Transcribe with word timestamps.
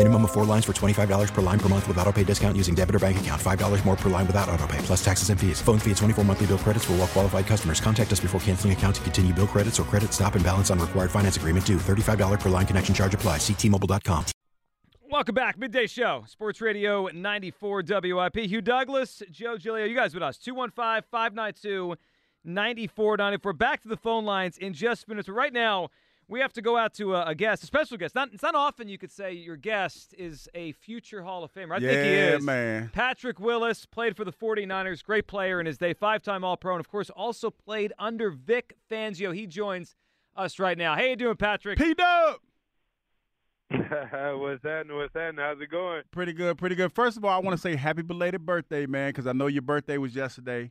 Minimum 0.00 0.24
of 0.24 0.30
four 0.30 0.46
lines 0.46 0.64
for 0.64 0.72
$25 0.72 1.28
per 1.34 1.42
line 1.42 1.58
per 1.58 1.68
month 1.68 1.86
with 1.86 1.98
auto 1.98 2.10
pay 2.10 2.24
discount 2.24 2.56
using 2.56 2.74
debit 2.74 2.94
or 2.94 2.98
bank 2.98 3.20
account. 3.20 3.38
$5 3.38 3.84
more 3.84 3.96
per 3.96 4.08
line 4.08 4.26
without 4.26 4.48
auto 4.48 4.66
pay, 4.66 4.78
plus 4.78 5.04
taxes 5.04 5.28
and 5.28 5.38
fees. 5.38 5.60
Phone 5.60 5.78
fee 5.78 5.90
at 5.90 5.98
24 5.98 6.24
monthly 6.24 6.46
bill 6.46 6.56
credits 6.56 6.86
for 6.86 6.92
all 6.92 7.00
well 7.00 7.06
qualified 7.06 7.46
customers. 7.46 7.82
Contact 7.82 8.10
us 8.10 8.18
before 8.18 8.40
canceling 8.40 8.72
account 8.72 8.96
to 8.96 9.02
continue 9.02 9.34
bill 9.34 9.46
credits 9.46 9.78
or 9.78 9.82
credit 9.82 10.14
stop 10.14 10.36
and 10.36 10.42
balance 10.42 10.70
on 10.70 10.78
required 10.78 11.10
finance 11.10 11.36
agreement 11.36 11.66
due. 11.66 11.76
$35 11.76 12.40
per 12.40 12.48
line 12.48 12.64
connection 12.64 12.94
charge 12.94 13.12
apply. 13.12 13.36
Ctmobile.com. 13.36 14.24
Welcome 15.10 15.34
back. 15.34 15.58
Midday 15.58 15.86
Show, 15.86 16.24
Sports 16.26 16.62
Radio 16.62 17.08
94 17.08 17.82
WIP. 17.86 18.36
Hugh 18.36 18.62
Douglas, 18.62 19.22
Joe 19.30 19.58
Giglio, 19.58 19.84
you 19.84 19.94
guys 19.94 20.14
with 20.14 20.22
us. 20.22 20.38
215 20.38 21.02
592 21.10 21.96
9494. 22.44 23.52
Back 23.52 23.82
to 23.82 23.88
the 23.88 23.98
phone 23.98 24.24
lines 24.24 24.56
in 24.56 24.72
just 24.72 25.06
minutes. 25.08 25.28
Right 25.28 25.52
now, 25.52 25.90
we 26.30 26.38
have 26.40 26.52
to 26.52 26.62
go 26.62 26.76
out 26.76 26.94
to 26.94 27.16
a, 27.16 27.26
a 27.26 27.34
guest, 27.34 27.64
a 27.64 27.66
special 27.66 27.96
guest. 27.96 28.14
Not, 28.14 28.32
it's 28.32 28.42
not 28.42 28.54
often 28.54 28.88
you 28.88 28.98
could 28.98 29.10
say 29.10 29.32
your 29.32 29.56
guest 29.56 30.14
is 30.16 30.48
a 30.54 30.72
future 30.72 31.22
Hall 31.22 31.42
of 31.42 31.52
Famer. 31.52 31.72
I 31.72 31.78
yeah, 31.78 31.90
think 31.90 32.04
he 32.04 32.12
is. 32.12 32.42
man. 32.44 32.90
Patrick 32.94 33.40
Willis 33.40 33.84
played 33.84 34.16
for 34.16 34.24
the 34.24 34.32
49ers, 34.32 35.02
great 35.02 35.26
player 35.26 35.58
in 35.58 35.66
his 35.66 35.76
day, 35.76 35.92
five 35.92 36.22
time 36.22 36.44
All 36.44 36.56
Pro, 36.56 36.76
and 36.76 36.80
of 36.80 36.88
course 36.88 37.10
also 37.10 37.50
played 37.50 37.92
under 37.98 38.30
Vic 38.30 38.76
Fangio. 38.90 39.34
He 39.34 39.46
joins 39.46 39.96
us 40.36 40.60
right 40.60 40.78
now. 40.78 40.94
How 40.94 41.02
you 41.02 41.16
doing, 41.16 41.36
Patrick? 41.36 41.78
P 41.78 41.94
Dub. 41.94 42.36
what's 43.70 44.62
happening? 44.62 44.96
What's 44.96 45.14
happening? 45.14 45.44
How's 45.44 45.60
it 45.60 45.70
going? 45.70 46.02
Pretty 46.12 46.32
good, 46.32 46.58
pretty 46.58 46.76
good. 46.76 46.92
First 46.92 47.16
of 47.16 47.24
all, 47.24 47.30
I 47.30 47.38
want 47.38 47.56
to 47.56 47.60
say 47.60 47.74
happy 47.74 48.02
belated 48.02 48.46
birthday, 48.46 48.86
man, 48.86 49.10
because 49.10 49.26
I 49.26 49.32
know 49.32 49.48
your 49.48 49.62
birthday 49.62 49.98
was 49.98 50.14
yesterday. 50.14 50.70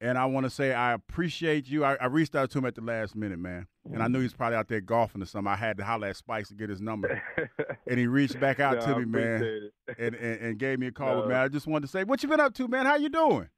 And 0.00 0.18
I 0.18 0.26
want 0.26 0.44
to 0.44 0.50
say 0.50 0.74
I 0.74 0.92
appreciate 0.92 1.68
you. 1.68 1.82
I, 1.82 1.94
I, 1.94 2.06
reached 2.06 2.36
out 2.36 2.50
to 2.50 2.58
him 2.58 2.66
at 2.66 2.74
the 2.74 2.82
last 2.82 3.16
minute, 3.16 3.38
man. 3.38 3.66
And 3.92 4.02
I 4.02 4.08
knew 4.08 4.18
he 4.18 4.24
was 4.24 4.34
probably 4.34 4.56
out 4.56 4.68
there 4.68 4.80
golfing 4.80 5.22
or 5.22 5.26
something. 5.26 5.52
I 5.52 5.56
had 5.56 5.76
to 5.78 5.84
holler 5.84 6.08
at 6.08 6.16
Spice 6.16 6.48
to 6.48 6.54
get 6.54 6.68
his 6.68 6.80
number. 6.80 7.22
and 7.86 7.98
he 7.98 8.06
reached 8.06 8.38
back 8.40 8.60
out 8.60 8.76
no, 8.76 8.94
to 8.94 9.00
me, 9.00 9.04
man, 9.04 9.70
and, 9.98 10.14
and, 10.14 10.40
and 10.40 10.58
gave 10.58 10.78
me 10.78 10.88
a 10.88 10.92
call. 10.92 11.22
But, 11.22 11.28
man, 11.28 11.38
I 11.38 11.48
just 11.48 11.66
wanted 11.66 11.86
to 11.86 11.92
say, 11.92 12.04
what 12.04 12.22
you 12.22 12.28
been 12.28 12.40
up 12.40 12.54
to, 12.54 12.68
man? 12.68 12.86
How 12.86 12.96
you 12.96 13.08
doing? 13.08 13.48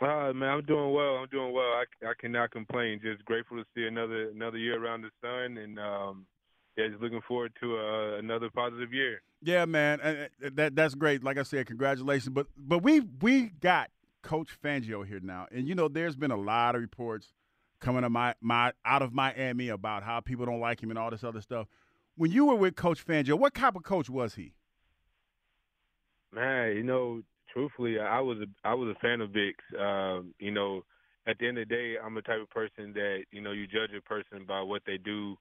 Uh, 0.00 0.32
man, 0.32 0.48
I'm 0.48 0.64
doing 0.64 0.92
well. 0.92 1.16
I'm 1.16 1.28
doing 1.28 1.52
well. 1.52 1.64
I, 1.64 1.84
I 2.04 2.12
cannot 2.18 2.50
complain. 2.50 3.00
Just 3.02 3.24
grateful 3.24 3.58
to 3.58 3.64
see 3.74 3.86
another 3.86 4.30
another 4.30 4.58
year 4.58 4.82
around 4.82 5.02
the 5.02 5.10
sun, 5.20 5.58
and 5.58 5.78
um, 5.78 6.26
yeah, 6.76 6.88
just 6.88 7.00
looking 7.00 7.20
forward 7.28 7.52
to 7.60 7.76
uh, 7.76 8.18
another 8.18 8.48
positive 8.50 8.92
year. 8.92 9.22
Yeah, 9.42 9.64
man, 9.64 10.28
that 10.40 10.74
that's 10.74 10.94
great. 10.94 11.22
Like 11.22 11.38
I 11.38 11.44
said, 11.44 11.66
congratulations. 11.66 12.30
But 12.30 12.46
but 12.56 12.78
we 12.82 13.00
we 13.20 13.50
got 13.60 13.90
Coach 14.22 14.48
Fangio 14.64 15.06
here 15.06 15.20
now, 15.22 15.46
and 15.52 15.68
you 15.68 15.74
know 15.74 15.86
there's 15.86 16.16
been 16.16 16.32
a 16.32 16.36
lot 16.36 16.74
of 16.74 16.80
reports 16.80 17.32
coming 17.82 18.02
to 18.02 18.10
my, 18.10 18.34
my 18.40 18.72
out 18.84 19.02
of 19.02 19.12
Miami 19.12 19.68
about 19.68 20.02
how 20.02 20.20
people 20.20 20.46
don't 20.46 20.60
like 20.60 20.82
him 20.82 20.90
and 20.90 20.98
all 20.98 21.10
this 21.10 21.24
other 21.24 21.42
stuff. 21.42 21.66
When 22.16 22.30
you 22.30 22.46
were 22.46 22.54
with 22.54 22.76
Coach 22.76 23.04
Fangio, 23.06 23.38
what 23.38 23.54
type 23.54 23.76
of 23.76 23.82
coach 23.82 24.08
was 24.08 24.34
he? 24.34 24.54
Man, 26.32 26.76
you 26.76 26.82
know, 26.82 27.22
truthfully, 27.52 27.98
I 27.98 28.20
was 28.20 28.38
a 28.38 28.46
I 28.66 28.74
was 28.74 28.88
a 28.88 28.98
fan 29.00 29.20
of 29.20 29.30
Vic's. 29.30 29.64
Um, 29.78 30.34
you 30.38 30.50
know, 30.50 30.82
at 31.26 31.38
the 31.38 31.48
end 31.48 31.58
of 31.58 31.68
the 31.68 31.74
day, 31.74 31.94
I'm 32.02 32.14
the 32.14 32.22
type 32.22 32.40
of 32.40 32.48
person 32.50 32.92
that 32.94 33.24
you 33.30 33.40
know 33.40 33.52
you 33.52 33.66
judge 33.66 33.90
a 33.96 34.00
person 34.00 34.44
by 34.46 34.62
what 34.62 34.82
they 34.86 34.96
do 34.96 35.36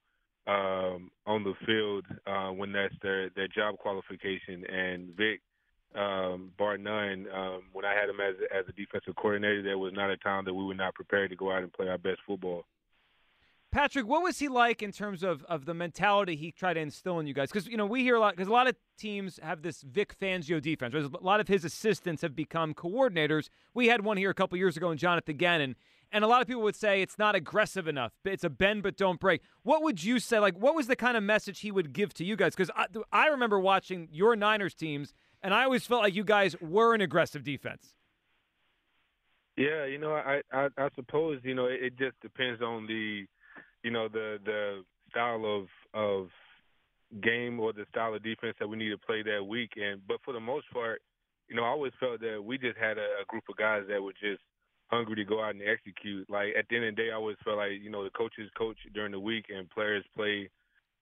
um, 0.48 1.12
on 1.26 1.44
the 1.44 1.54
field 1.66 2.06
uh, 2.28 2.50
when 2.50 2.72
that's 2.72 2.94
their 3.02 3.30
their 3.36 3.48
job 3.48 3.78
qualification. 3.78 4.66
And 4.66 5.16
Vic, 5.16 5.42
um, 5.96 6.52
bar 6.58 6.78
none, 6.78 7.28
um, 7.34 7.64
when 7.74 7.86
I 7.86 7.94
had 7.94 8.10
him 8.10 8.20
as 8.20 8.36
as 8.54 8.66
a 8.68 8.72
defensive 8.74 9.16
coordinator, 9.16 9.62
there 9.62 9.78
was 9.78 9.94
not 9.94 10.10
a 10.10 10.18
time 10.18 10.46
that 10.46 10.54
we 10.54 10.64
were 10.64 10.76
not 10.76 10.96
prepared 10.96 11.30
to 11.32 11.36
go 11.36 11.52
out 11.52 11.64
and 11.64 11.74
play 11.74 11.88
our 11.88 11.98
best 11.98 12.20
football. 12.26 12.66
Patrick, 13.72 14.06
what 14.06 14.22
was 14.22 14.38
he 14.38 14.50
like 14.50 14.84
in 14.84 14.92
terms 14.92 15.24
of, 15.24 15.46
of 15.46 15.64
the 15.64 15.74
mentality 15.74 16.36
he 16.36 16.52
tried 16.52 16.74
to 16.74 16.82
instill 16.82 17.20
in 17.20 17.28
you 17.28 17.34
guys? 17.34 17.50
Because 17.50 17.68
you 17.68 17.78
know 17.78 17.86
we 17.86 18.04
hear 18.04 18.16
a 18.16 18.20
lot 18.20 18.36
because 18.36 18.50
a 18.50 18.52
lot 18.52 18.68
of 18.68 18.76
teams 18.98 19.40
have 19.42 19.62
this 19.62 19.82
Vic 19.82 20.18
Fangio 20.20 20.62
defense. 20.62 20.94
Right? 20.94 21.04
A 21.04 21.24
lot 21.24 21.40
of 21.40 21.48
his 21.48 21.64
assistants 21.64 22.22
have 22.22 22.36
become 22.36 22.74
coordinators. 22.74 23.50
We 23.74 23.88
had 23.88 24.04
one 24.04 24.18
here 24.18 24.30
a 24.30 24.34
couple 24.34 24.58
years 24.58 24.76
ago 24.76 24.92
in 24.92 24.98
Jonathan 24.98 25.38
Gannon, 25.38 25.76
and 26.12 26.26
a 26.26 26.28
lot 26.28 26.42
of 26.42 26.48
people 26.48 26.64
would 26.64 26.76
say 26.76 27.02
it's 27.02 27.18
not 27.18 27.34
aggressive 27.34 27.88
enough. 27.88 28.12
It's 28.26 28.44
a 28.44 28.50
bend 28.50 28.84
but 28.84 28.98
don't 28.98 29.20
break. 29.20 29.42
What 29.64 29.84
would 29.84 30.04
you 30.04 30.20
say? 30.20 30.40
Like, 30.40 30.58
what 30.58 30.76
was 30.76 30.88
the 30.88 30.98
kind 30.98 31.16
of 31.16 31.24
message 31.24 31.62
he 31.62 31.72
would 31.72 31.94
give 31.94 32.14
to 32.16 32.26
you 32.26 32.36
guys? 32.36 32.54
Because 32.54 32.72
I, 32.76 32.88
I 33.14 33.28
remember 33.28 33.58
watching 33.58 34.10
your 34.12 34.36
Niners 34.36 34.74
teams, 34.74 35.14
and 35.44 35.54
I 35.54 35.64
always 35.64 35.86
felt 35.86 36.02
like 36.02 36.16
you 36.16 36.24
guys 36.24 36.56
were 36.62 36.94
an 36.94 37.02
aggressive 37.02 37.44
defense. 37.44 37.94
Yeah, 39.58 39.86
you 39.86 39.98
know, 39.98 40.14
I 40.14 40.42
I, 40.52 40.70
I 40.78 40.90
suppose 40.96 41.40
you 41.44 41.56
know 41.56 41.66
it, 41.66 41.84
it 41.84 41.98
just 41.98 42.20
depends 42.22 42.62
on 42.62 42.88
the 42.88 43.26
you 43.84 43.92
know 43.92 44.08
the 44.08 44.38
the 44.44 44.84
style 45.10 45.46
of 45.46 45.68
of 45.94 46.30
game 47.22 47.60
or 47.60 47.74
the 47.74 47.86
style 47.90 48.16
of 48.16 48.24
defense 48.24 48.56
that 48.60 48.68
we 48.68 48.78
need 48.78 48.90
to 48.90 48.98
play 48.98 49.22
that 49.24 49.46
week. 49.46 49.72
And 49.76 50.02
but 50.08 50.18
for 50.24 50.34
the 50.34 50.40
most 50.40 50.72
part, 50.72 51.02
you 51.50 51.56
know, 51.56 51.64
I 51.64 51.68
always 51.70 51.92
felt 52.00 52.22
that 52.22 52.42
we 52.44 52.58
just 52.58 52.78
had 52.78 52.98
a, 52.98 53.22
a 53.22 53.26
group 53.28 53.44
of 53.50 53.58
guys 53.58 53.84
that 53.90 54.02
were 54.02 54.14
just 54.14 54.42
hungry 54.88 55.16
to 55.16 55.26
go 55.26 55.44
out 55.44 55.56
and 55.56 55.64
execute. 55.64 56.30
Like 56.30 56.56
at 56.58 56.66
the 56.70 56.78
end 56.78 56.86
of 56.86 56.96
the 56.96 57.02
day, 57.02 57.12
I 57.12 57.16
always 57.16 57.38
felt 57.44 57.58
like 57.58 57.74
you 57.82 57.92
know 57.92 58.04
the 58.04 58.10
coaches 58.12 58.50
coach 58.58 58.78
during 58.94 59.12
the 59.12 59.20
week 59.20 59.46
and 59.50 59.70
players 59.70 60.06
play 60.16 60.50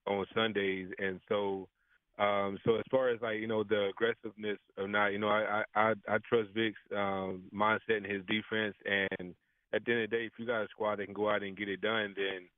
on 0.07 0.25
Sundays, 0.33 0.89
and 0.97 1.19
so. 1.29 1.67
Um, 2.19 2.57
so 2.65 2.75
as 2.75 2.83
far 2.91 3.09
as 3.09 3.21
like 3.21 3.39
you 3.39 3.47
know 3.47 3.63
the 3.63 3.89
aggressiveness 3.89 4.57
of 4.77 4.89
not, 4.89 5.07
you 5.07 5.19
know, 5.19 5.29
I 5.29 5.63
I 5.75 5.93
I 6.07 6.17
trust 6.27 6.49
Vic's 6.53 6.77
um, 6.95 7.43
mindset 7.53 7.97
and 7.97 8.05
his 8.05 8.23
defense, 8.27 8.75
and 8.85 9.33
at 9.73 9.85
the 9.85 9.91
end 9.91 10.03
of 10.03 10.09
the 10.09 10.17
day, 10.17 10.25
if 10.25 10.33
you 10.37 10.45
got 10.45 10.63
a 10.63 10.67
squad 10.69 10.97
that 10.97 11.05
can 11.05 11.13
go 11.13 11.29
out 11.29 11.43
and 11.43 11.55
get 11.55 11.69
it 11.69 11.81
done, 11.81 12.13
then 12.17 12.49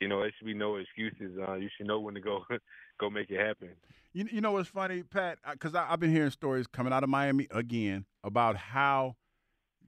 you 0.00 0.08
know, 0.08 0.20
there 0.20 0.32
should 0.38 0.46
be 0.46 0.54
no 0.54 0.76
excuses. 0.76 1.38
Uh, 1.46 1.54
you 1.54 1.68
should 1.76 1.86
know 1.86 2.00
when 2.00 2.14
to 2.14 2.20
go 2.20 2.44
go 3.00 3.10
make 3.10 3.30
it 3.30 3.40
happen. 3.40 3.70
You, 4.12 4.26
you 4.30 4.40
know 4.40 4.52
what's 4.52 4.68
funny, 4.68 5.02
Pat? 5.02 5.38
Because 5.52 5.74
I've 5.74 6.00
been 6.00 6.12
hearing 6.12 6.30
stories 6.30 6.66
coming 6.66 6.92
out 6.92 7.04
of 7.04 7.10
Miami 7.10 7.46
again 7.50 8.06
about 8.24 8.56
how 8.56 9.16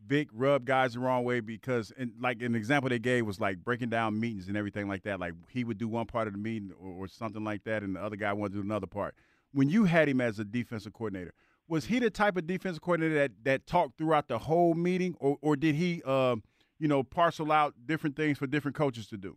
Vic 0.07 0.29
rubbed 0.33 0.67
guys 0.67 0.95
the 0.95 1.01
wrong 1.01 1.25
way 1.25 1.41
because, 1.41 1.93
like 2.21 2.43
an 2.43 2.55
example 2.55 2.91
they 2.91 2.99
gave 2.99 3.27
was 3.27 3.41
like 3.41 3.59
breaking 3.59 3.91
down 3.91 4.19
meetings 4.19 4.49
and 4.49 4.57
everything 4.57 4.89
like 4.89 5.03
that. 5.05 5.21
Like 5.21 5.35
he 5.49 5.65
would 5.65 5.79
do 5.79 5.89
one 5.89 6.07
part 6.07 6.27
of 6.27 6.33
the 6.33 6.39
meeting 6.39 6.73
or, 6.79 7.05
or 7.05 7.09
something 7.09 7.45
like 7.45 7.65
that, 7.65 7.83
and 7.83 7.97
the 7.97 8.03
other 8.03 8.17
guy 8.17 8.33
wanted 8.33 8.55
to 8.55 8.59
do 8.59 8.65
another 8.65 8.87
part. 8.87 9.15
When 9.53 9.69
you 9.69 9.85
had 9.85 10.09
him 10.09 10.21
as 10.21 10.39
a 10.39 10.45
defensive 10.45 10.93
coordinator, 10.93 11.35
was 11.69 11.87
he 11.87 11.99
the 11.99 12.11
type 12.11 12.37
of 12.37 12.47
defensive 12.47 12.83
coordinator 12.83 13.15
that, 13.15 13.33
that 13.45 13.67
talked 13.67 13.97
throughout 13.97 14.29
the 14.29 14.39
whole 14.39 14.75
meeting, 14.75 15.15
or, 15.21 15.39
or 15.41 15.57
did 15.57 15.75
he, 15.75 16.03
uh, 16.05 16.37
you 16.79 16.89
know, 16.89 17.03
parcel 17.03 17.53
out 17.53 17.75
different 17.87 18.17
things 18.17 18.39
for 18.39 18.47
different 18.47 18.77
coaches 18.77 19.07
to 19.09 19.17
do? 19.17 19.37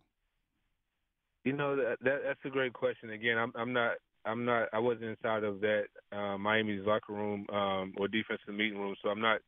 You 1.44 1.52
know 1.52 1.76
that, 1.76 1.98
that 2.02 2.22
that's 2.24 2.40
a 2.44 2.50
great 2.50 2.72
question. 2.72 3.10
Again, 3.10 3.38
I'm 3.38 3.52
I'm 3.54 3.72
not 3.72 3.92
I'm 4.24 4.44
not 4.44 4.68
I 4.72 4.80
wasn't 4.80 5.10
inside 5.10 5.44
of 5.44 5.60
that 5.60 5.84
uh, 6.10 6.36
Miami's 6.36 6.84
locker 6.84 7.12
room 7.12 7.46
um, 7.52 7.94
or 7.96 8.08
defensive 8.08 8.52
meeting 8.52 8.78
room, 8.78 8.96
so 9.00 9.10
I'm 9.10 9.20
not 9.20 9.40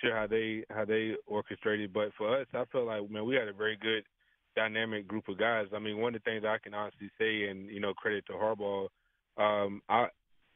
sure 0.00 0.14
how 0.14 0.26
they 0.26 0.64
how 0.70 0.84
they 0.84 1.14
orchestrated. 1.26 1.92
But 1.92 2.10
for 2.16 2.40
us, 2.40 2.46
I 2.52 2.64
felt 2.72 2.86
like 2.86 3.10
man, 3.10 3.24
we 3.24 3.34
had 3.34 3.48
a 3.48 3.52
very 3.52 3.76
good 3.76 4.04
dynamic 4.56 5.08
group 5.08 5.28
of 5.28 5.38
guys. 5.38 5.66
I 5.74 5.78
mean, 5.78 5.98
one 5.98 6.14
of 6.14 6.22
the 6.22 6.30
things 6.30 6.44
I 6.46 6.58
can 6.62 6.74
honestly 6.74 7.10
say, 7.18 7.44
and 7.48 7.68
you 7.68 7.80
know, 7.80 7.94
credit 7.94 8.24
to 8.26 8.32
Harbaugh, 8.32 8.88
um, 9.36 9.82
I 9.88 10.06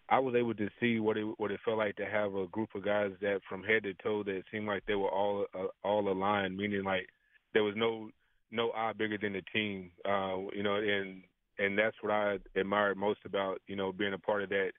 I 0.08 0.18
was 0.18 0.34
able 0.34 0.54
to 0.54 0.68
see 0.80 1.00
what 1.00 1.16
it 1.16 1.26
what 1.38 1.50
it 1.50 1.60
felt 1.64 1.78
like 1.78 1.96
to 1.96 2.06
have 2.06 2.34
a 2.34 2.46
group 2.46 2.70
of 2.74 2.84
guys 2.84 3.12
that 3.20 3.40
from 3.48 3.62
head 3.62 3.82
to 3.84 3.94
toe 3.94 4.22
that 4.24 4.42
seemed 4.50 4.66
like 4.66 4.84
they 4.86 4.94
were 4.94 5.10
all 5.10 5.46
uh, 5.54 5.66
all 5.84 6.10
aligned, 6.10 6.56
meaning 6.56 6.84
like 6.84 7.06
there 7.54 7.64
was 7.64 7.74
no 7.76 8.10
no 8.50 8.70
eye 8.72 8.92
bigger 8.96 9.18
than 9.18 9.34
the 9.34 9.42
team. 9.52 9.90
Uh, 10.04 10.48
you 10.54 10.62
know, 10.62 10.76
and 10.76 11.22
and 11.58 11.78
that's 11.78 11.96
what 12.00 12.12
I 12.12 12.38
admired 12.56 12.96
most 12.96 13.20
about 13.24 13.60
you 13.66 13.76
know 13.76 13.92
being 13.92 14.14
a 14.14 14.18
part 14.18 14.42
of 14.42 14.48
that 14.50 14.70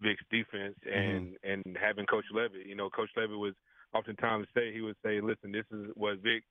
Vic's 0.00 0.22
defense 0.30 0.76
and 0.86 1.32
mm-hmm. 1.32 1.50
and 1.50 1.78
having 1.78 2.06
Coach 2.06 2.24
Leavitt. 2.32 2.66
You 2.66 2.76
know, 2.76 2.88
Coach 2.88 3.10
Leavitt 3.16 3.38
was 3.38 3.54
oftentimes 3.94 4.46
say 4.54 4.72
he 4.72 4.80
would 4.80 4.96
say, 5.04 5.20
"Listen, 5.20 5.52
this 5.52 5.66
is 5.70 5.90
what 5.94 6.18
Vic 6.18 6.44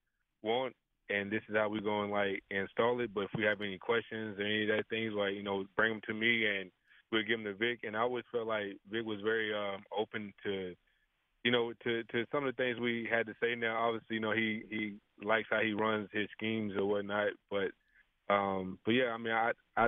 wants, 0.44 0.78
and 1.10 1.31
this 1.31 1.42
is 1.50 1.56
how 1.56 1.69
we're 1.69 1.81
going 1.81 2.12
like 2.12 2.44
install 2.50 3.00
it. 3.01 3.13
But 3.13 3.25
if 3.25 3.30
we 3.38 3.44
have 3.44 3.62
any 3.62 3.78
questions 3.78 4.38
or 4.39 4.44
any 4.44 4.63
of 4.63 4.69
that 4.69 4.88
things, 4.89 5.13
like 5.16 5.34
you 5.34 5.44
know, 5.44 5.66
bring 5.75 5.94
them 5.94 6.01
to 6.07 6.13
me, 6.13 6.45
and 6.45 6.72
we'll 7.12 7.24
give 7.24 7.44
them 7.44 7.45
to 7.45 7.54
Vic. 7.54 7.80
And 7.84 7.95
I 7.95 8.01
always 8.01 8.25
felt 8.31 8.48
like 8.48 8.78
Vic 8.92 9.06
was 9.06 9.22
very 9.24 9.54
um, 9.54 9.84
open 9.98 10.34
to, 10.44 10.75
you 11.44 11.51
know, 11.51 11.74
to 11.84 12.04
to 12.04 12.25
some 12.31 12.45
of 12.45 12.56
the 12.56 12.62
things 12.62 12.80
we 12.80 13.07
had 13.10 13.28
to 13.28 13.34
say. 13.42 13.56
Now, 13.56 13.78
obviously, 13.78 14.16
you 14.16 14.19
know, 14.19 14.34
he 14.34 14.63
he 14.69 14.95
likes 15.24 15.48
how 15.50 15.62
he 15.62 15.74
runs 15.74 16.10
his 16.12 16.28
schemes 16.36 16.74
or 16.78 16.86
whatnot. 16.86 17.30
But 17.50 17.72
um, 18.34 18.80
but 18.86 18.92
yeah, 18.92 19.12
I 19.13 19.18
mean, 19.18 19.34
I 19.34 19.51
I 19.75 19.88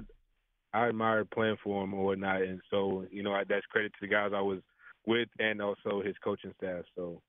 I 0.74 0.90
admire 0.90 1.26
playing 1.26 1.58
for 1.64 1.84
him 1.84 1.94
or 1.94 2.06
whatnot, 2.06 2.42
and 2.44 2.62
so 2.70 3.06
you 3.12 3.24
know, 3.24 3.34
I, 3.34 3.44
that's 3.48 3.66
credit 3.68 3.92
to 3.94 3.98
the 4.02 4.08
guys 4.08 4.32
I 4.34 4.42
was 4.42 4.60
with 5.06 5.30
and 5.40 5.62
also 5.62 6.02
his 6.04 6.16
coaching 6.24 6.54
staff. 6.58 6.86
So. 6.96 7.22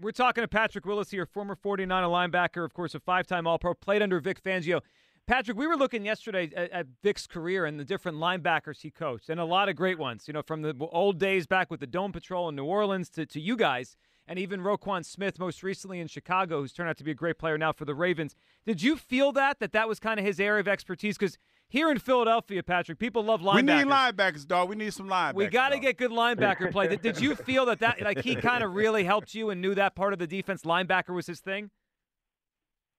We're 0.00 0.10
talking 0.10 0.42
to 0.42 0.48
Patrick 0.48 0.84
Willis 0.86 1.12
here, 1.12 1.24
former 1.24 1.54
49er 1.54 1.88
linebacker, 1.88 2.64
of 2.64 2.74
course, 2.74 2.96
a 2.96 3.00
five 3.00 3.28
time 3.28 3.46
All 3.46 3.60
Pro, 3.60 3.74
played 3.74 4.02
under 4.02 4.18
Vic 4.18 4.42
Fangio. 4.42 4.80
Patrick, 5.26 5.56
we 5.56 5.68
were 5.68 5.76
looking 5.76 6.04
yesterday 6.04 6.50
at, 6.54 6.70
at, 6.72 6.86
Vic's 7.02 7.28
career 7.28 7.64
and 7.64 7.78
the 7.78 7.84
different 7.84 8.18
linebackers 8.18 8.80
he 8.80 8.90
coached, 8.90 9.30
and 9.30 9.38
a 9.38 9.44
lot 9.44 9.68
of 9.68 9.76
great 9.76 9.98
ones. 9.98 10.24
You 10.26 10.34
know, 10.34 10.42
from 10.42 10.62
the 10.62 10.74
old 10.90 11.18
days 11.18 11.46
back 11.46 11.70
with 11.70 11.78
the 11.78 11.86
Dome 11.86 12.10
Patrol 12.10 12.48
in 12.48 12.56
New 12.56 12.64
Orleans 12.64 13.08
to, 13.10 13.24
to 13.24 13.40
you 13.40 13.56
guys, 13.56 13.96
and 14.26 14.36
even 14.36 14.60
Roquan 14.60 15.04
Smith 15.04 15.38
most 15.38 15.62
recently 15.62 16.00
in 16.00 16.08
Chicago, 16.08 16.60
who's 16.60 16.72
turned 16.72 16.90
out 16.90 16.96
to 16.98 17.04
be 17.04 17.12
a 17.12 17.14
great 17.14 17.38
player 17.38 17.56
now 17.56 17.72
for 17.72 17.84
the 17.84 17.94
Ravens. 17.94 18.34
Did 18.66 18.82
you 18.82 18.96
feel 18.96 19.30
that 19.32 19.60
that 19.60 19.72
that 19.72 19.88
was 19.88 20.00
kind 20.00 20.18
of 20.18 20.26
his 20.26 20.40
area 20.40 20.60
of 20.60 20.68
expertise? 20.68 21.16
Because 21.16 21.38
here 21.74 21.90
in 21.90 21.98
Philadelphia, 21.98 22.62
Patrick, 22.62 23.00
people 23.00 23.24
love 23.24 23.40
linebackers. 23.40 23.56
We 23.56 23.62
need 23.62 23.86
linebackers, 23.86 24.46
dog. 24.46 24.68
We 24.68 24.76
need 24.76 24.94
some 24.94 25.08
linebackers. 25.08 25.34
We 25.34 25.48
got 25.48 25.70
to 25.70 25.80
get 25.80 25.98
good 25.98 26.12
linebacker 26.12 26.70
play. 26.70 26.86
did, 26.86 27.02
did 27.02 27.20
you 27.20 27.34
feel 27.48 27.66
that 27.66 27.80
that 27.80 28.00
like 28.00 28.20
he 28.20 28.36
kind 28.36 28.62
of 28.62 28.74
really 28.74 29.02
helped 29.02 29.34
you 29.34 29.50
and 29.50 29.60
knew 29.60 29.74
that 29.74 29.96
part 29.96 30.12
of 30.12 30.20
the 30.20 30.28
defense 30.28 30.62
linebacker 30.62 31.12
was 31.12 31.26
his 31.26 31.40
thing? 31.40 31.70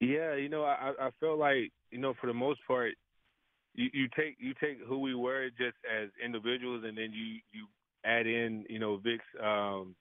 Yeah, 0.02 0.36
you 0.36 0.50
know, 0.50 0.66
I 0.66 0.92
I 1.00 1.10
felt 1.22 1.40
like 1.40 1.72
you 1.90 2.00
know 2.00 2.16
for 2.20 2.28
the 2.28 2.34
most 2.34 2.60
part, 2.68 2.92
you, 3.76 3.90
you 3.94 4.10
take 4.10 4.36
you 4.40 4.54
take 4.62 4.80
who 4.86 5.00
we 5.00 5.16
were 5.16 5.48
just 5.52 5.78
as 5.90 6.10
individuals, 6.24 6.84
and 6.86 6.98
then 6.98 7.14
you 7.14 7.40
you 7.54 7.68
add 8.04 8.28
in 8.28 8.66
you 8.70 8.80
know 8.80 8.98
Vic's 8.98 9.24
um, 9.42 9.96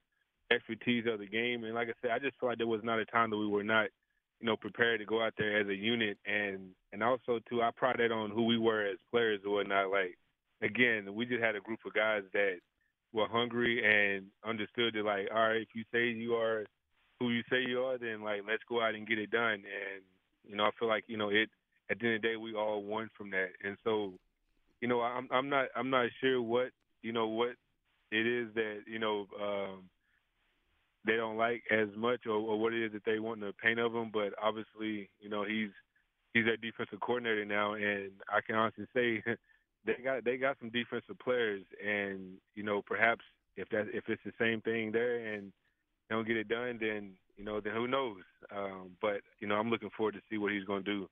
expertise 0.51 1.05
of 1.07 1.21
the 1.21 1.27
game, 1.27 1.63
and 1.63 1.75
like 1.75 1.87
I 1.87 1.93
said, 2.03 2.11
I 2.11 2.19
just 2.19 2.35
felt 2.41 2.51
like 2.51 2.59
there 2.59 2.67
was 2.67 2.83
not 2.83 2.99
a 2.99 3.05
time 3.05 3.31
that 3.31 3.37
we 3.37 3.47
were 3.47 3.63
not 3.63 3.87
you 4.45 4.51
know, 4.51 4.59
prepared 4.59 5.01
to 5.01 5.07
go 5.07 5.25
out 5.25 5.33
there 5.39 5.59
as 5.59 5.69
a 5.69 5.75
unit 5.75 6.19
and 6.27 6.69
and 6.93 7.03
also 7.03 7.41
too 7.49 7.63
I 7.63 7.71
pride 7.75 7.97
that 7.99 8.13
on 8.13 8.31
who 8.31 8.45
we 8.45 8.59
were 8.59 8.85
as 8.85 8.99
players 9.11 9.41
or 9.43 9.55
whatnot. 9.55 9.91
Like 9.91 10.19
again, 10.61 11.15
we 11.15 11.25
just 11.25 11.43
had 11.43 11.57
a 11.57 11.61
group 11.61 11.79
of 11.87 11.95
guys 11.95 12.25
that 12.35 12.57
were 13.15 13.27
hungry 13.27 13.81
and 13.83 14.27
understood 14.47 14.93
that 14.97 15.05
like, 15.07 15.29
all 15.35 15.49
right, 15.49 15.63
if 15.63 15.69
you 15.75 15.83
say 15.91 16.09
you 16.09 16.35
are 16.35 16.67
who 17.19 17.31
you 17.31 17.43
say 17.49 17.65
you 17.67 17.81
are, 17.85 17.97
then 17.97 18.23
like 18.23 18.43
let's 18.47 18.63
go 18.69 18.83
out 18.83 18.95
and 18.95 19.09
get 19.09 19.19
it 19.19 19.31
done. 19.31 19.55
And 19.65 20.03
you 20.47 20.57
know, 20.57 20.65
I 20.65 20.71
feel 20.79 20.89
like 20.89 21.05
you 21.07 21.17
know 21.17 21.31
it. 21.31 21.49
At 21.91 21.99
the 21.99 22.07
end 22.07 22.17
of 22.17 22.23
the 22.23 22.29
day, 22.29 22.37
we 22.37 22.55
all 22.55 22.83
won 22.83 23.09
from 23.17 23.31
that. 23.31 23.49
And 23.65 23.79
so, 23.83 24.13
you 24.83 24.89
know, 24.89 25.01
I'm 25.01 25.27
I'm 25.33 25.49
not 25.49 25.69
I'm 25.75 25.89
not 25.89 26.11
sure 26.21 26.43
what 26.43 26.69
you 27.01 27.15
know 27.15 27.29
what 27.29 27.55
it 28.13 28.27
is 28.27 28.49
that 28.57 28.81
you 28.87 28.99
know 28.99 29.27
um, 29.43 29.85
they 31.05 31.17
don't 31.17 31.37
like 31.37 31.63
as 31.71 31.89
much 31.97 32.27
or, 32.27 32.33
or 32.33 32.59
what 32.59 32.73
it 32.73 32.85
is 32.85 32.93
that 32.93 33.05
they 33.05 33.19
want 33.19 33.41
to 33.41 33.53
paint 33.53 33.79
of 33.79 33.95
him. 33.95 34.11
But 34.13 34.33
obviously, 34.43 35.11
you 35.21 35.29
know, 35.29 35.45
he's 35.45 35.71
he's 36.33 36.45
their 36.45 36.57
defensive 36.57 37.01
coordinator 37.01 37.45
now, 37.45 37.75
and 37.75 38.11
I 38.29 38.41
can 38.41 38.57
honestly 38.57 38.87
say 38.95 39.23
they 39.87 40.03
got 40.03 40.25
they 40.25 40.37
got 40.37 40.57
some 40.61 40.71
defensive 40.71 41.19
players, 41.19 41.63
and 41.85 42.39
you 42.55 42.63
know, 42.63 42.83
perhaps 42.83 43.25
if 43.57 43.69
that 43.71 43.87
if 43.93 44.05
it's 44.09 44.23
the 44.25 44.33
same 44.39 44.61
thing 44.63 44.93
there 44.93 45.35
and 45.35 45.53
they 46.09 46.15
don't 46.15 46.27
get 46.27 46.37
it 46.37 46.49
done, 46.49 46.79
then 46.81 47.13
you 47.37 47.45
know, 47.45 47.61
then 47.61 47.75
who 47.75 47.89
knows? 47.89 48.23
Um, 48.55 48.91
but 49.01 49.21
you 49.41 49.49
know, 49.49 49.57
I'm 49.57 49.71
looking 49.71 49.91
forward 49.97 50.15
to 50.15 50.21
see 50.31 50.39
what 50.39 50.53
he's 50.53 50.65
going 50.65 50.85
to 50.85 50.91
do. 50.91 51.09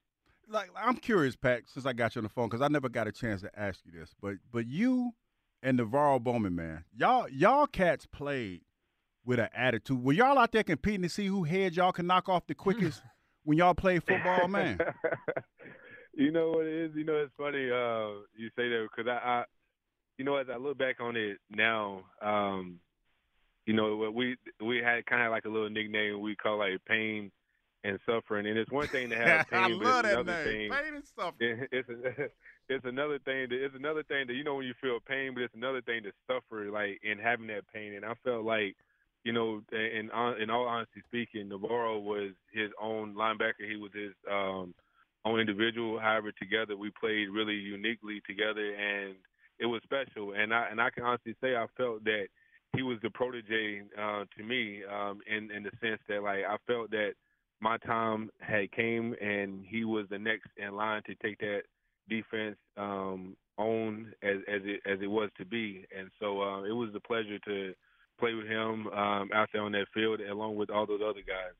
Like 0.49 0.71
I'm 0.77 0.97
curious, 0.97 1.37
Pat, 1.37 1.63
since 1.67 1.87
I 1.87 1.93
got 1.93 2.15
you 2.15 2.21
on 2.21 2.25
the 2.25 2.29
phone, 2.29 2.49
because 2.49 2.63
I 2.63 2.69
never 2.69 2.89
got 2.89 3.07
a 3.07 3.13
chance 3.13 3.43
to 3.43 3.59
ask 3.59 3.81
you 3.85 3.93
this, 3.93 4.15
but 4.21 4.35
but 4.51 4.67
you 4.67 5.13
and 5.63 5.79
NaVorro 5.79 6.21
Bowman, 6.21 6.57
man, 6.57 6.85
y'all 6.97 7.29
y'all 7.29 7.67
cats 7.67 8.07
played 8.07 8.63
with 9.25 9.39
an 9.39 9.49
attitude. 9.55 10.03
Were 10.03 10.13
y'all 10.13 10.39
out 10.39 10.53
there 10.53 10.63
competing 10.63 11.03
to 11.03 11.09
see 11.09 11.27
who 11.27 11.45
head 11.45 11.77
y'all 11.77 11.93
can 11.93 12.07
knock 12.07 12.29
off 12.29 12.47
the 12.47 12.55
quickest 12.55 13.03
when 13.45 13.59
y'all 13.59 13.75
play 13.75 13.99
football, 13.99 14.49
man? 14.49 14.79
you 16.15 16.31
know 16.31 16.51
what 16.51 16.67
it 16.67 16.91
is? 16.91 16.91
You 16.97 17.05
know, 17.05 17.17
it's 17.17 17.33
funny 17.37 17.71
uh, 17.71 18.23
you 18.37 18.49
say 18.57 18.69
that 18.69 18.89
because 18.91 19.09
I, 19.09 19.29
I, 19.29 19.45
you 20.19 20.25
know, 20.25 20.37
as 20.37 20.47
I 20.53 20.57
look 20.57 20.79
back 20.79 21.01
on 21.01 21.17
it 21.17 21.39
now, 21.51 22.03
um, 22.21 22.79
you 23.67 23.75
know, 23.75 24.11
we 24.13 24.37
we 24.61 24.79
had 24.79 25.07
kind 25.07 25.23
of 25.23 25.31
like 25.31 25.45
a 25.45 25.49
little 25.49 25.71
nickname 25.71 26.21
we 26.21 26.35
call 26.35 26.59
like 26.59 26.85
pain 26.87 27.31
and 27.85 27.99
suffering, 28.07 28.47
and 28.47 28.59
it's 28.59 28.71
one 28.71 28.89
thing 28.89 29.11
to 29.11 29.17
have 29.17 29.49
pain, 29.51 29.61
I 29.61 29.69
but 29.69 29.79
love 29.79 30.05
it's 30.05 30.15
that 30.15 30.21
another 30.21 30.45
name. 30.45 30.45
thing. 30.45 30.71
Pain 30.71 30.95
and 30.95 31.05
suffering. 31.17 31.67
It's 31.71 31.89
a, 31.89 32.29
it's 32.69 32.85
another 32.85 33.19
thing. 33.21 33.49
That, 33.51 33.65
it's 33.65 33.75
another 33.77 34.03
thing 34.03 34.27
that 34.27 34.35
you 34.35 34.45
know 34.45 34.57
when 34.57 34.67
you 34.67 34.75
feel 34.81 34.99
pain, 35.01 35.33
but 35.35 35.43
it's 35.43 35.55
another 35.55 35.81
thing 35.81 36.03
to 36.03 36.13
suffer 36.27 36.71
like 36.71 37.01
in 37.03 37.19
having 37.19 37.47
that 37.49 37.63
pain. 37.73 37.95
And 37.95 38.05
I 38.05 38.15
felt 38.25 38.45
like 38.45 38.77
you 39.25 39.33
know, 39.33 39.63
in 39.73 40.11
in 40.41 40.51
all 40.51 40.67
honesty 40.67 41.03
speaking, 41.07 41.49
NaVorro 41.49 42.03
was 42.03 42.33
his 42.53 42.71
own 42.81 43.15
linebacker. 43.15 43.69
He 43.69 43.77
was 43.77 43.93
his 43.95 44.13
um, 44.31 44.75
own 45.25 45.41
individual. 45.41 45.99
However, 45.99 46.33
together 46.33 46.77
we 46.77 46.91
played 46.99 47.29
really 47.29 47.55
uniquely 47.55 48.21
together, 48.27 48.75
and 48.75 49.15
it 49.59 49.67
was 49.67 49.81
special. 49.85 50.35
And 50.35 50.53
I 50.53 50.69
and 50.71 50.81
I 50.81 50.91
can 50.91 51.05
honestly 51.05 51.37
say 51.41 51.55
I 51.55 51.67
felt 51.77 52.05
that 52.05 52.27
he 52.75 52.83
was 52.83 52.99
the 53.03 53.11
protege 53.11 53.83
uh, 53.99 54.25
to 54.37 54.43
me 54.43 54.83
um, 54.91 55.21
in 55.27 55.51
in 55.51 55.63
the 55.63 55.71
sense 55.81 56.01
that 56.09 56.23
like 56.23 56.45
I 56.49 56.57
felt 56.67 56.91
that 56.91 57.13
my 57.61 57.79
time 57.79 58.29
had 58.41 58.73
came, 58.73 59.15
and 59.21 59.65
he 59.65 59.85
was 59.85 60.07
the 60.11 60.19
next 60.19 60.49
in 60.57 60.75
line 60.75 61.03
to 61.07 61.15
take 61.17 61.39
that 61.39 61.63
defense 62.09 62.57
um, 62.77 63.37
on 63.57 64.13
as 64.23 64.39
as 64.49 64.63
it 64.65 64.81
as 64.85 64.99
it 65.01 65.07
was 65.07 65.31
to 65.39 65.45
be. 65.45 65.87
And 65.97 66.11
so 66.21 66.43
uh, 66.43 66.63
it 66.65 66.73
was 66.73 66.91
a 66.97 67.01
pleasure 67.01 67.39
to 67.47 67.73
play 68.23 68.35
with 68.35 68.47
him 68.47 68.87
um, 68.89 69.31
out 69.35 69.49
there 69.53 69.63
on 69.63 69.73
that 69.73 69.87
field, 69.93 70.21
along 70.21 70.55
with 70.55 70.71
all 70.71 70.87
those 70.87 71.01
other 71.03 71.23
guys. 71.27 71.53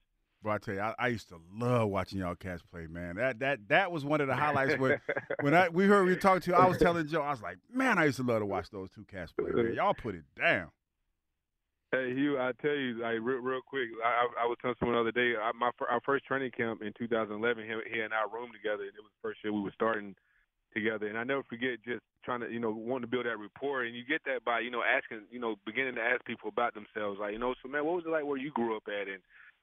Bro, 0.43 0.53
I 0.53 0.59
tell 0.59 0.75
you, 0.75 0.81
I, 0.81 0.95
I, 0.99 1.09
used 1.09 1.29
to 1.29 1.41
love 1.53 1.89
watching 1.89 2.19
y'all 2.19 2.35
cats 2.35 2.63
play, 2.71 2.87
man. 2.89 3.17
That 3.17 3.41
that 3.41 3.69
that 3.69 3.93
was 3.93 4.05
one 4.05 4.21
of 4.21 4.29
the 4.29 4.35
highlights. 4.35 4.79
when 4.79 5.01
when 5.41 5.55
I, 5.55 5.69
we 5.69 5.87
heard 5.87 6.07
we 6.07 6.17
talked 6.17 6.45
to, 6.45 6.51
you, 6.51 6.57
I 6.57 6.67
was 6.67 6.79
telling 6.79 7.07
Joe, 7.07 7.23
I 7.23 7.31
was 7.31 7.43
like, 7.43 7.59
man, 7.73 7.99
I 7.99 8.07
used 8.07 8.17
to 8.17 8.23
love 8.23 8.41
to 8.41 8.47
watch 8.47 8.71
those 8.71 8.91
two 8.91 9.05
cats 9.05 9.33
play. 9.33 9.51
Man. 9.51 9.75
Y'all 9.75 9.95
put 9.95 10.15
it 10.15 10.25
down. 10.37 10.71
Hey 11.93 12.15
Hugh, 12.15 12.41
I 12.41 12.53
tell 12.61 12.75
you, 12.75 13.03
like 13.03 13.19
real, 13.21 13.39
real 13.39 13.61
quick, 13.67 13.91
I, 14.05 14.27
I 14.43 14.47
was 14.47 14.57
telling 14.63 14.77
someone 14.81 14.97
the 14.97 15.03
other 15.03 15.13
day, 15.13 15.35
I, 15.37 15.53
my 15.53 15.71
our 15.91 16.01
first 16.07 16.25
training 16.25 16.53
camp 16.57 16.83
in 16.83 16.93
2011, 16.99 17.65
he, 17.65 17.95
he 17.95 18.01
and 18.01 18.15
I 18.15 18.23
roomed 18.33 18.55
together, 18.55 18.83
and 18.83 18.97
it 18.97 19.03
was 19.03 19.13
the 19.15 19.29
first 19.29 19.41
year 19.45 19.53
we 19.53 19.61
were 19.61 19.75
starting 19.75 20.15
together. 20.75 21.07
And 21.07 21.19
I 21.19 21.25
never 21.25 21.43
forget 21.45 21.79
just 21.85 22.03
trying 22.25 22.41
to, 22.41 22.51
you 22.51 22.61
know, 22.61 22.71
wanting 22.71 23.09
to 23.09 23.11
build 23.11 23.27
that 23.27 23.39
rapport. 23.39 23.85
And 23.85 23.95
you 23.95 24.03
get 24.05 24.23
that 24.27 24.45
by, 24.45 24.61
you 24.61 24.71
know, 24.71 24.83
asking, 24.83 25.27
you 25.31 25.41
know, 25.41 25.57
beginning 25.67 25.97
to 25.97 26.03
ask 26.03 26.25
people 26.25 26.49
about 26.49 26.75
themselves. 26.75 27.19
Like, 27.21 27.33
you 27.33 27.39
know, 27.39 27.55
so 27.63 27.69
man, 27.69 27.85
what 27.85 27.97
was 27.97 28.05
it 28.07 28.11
like 28.11 28.25
where 28.25 28.39
you 28.39 28.51
grew 28.53 28.77
up 28.77 28.85
at? 28.89 29.09
And 29.09 29.23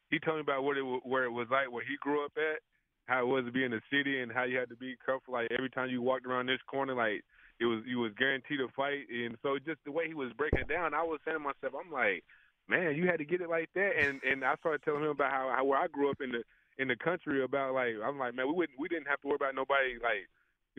he 0.09 0.19
told 0.19 0.37
me 0.37 0.41
about 0.41 0.63
what 0.63 0.77
it 0.77 0.83
where 0.83 1.23
it 1.23 1.31
was 1.31 1.47
like 1.51 1.71
where 1.71 1.85
he 1.85 1.95
grew 2.01 2.25
up 2.25 2.33
at, 2.37 2.61
how 3.05 3.21
it 3.21 3.27
was 3.27 3.45
to 3.45 3.51
be 3.51 3.63
in 3.63 3.71
the 3.71 3.81
city, 3.91 4.21
and 4.21 4.31
how 4.31 4.43
you 4.43 4.57
had 4.57 4.69
to 4.69 4.75
be 4.75 4.95
careful. 5.05 5.33
Like 5.33 5.51
every 5.51 5.69
time 5.69 5.89
you 5.89 6.01
walked 6.01 6.25
around 6.25 6.47
this 6.47 6.61
corner, 6.67 6.95
like 6.95 7.21
it 7.59 7.65
was 7.65 7.83
you 7.85 7.99
was 7.99 8.11
guaranteed 8.17 8.61
a 8.61 8.67
fight. 8.75 9.05
And 9.09 9.37
so 9.41 9.57
just 9.59 9.79
the 9.85 9.91
way 9.91 10.07
he 10.07 10.13
was 10.13 10.33
breaking 10.37 10.59
it 10.59 10.69
down, 10.69 10.93
I 10.93 11.03
was 11.03 11.19
saying 11.25 11.37
to 11.37 11.43
myself, 11.43 11.73
I'm 11.77 11.91
like, 11.91 12.23
man, 12.67 12.95
you 12.95 13.07
had 13.07 13.17
to 13.17 13.25
get 13.25 13.41
it 13.41 13.49
like 13.49 13.69
that. 13.75 13.91
And 13.99 14.19
and 14.23 14.43
I 14.43 14.55
started 14.57 14.81
telling 14.83 15.03
him 15.03 15.13
about 15.13 15.31
how, 15.31 15.53
how 15.55 15.63
where 15.65 15.79
I 15.79 15.87
grew 15.87 16.09
up 16.09 16.21
in 16.21 16.31
the 16.31 16.43
in 16.79 16.87
the 16.87 16.95
country 16.95 17.43
about 17.43 17.73
like 17.73 17.95
I'm 18.03 18.17
like, 18.17 18.33
man, 18.33 18.47
we 18.47 18.53
wouldn't 18.53 18.79
we 18.79 18.87
didn't 18.87 19.07
have 19.07 19.21
to 19.21 19.27
worry 19.27 19.37
about 19.41 19.55
nobody 19.55 19.99
like 20.01 20.25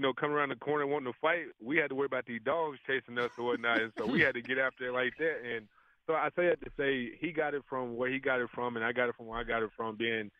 you 0.00 0.06
know, 0.06 0.14
coming 0.14 0.34
around 0.34 0.48
the 0.48 0.56
corner 0.56 0.86
wanting 0.86 1.12
to 1.12 1.18
fight, 1.20 1.44
we 1.62 1.76
had 1.76 1.90
to 1.90 1.94
worry 1.94 2.06
about 2.06 2.24
these 2.24 2.40
dogs 2.42 2.78
chasing 2.86 3.18
us 3.18 3.28
or 3.36 3.44
whatnot, 3.44 3.82
and 3.82 3.92
so 3.98 4.06
we 4.06 4.22
had 4.22 4.32
to 4.32 4.40
get 4.40 4.56
after 4.56 4.88
it 4.88 4.94
like 4.94 5.12
that. 5.18 5.44
And 5.44 5.68
so 6.06 6.14
I 6.14 6.30
say 6.34 6.48
that 6.48 6.64
to 6.64 6.70
say 6.78 7.10
he 7.20 7.32
got 7.32 7.52
it 7.52 7.62
from 7.68 7.98
where 7.98 8.08
he 8.08 8.18
got 8.18 8.40
it 8.40 8.48
from, 8.54 8.76
and 8.76 8.84
I 8.84 8.92
got 8.92 9.10
it 9.10 9.14
from 9.14 9.26
where 9.26 9.38
I 9.38 9.44
got 9.44 9.62
it 9.62 9.68
from. 9.76 9.96
Being 9.96 10.30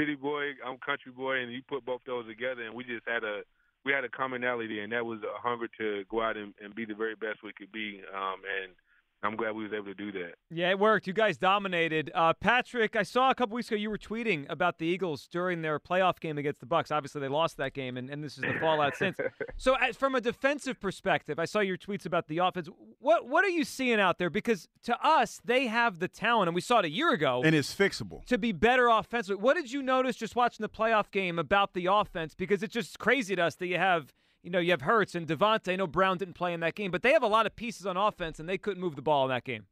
city 0.00 0.14
boy, 0.14 0.52
I'm 0.64 0.78
country 0.78 1.12
boy, 1.12 1.40
and 1.40 1.52
you 1.52 1.60
put 1.68 1.84
both 1.84 2.00
those 2.06 2.26
together, 2.28 2.62
and 2.62 2.74
we 2.74 2.82
just 2.82 3.06
had 3.06 3.22
a 3.22 3.42
we 3.84 3.92
had 3.92 4.04
a 4.04 4.08
commonality, 4.08 4.80
and 4.80 4.90
that 4.92 5.04
was 5.04 5.18
a 5.20 5.38
hunger 5.38 5.68
to 5.76 6.04
go 6.10 6.22
out 6.22 6.38
and, 6.38 6.54
and 6.64 6.74
be 6.74 6.86
the 6.86 6.94
very 6.94 7.14
best 7.14 7.42
we 7.44 7.52
could 7.52 7.70
be. 7.72 8.00
Um, 8.16 8.40
and 8.40 8.72
I'm 9.22 9.36
glad 9.36 9.54
we 9.54 9.64
was 9.64 9.72
able 9.72 9.86
to 9.86 9.94
do 9.94 10.10
that. 10.12 10.34
Yeah, 10.50 10.70
it 10.70 10.78
worked. 10.78 11.06
You 11.06 11.12
guys 11.12 11.36
dominated. 11.36 12.10
Uh, 12.14 12.32
Patrick, 12.32 12.96
I 12.96 13.02
saw 13.02 13.30
a 13.30 13.34
couple 13.34 13.54
weeks 13.54 13.68
ago 13.68 13.76
you 13.76 13.90
were 13.90 13.98
tweeting 13.98 14.46
about 14.48 14.78
the 14.78 14.86
Eagles 14.86 15.28
during 15.30 15.60
their 15.60 15.78
playoff 15.78 16.20
game 16.20 16.38
against 16.38 16.60
the 16.60 16.66
Bucs. 16.66 16.90
Obviously, 16.90 17.20
they 17.20 17.28
lost 17.28 17.58
that 17.58 17.74
game, 17.74 17.98
and, 17.98 18.08
and 18.08 18.24
this 18.24 18.38
is 18.38 18.42
the 18.42 18.54
fallout 18.60 18.96
since. 18.96 19.18
So, 19.56 19.74
as, 19.74 19.94
from 19.94 20.14
a 20.14 20.22
defensive 20.22 20.80
perspective, 20.80 21.38
I 21.38 21.44
saw 21.44 21.60
your 21.60 21.76
tweets 21.76 22.06
about 22.06 22.28
the 22.28 22.38
offense. 22.38 22.68
What 22.98 23.28
what 23.28 23.44
are 23.44 23.50
you 23.50 23.64
seeing 23.64 24.00
out 24.00 24.18
there? 24.18 24.30
Because 24.30 24.68
to 24.84 24.96
us, 25.06 25.40
they 25.44 25.66
have 25.66 25.98
the 25.98 26.08
talent, 26.08 26.48
and 26.48 26.54
we 26.54 26.62
saw 26.62 26.78
it 26.78 26.86
a 26.86 26.90
year 26.90 27.10
ago, 27.10 27.42
and 27.44 27.54
it's 27.54 27.74
fixable 27.74 28.24
to 28.26 28.38
be 28.38 28.52
better 28.52 28.88
offensively. 28.88 29.42
What 29.42 29.54
did 29.56 29.70
you 29.70 29.82
notice 29.82 30.16
just 30.16 30.34
watching 30.34 30.62
the 30.62 30.68
playoff 30.68 31.10
game 31.10 31.38
about 31.38 31.74
the 31.74 31.86
offense? 31.86 32.34
Because 32.34 32.62
it's 32.62 32.72
just 32.72 32.98
crazy 32.98 33.36
to 33.36 33.42
us 33.42 33.56
that 33.56 33.66
you 33.66 33.76
have 33.76 34.14
you 34.42 34.50
know, 34.50 34.58
you 34.58 34.70
have 34.70 34.82
Hurts 34.82 35.14
and 35.14 35.26
DeVonta. 35.26 35.72
I 35.72 35.76
know 35.76 35.86
Brown 35.86 36.18
didn't 36.18 36.34
play 36.34 36.52
in 36.52 36.60
that 36.60 36.74
game, 36.74 36.90
but 36.90 37.02
they 37.02 37.12
have 37.12 37.22
a 37.22 37.28
lot 37.28 37.46
of 37.46 37.56
pieces 37.56 37.86
on 37.86 37.96
offense, 37.96 38.40
and 38.40 38.48
they 38.48 38.58
couldn't 38.58 38.80
move 38.80 38.96
the 38.96 39.02
ball 39.02 39.24
in 39.24 39.30
that 39.30 39.44
game. 39.44 39.66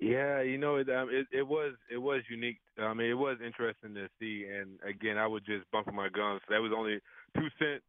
Yeah, 0.00 0.42
you 0.42 0.58
know, 0.58 0.76
it, 0.76 0.88
um, 0.90 1.08
it, 1.10 1.26
it 1.32 1.46
was 1.46 1.72
it 1.90 1.98
was 1.98 2.22
unique. 2.30 2.60
I 2.78 2.94
mean, 2.94 3.10
it 3.10 3.18
was 3.18 3.38
interesting 3.44 3.94
to 3.94 4.08
see. 4.20 4.46
And 4.46 4.78
again, 4.88 5.18
I 5.18 5.26
was 5.26 5.42
just 5.42 5.68
bumping 5.72 5.96
my 5.96 6.08
gums. 6.08 6.40
That 6.48 6.60
was 6.60 6.72
only 6.76 7.00
two 7.34 7.48
cent 7.58 7.82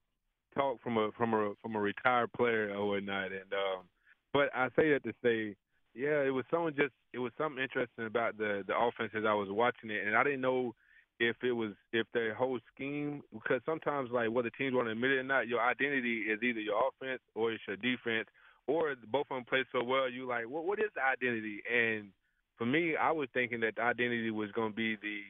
talk 0.55 0.81
from 0.81 0.97
a 0.97 1.11
from 1.15 1.33
a 1.35 1.53
from 1.61 1.75
a 1.75 1.79
retired 1.79 2.33
player 2.33 2.73
or 2.75 2.87
whatnot. 2.89 3.25
And 3.25 3.53
um, 3.53 3.83
but 4.33 4.49
I 4.55 4.69
say 4.75 4.91
that 4.91 5.03
to 5.03 5.13
say, 5.23 5.55
yeah, 5.93 6.23
it 6.23 6.33
was 6.33 6.45
something 6.49 6.73
just 6.75 6.93
it 7.13 7.19
was 7.19 7.31
something 7.37 7.61
interesting 7.61 8.07
about 8.07 8.37
the 8.37 8.63
the 8.65 8.75
offenses 8.75 9.25
I 9.27 9.33
was 9.35 9.49
watching 9.51 9.91
it, 9.91 10.07
and 10.07 10.15
I 10.15 10.23
didn't 10.23 10.41
know 10.41 10.73
if 11.19 11.35
it 11.43 11.51
was 11.51 11.71
if 11.91 12.07
their 12.13 12.33
whole 12.33 12.59
scheme 12.73 13.21
because 13.33 13.61
sometimes 13.65 14.09
like 14.11 14.31
whether 14.31 14.49
teams 14.51 14.73
want 14.73 14.87
to 14.87 14.91
admit 14.91 15.11
it 15.11 15.19
or 15.19 15.23
not, 15.23 15.47
your 15.47 15.61
identity 15.61 16.21
is 16.21 16.41
either 16.41 16.59
your 16.59 16.81
offense 16.87 17.21
or 17.35 17.51
it's 17.51 17.63
your 17.67 17.77
defense, 17.77 18.27
or 18.67 18.95
both 19.11 19.27
of 19.29 19.35
them 19.35 19.45
play 19.45 19.65
so 19.71 19.83
well. 19.83 20.09
You 20.09 20.27
like 20.27 20.47
what 20.47 20.65
what 20.65 20.79
is 20.79 20.91
the 20.95 21.01
identity? 21.01 21.61
And 21.71 22.09
for 22.57 22.65
me, 22.65 22.95
I 22.95 23.11
was 23.11 23.27
thinking 23.33 23.59
that 23.61 23.75
the 23.75 23.83
identity 23.83 24.31
was 24.31 24.51
going 24.51 24.71
to 24.71 24.75
be 24.75 24.95
the 24.95 25.21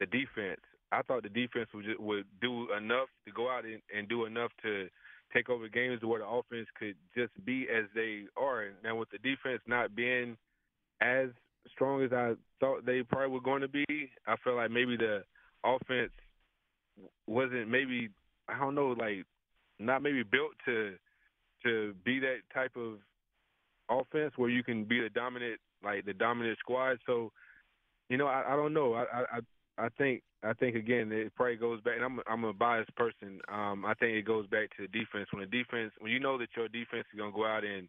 the 0.00 0.06
defense. 0.06 0.60
I 0.90 1.02
thought 1.02 1.22
the 1.22 1.28
defense 1.28 1.68
would 1.74 1.84
just, 1.84 2.00
would 2.00 2.24
do 2.40 2.72
enough 2.72 3.08
to 3.26 3.32
go 3.32 3.50
out 3.50 3.64
and, 3.64 3.80
and 3.94 4.08
do 4.08 4.24
enough 4.24 4.50
to 4.62 4.88
take 5.34 5.50
over 5.50 5.68
games 5.68 6.02
where 6.02 6.20
the 6.20 6.26
offense 6.26 6.66
could 6.78 6.94
just 7.14 7.32
be 7.44 7.66
as 7.68 7.84
they 7.94 8.22
are. 8.36 8.68
Now 8.82 8.96
with 8.96 9.10
the 9.10 9.18
defense 9.18 9.60
not 9.66 9.94
being 9.94 10.36
as 11.00 11.28
strong 11.70 12.02
as 12.02 12.12
I 12.12 12.34
thought 12.60 12.84
they 12.84 13.02
probably 13.02 13.28
were 13.28 13.40
going 13.40 13.62
to 13.62 13.68
be, 13.68 13.84
I 14.26 14.36
felt 14.42 14.56
like 14.56 14.70
maybe 14.70 14.96
the 14.96 15.22
offense 15.64 16.12
wasn't 17.26 17.68
maybe 17.68 18.08
I 18.48 18.58
don't 18.58 18.74
know 18.74 18.88
like 18.88 19.24
not 19.78 20.02
maybe 20.02 20.22
built 20.22 20.52
to 20.64 20.94
to 21.64 21.94
be 22.04 22.18
that 22.20 22.38
type 22.52 22.72
of 22.76 22.94
offense 23.90 24.32
where 24.36 24.50
you 24.50 24.62
can 24.62 24.84
be 24.84 25.00
the 25.00 25.10
dominant 25.10 25.60
like 25.82 26.04
the 26.04 26.14
dominant 26.14 26.58
squad. 26.58 26.98
So 27.06 27.32
you 28.08 28.16
know 28.16 28.26
I, 28.26 28.52
I 28.52 28.56
don't 28.56 28.74
know 28.74 28.94
I 28.94 29.04
I 29.12 29.40
I 29.78 29.88
think 29.96 30.22
I 30.42 30.52
think 30.54 30.76
again 30.76 31.10
it 31.12 31.34
probably 31.34 31.56
goes 31.56 31.80
back. 31.82 31.94
And 31.96 32.04
I'm 32.04 32.20
I'm 32.28 32.44
a 32.44 32.52
biased 32.52 32.94
person. 32.96 33.40
Um, 33.48 33.84
I 33.84 33.94
think 33.94 34.16
it 34.16 34.24
goes 34.24 34.46
back 34.46 34.70
to 34.76 34.82
the 34.82 34.98
defense. 34.98 35.28
When 35.32 35.40
the 35.40 35.46
defense, 35.46 35.92
when 35.98 36.12
you 36.12 36.20
know 36.20 36.38
that 36.38 36.48
your 36.56 36.68
defense 36.68 37.06
is 37.12 37.18
gonna 37.18 37.32
go 37.32 37.46
out 37.46 37.64
and 37.64 37.88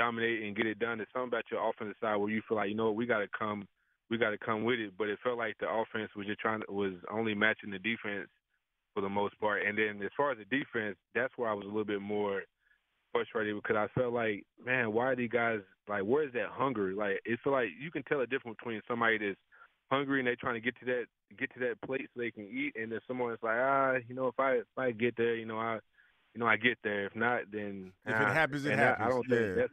dominate 0.00 0.42
and 0.42 0.56
get 0.56 0.66
it 0.66 0.78
done, 0.78 0.98
there's 0.98 1.08
something 1.12 1.28
about 1.28 1.44
your 1.50 1.68
offensive 1.68 1.96
side 2.00 2.16
where 2.16 2.30
you 2.30 2.40
feel 2.48 2.56
like 2.56 2.70
you 2.70 2.74
know 2.74 2.90
we 2.90 3.04
got 3.04 3.18
to 3.18 3.28
come, 3.36 3.66
we 4.08 4.16
got 4.16 4.30
to 4.30 4.38
come 4.38 4.64
with 4.64 4.80
it. 4.80 4.92
But 4.96 5.08
it 5.08 5.18
felt 5.22 5.36
like 5.38 5.56
the 5.60 5.68
offense 5.68 6.10
was 6.16 6.26
just 6.26 6.40
trying 6.40 6.62
to, 6.62 6.72
was 6.72 6.94
only 7.10 7.34
matching 7.34 7.70
the 7.70 7.78
defense 7.78 8.28
for 8.94 9.02
the 9.02 9.08
most 9.08 9.38
part. 9.38 9.66
And 9.66 9.76
then 9.76 10.02
as 10.02 10.10
far 10.16 10.32
as 10.32 10.38
the 10.38 10.44
defense, 10.44 10.96
that's 11.14 11.32
where 11.36 11.50
I 11.50 11.54
was 11.54 11.64
a 11.64 11.68
little 11.68 11.84
bit 11.84 12.00
more 12.00 12.42
frustrated 13.12 13.54
because 13.56 13.76
I 13.76 13.88
felt 13.98 14.14
like, 14.14 14.44
man, 14.64 14.92
why 14.92 15.06
are 15.06 15.16
these 15.16 15.30
guys 15.30 15.60
like? 15.88 16.02
Where 16.02 16.24
is 16.24 16.32
that 16.32 16.48
hunger? 16.50 16.94
Like 16.94 17.20
it 17.24 17.38
feel 17.44 17.52
like 17.52 17.68
you 17.78 17.90
can 17.90 18.02
tell 18.04 18.20
a 18.20 18.26
difference 18.26 18.56
between 18.58 18.80
somebody 18.88 19.18
that's 19.18 19.38
hungry 19.90 20.20
and 20.20 20.26
they're 20.26 20.36
trying 20.36 20.54
to 20.54 20.60
get 20.60 20.78
to 20.80 20.86
that 20.86 21.04
get 21.38 21.52
to 21.54 21.60
that 21.60 21.80
plate 21.82 22.08
so 22.14 22.20
they 22.20 22.30
can 22.30 22.44
eat, 22.44 22.74
and 22.80 22.90
then 22.90 23.00
someone 23.06 23.32
is 23.32 23.38
like, 23.42 23.58
ah, 23.58 23.94
you 24.08 24.14
know, 24.14 24.28
if 24.28 24.38
I 24.38 24.52
if 24.54 24.66
I 24.76 24.92
get 24.92 25.16
there, 25.16 25.34
you 25.34 25.46
know, 25.46 25.58
I 25.58 25.78
you 26.34 26.40
know 26.40 26.46
I 26.46 26.56
get 26.56 26.78
there. 26.82 27.06
If 27.06 27.16
not, 27.16 27.42
then 27.52 27.92
if 28.06 28.14
it 28.14 28.28
happens, 28.28 28.64
it 28.64 28.78
happens. 28.78 29.02
I, 29.02 29.06
I 29.06 29.08
don't 29.08 29.26
yeah. 29.28 29.36
think 29.36 29.56
that's 29.56 29.72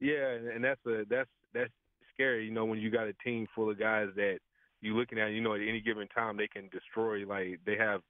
yeah, 0.00 0.54
and 0.54 0.64
that's 0.64 0.84
a 0.86 1.04
that's 1.08 1.30
that's 1.52 1.72
scary. 2.12 2.46
You 2.46 2.52
know, 2.52 2.64
when 2.64 2.78
you 2.78 2.90
got 2.90 3.06
a 3.06 3.14
team 3.24 3.46
full 3.54 3.70
of 3.70 3.78
guys 3.78 4.08
that 4.16 4.38
you 4.84 4.94
looking 4.96 5.18
at, 5.18 5.30
you 5.30 5.40
know, 5.40 5.54
at 5.54 5.60
any 5.60 5.80
given 5.80 6.06
time 6.08 6.36
they 6.36 6.46
can 6.46 6.68
destroy. 6.68 7.26
Like 7.26 7.60
they 7.64 7.76
have 7.76 8.02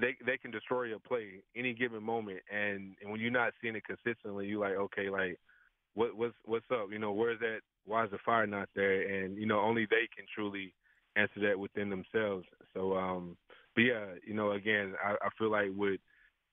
they 0.00 0.16
they 0.24 0.36
can 0.36 0.50
destroy 0.50 0.94
a 0.94 0.98
play 0.98 1.42
any 1.56 1.72
given 1.72 2.02
moment, 2.02 2.40
and 2.52 2.94
and 3.00 3.10
when 3.10 3.20
you're 3.20 3.30
not 3.30 3.54
seeing 3.60 3.76
it 3.76 3.84
consistently, 3.84 4.46
you 4.46 4.60
like 4.60 4.74
okay, 4.74 5.08
like 5.08 5.38
what 5.94 6.16
what's 6.16 6.34
what's 6.44 6.66
up? 6.70 6.88
You 6.92 6.98
know, 6.98 7.12
where's 7.12 7.40
that? 7.40 7.60
Why 7.84 8.04
is 8.04 8.10
the 8.10 8.18
fire 8.24 8.46
not 8.46 8.68
there? 8.74 9.02
And 9.02 9.36
you 9.38 9.46
know, 9.46 9.60
only 9.60 9.86
they 9.86 10.08
can 10.14 10.26
truly 10.34 10.74
answer 11.16 11.40
that 11.40 11.58
within 11.58 11.90
themselves. 11.90 12.46
So, 12.74 12.96
um, 12.96 13.36
but 13.74 13.82
yeah, 13.82 14.06
you 14.26 14.34
know, 14.34 14.52
again, 14.52 14.94
I, 15.04 15.12
I 15.12 15.28
feel 15.38 15.50
like 15.50 15.70
with 15.74 16.00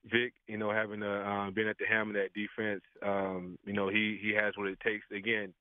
Vic, 0.05 0.33
you 0.47 0.57
know, 0.57 0.71
having 0.71 1.03
a, 1.03 1.07
uh, 1.07 1.51
been 1.51 1.67
at 1.67 1.77
the 1.77 1.85
helm 1.85 2.09
of 2.09 2.15
that 2.15 2.33
defense, 2.33 2.81
um, 3.05 3.57
you 3.65 3.73
know, 3.73 3.89
he 3.89 4.17
he 4.21 4.33
has 4.33 4.53
what 4.55 4.67
it 4.67 4.79
takes. 4.79 5.05
Again, 5.11 5.53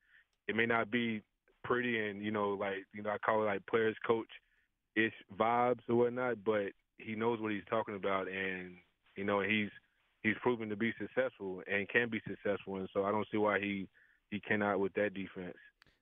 it 0.47 0.55
may 0.55 0.67
not 0.67 0.91
be 0.91 1.23
pretty 1.65 1.99
and 2.09 2.23
you 2.23 2.31
know, 2.31 2.51
like 2.51 2.87
you 2.95 3.03
know, 3.03 3.11
I 3.11 3.19
call 3.19 3.43
it 3.43 3.47
like 3.47 3.67
players 3.67 3.97
coach 4.07 4.29
ish 4.97 5.13
vibes 5.39 5.81
or 5.89 5.97
whatnot, 5.97 6.45
but 6.45 6.73
he 6.99 7.15
knows 7.15 7.41
what 7.41 7.53
he's 7.53 7.63
talking 7.69 7.97
about, 7.97 8.29
and 8.29 8.77
you 9.17 9.25
know, 9.25 9.41
he's 9.41 9.71
he's 10.23 10.35
proven 10.43 10.69
to 10.69 10.77
be 10.77 10.93
successful 10.99 11.63
and 11.71 11.89
can 11.89 12.09
be 12.09 12.21
successful, 12.27 12.77
and 12.77 12.89
so 12.93 13.05
I 13.05 13.11
don't 13.11 13.27
see 13.31 13.39
why 13.39 13.59
he 13.59 13.89
he 14.31 14.41
cannot 14.41 14.81
with 14.81 14.93
that 14.95 15.15
defense. 15.15 15.57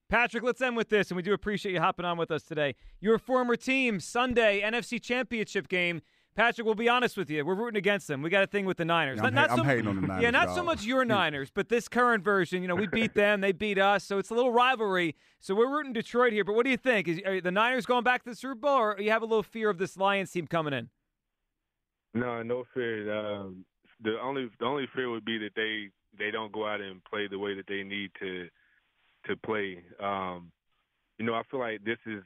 Patrick, 0.08 0.44
let's 0.44 0.60
end 0.60 0.76
with 0.76 0.88
this, 0.88 1.10
and 1.10 1.16
we 1.16 1.22
do 1.22 1.32
appreciate 1.32 1.72
you 1.72 1.80
hopping 1.80 2.06
on 2.06 2.16
with 2.16 2.30
us 2.30 2.44
today. 2.44 2.76
Your 3.00 3.18
former 3.18 3.56
team, 3.56 3.98
Sunday 3.98 4.62
NFC 4.62 5.02
Championship 5.02 5.68
game. 5.68 6.00
Patrick, 6.36 6.66
we'll 6.66 6.74
be 6.74 6.88
honest 6.88 7.16
with 7.16 7.30
you. 7.30 7.44
We're 7.46 7.54
rooting 7.54 7.78
against 7.78 8.08
them. 8.08 8.20
We 8.20 8.28
got 8.28 8.44
a 8.44 8.46
thing 8.46 8.66
with 8.66 8.76
the 8.76 8.84
Niners. 8.84 9.18
I'm, 9.22 9.32
not, 9.32 9.48
ha- 9.48 9.56
so, 9.56 9.62
I'm 9.62 9.68
hating 9.68 9.86
on 9.86 9.96
the 9.96 10.06
Niners. 10.06 10.22
Yeah, 10.22 10.30
not 10.30 10.48
dog. 10.48 10.56
so 10.56 10.62
much 10.62 10.84
your 10.84 11.04
Niners, 11.06 11.50
but 11.52 11.70
this 11.70 11.88
current 11.88 12.22
version. 12.22 12.60
You 12.60 12.68
know, 12.68 12.74
we 12.74 12.86
beat 12.86 13.14
them, 13.14 13.40
they 13.40 13.52
beat 13.52 13.78
us, 13.78 14.04
so 14.04 14.18
it's 14.18 14.28
a 14.28 14.34
little 14.34 14.52
rivalry. 14.52 15.16
So 15.40 15.54
we're 15.54 15.70
rooting 15.70 15.94
Detroit 15.94 16.34
here. 16.34 16.44
But 16.44 16.54
what 16.54 16.64
do 16.64 16.70
you 16.70 16.76
think? 16.76 17.08
Is 17.08 17.20
are 17.24 17.40
the 17.40 17.50
Niners 17.50 17.86
going 17.86 18.04
back 18.04 18.22
to 18.24 18.30
the 18.30 18.36
Super 18.36 18.54
Bowl, 18.54 18.76
or 18.76 19.00
you 19.00 19.10
have 19.10 19.22
a 19.22 19.26
little 19.26 19.42
fear 19.42 19.70
of 19.70 19.78
this 19.78 19.96
Lions 19.96 20.30
team 20.30 20.46
coming 20.46 20.74
in? 20.74 20.90
No, 22.12 22.42
no 22.42 22.64
fear. 22.74 23.12
Um, 23.18 23.64
the 24.02 24.20
only 24.20 24.50
the 24.60 24.66
only 24.66 24.86
fear 24.94 25.08
would 25.10 25.24
be 25.24 25.38
that 25.38 25.54
they 25.56 25.88
they 26.18 26.30
don't 26.30 26.52
go 26.52 26.66
out 26.66 26.82
and 26.82 27.02
play 27.04 27.28
the 27.28 27.38
way 27.38 27.54
that 27.54 27.66
they 27.66 27.82
need 27.82 28.10
to 28.20 28.48
to 29.26 29.36
play. 29.36 29.82
Um, 30.02 30.52
you 31.18 31.24
know, 31.24 31.34
I 31.34 31.42
feel 31.50 31.60
like 31.60 31.82
this 31.82 31.98
is 32.04 32.22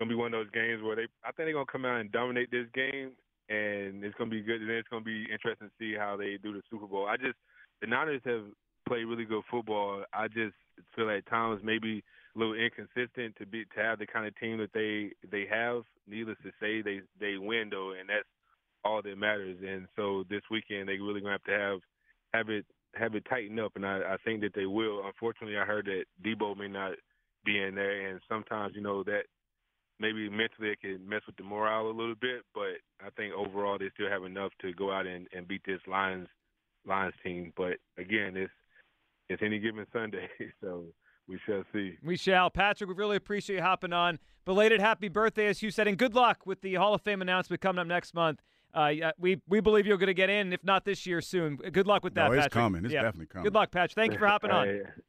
gonna 0.00 0.08
be 0.08 0.16
one 0.16 0.34
of 0.34 0.40
those 0.40 0.50
games 0.50 0.82
where 0.82 0.96
they 0.96 1.06
I 1.22 1.30
think 1.30 1.46
they're 1.46 1.52
gonna 1.52 1.66
come 1.70 1.84
out 1.84 2.00
and 2.00 2.10
dominate 2.10 2.50
this 2.50 2.66
game 2.74 3.12
and 3.48 4.04
it's 4.04 4.14
gonna 4.16 4.30
be 4.30 4.40
good 4.40 4.60
and 4.60 4.70
it's 4.70 4.88
gonna 4.88 5.04
be 5.04 5.26
interesting 5.30 5.68
to 5.68 5.74
see 5.78 5.94
how 5.98 6.16
they 6.16 6.38
do 6.42 6.52
the 6.52 6.62
Super 6.70 6.86
Bowl. 6.86 7.06
I 7.06 7.16
just 7.16 7.36
the 7.80 7.86
Niners 7.86 8.22
have 8.24 8.44
played 8.86 9.04
really 9.04 9.24
good 9.24 9.42
football. 9.50 10.04
I 10.12 10.28
just 10.28 10.54
feel 10.94 11.10
at 11.10 11.26
times 11.26 11.60
maybe 11.62 12.02
a 12.34 12.38
little 12.38 12.54
inconsistent 12.54 13.36
to 13.36 13.46
be 13.46 13.64
to 13.64 13.82
have 13.82 13.98
the 13.98 14.06
kind 14.06 14.26
of 14.26 14.38
team 14.38 14.58
that 14.58 14.72
they 14.72 15.12
they 15.30 15.46
have. 15.50 15.82
Needless 16.08 16.38
to 16.42 16.50
say, 16.60 16.82
they 16.82 17.00
they 17.20 17.38
win 17.38 17.68
though, 17.70 17.92
and 17.98 18.08
that's 18.08 18.28
all 18.84 19.02
that 19.02 19.18
matters. 19.18 19.58
And 19.66 19.86
so 19.96 20.24
this 20.28 20.42
weekend 20.50 20.88
they 20.88 20.98
really 20.98 21.20
gonna 21.20 21.32
have 21.32 21.44
to 21.44 21.52
have 21.52 21.80
have 22.32 22.48
it 22.48 22.66
have 22.94 23.14
it 23.14 23.26
tighten 23.28 23.58
up, 23.58 23.72
and 23.76 23.86
I, 23.86 23.98
I 23.98 24.16
think 24.24 24.40
that 24.42 24.54
they 24.54 24.66
will. 24.66 25.06
Unfortunately, 25.06 25.58
I 25.58 25.64
heard 25.64 25.86
that 25.86 26.04
Deebo 26.24 26.56
may 26.56 26.68
not 26.68 26.92
be 27.44 27.60
in 27.60 27.74
there, 27.74 28.08
and 28.08 28.20
sometimes 28.28 28.74
you 28.74 28.82
know 28.82 29.02
that 29.04 29.24
maybe 30.00 30.28
mentally 30.28 30.70
it 30.70 30.80
could 30.80 31.06
mess 31.06 31.22
with 31.26 31.36
the 31.36 31.42
morale 31.44 31.86
a 31.86 31.92
little 31.96 32.14
bit. 32.14 32.42
But 32.54 32.78
I 33.04 33.10
think 33.16 33.34
overall 33.34 33.78
they 33.78 33.90
still 33.94 34.08
have 34.10 34.24
enough 34.24 34.52
to 34.62 34.72
go 34.72 34.90
out 34.92 35.06
and, 35.06 35.26
and 35.34 35.46
beat 35.48 35.62
this 35.66 35.80
Lions 35.86 36.28
Lions 36.86 37.14
team. 37.24 37.52
But 37.56 37.74
again, 37.98 38.36
it's 38.36 38.52
it's 39.28 39.42
any 39.42 39.58
given 39.58 39.86
Sunday, 39.92 40.28
so 40.60 40.84
we 41.26 41.38
shall 41.46 41.64
see. 41.72 41.96
We 42.02 42.16
shall. 42.16 42.50
Patrick, 42.50 42.88
we 42.88 42.94
really 42.94 43.16
appreciate 43.16 43.56
you 43.56 43.62
hopping 43.62 43.92
on. 43.92 44.18
Belated 44.44 44.80
happy 44.80 45.08
birthday, 45.08 45.46
as 45.46 45.62
you 45.62 45.70
said, 45.70 45.88
and 45.88 45.96
good 45.96 46.14
luck 46.14 46.44
with 46.44 46.60
the 46.60 46.74
Hall 46.74 46.92
of 46.92 47.00
Fame 47.00 47.22
announcement 47.22 47.62
coming 47.62 47.80
up 47.80 47.86
next 47.86 48.12
month. 48.12 48.40
Uh, 48.74 48.92
we 49.18 49.40
we 49.48 49.60
believe 49.60 49.86
you're 49.86 49.96
going 49.96 50.08
to 50.08 50.12
get 50.14 50.28
in, 50.28 50.52
if 50.52 50.62
not 50.64 50.84
this 50.84 51.06
year, 51.06 51.20
soon. 51.22 51.56
Good 51.56 51.86
luck 51.86 52.04
with 52.04 52.14
that, 52.16 52.26
No, 52.26 52.32
it's 52.32 52.38
Patrick. 52.42 52.52
coming. 52.52 52.84
It's 52.84 52.92
Yeah. 52.92 53.02
definitely 53.02 53.26
coming. 53.26 53.44
Good 53.44 53.54
luck, 53.54 53.70
Patrick. 53.70 53.94
Thank 53.94 54.12
you 54.12 54.18
for 54.18 54.26
hopping 54.26 54.50
on. 54.50 54.68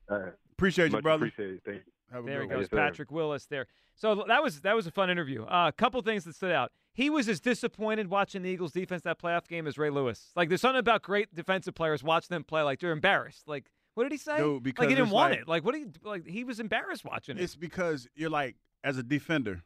I, 0.09 0.13
I 0.15 0.19
Appreciate 0.53 0.85
you, 0.85 0.91
much 0.93 1.03
brother. 1.03 1.25
appreciated. 1.25 1.61
Thank 1.65 1.77
you. 1.85 1.91
Have 2.15 2.25
There 2.25 2.41
he 2.41 2.47
goes, 2.47 2.61
Yes, 2.61 2.69
sir. 2.69 2.77
Patrick 2.77 3.11
Willis. 3.11 3.45
There. 3.45 3.67
So 3.95 4.25
that 4.27 4.43
was 4.43 4.61
that 4.61 4.75
was 4.75 4.87
a 4.87 4.91
fun 4.91 5.09
interview. 5.09 5.43
Uh, 5.43 5.67
a 5.67 5.71
couple 5.71 6.01
things 6.01 6.23
that 6.25 6.35
stood 6.35 6.51
out. 6.51 6.71
He 6.93 7.09
was 7.09 7.27
as 7.27 7.39
disappointed 7.39 8.09
watching 8.09 8.41
the 8.41 8.49
Eagles 8.49 8.71
defense 8.71 9.01
that 9.03 9.19
playoff 9.19 9.47
game 9.47 9.67
as 9.67 9.77
Ray 9.77 9.89
Lewis. 9.89 10.31
Like 10.35 10.49
there's 10.49 10.61
something 10.61 10.79
about 10.79 11.01
great 11.01 11.33
defensive 11.35 11.75
players 11.75 12.03
watching 12.03 12.33
them 12.33 12.43
play. 12.43 12.61
Like 12.61 12.79
they're 12.79 12.91
embarrassed. 12.91 13.47
Like 13.47 13.65
what 13.95 14.03
did 14.03 14.11
he 14.11 14.17
say? 14.17 14.37
Dude, 14.37 14.77
like 14.77 14.89
he 14.89 14.95
didn't 14.95 15.11
want 15.11 15.31
like- 15.31 15.41
it. 15.41 15.47
Like 15.47 15.65
what? 15.65 15.75
He 15.75 15.85
like 16.03 16.27
he 16.27 16.43
was 16.43 16.59
embarrassed 16.59 17.05
watching 17.05 17.37
it. 17.37 17.43
It's 17.43 17.55
because 17.55 18.07
you're 18.15 18.29
like, 18.29 18.55
as 18.83 18.97
a 18.97 19.03
defender, 19.03 19.63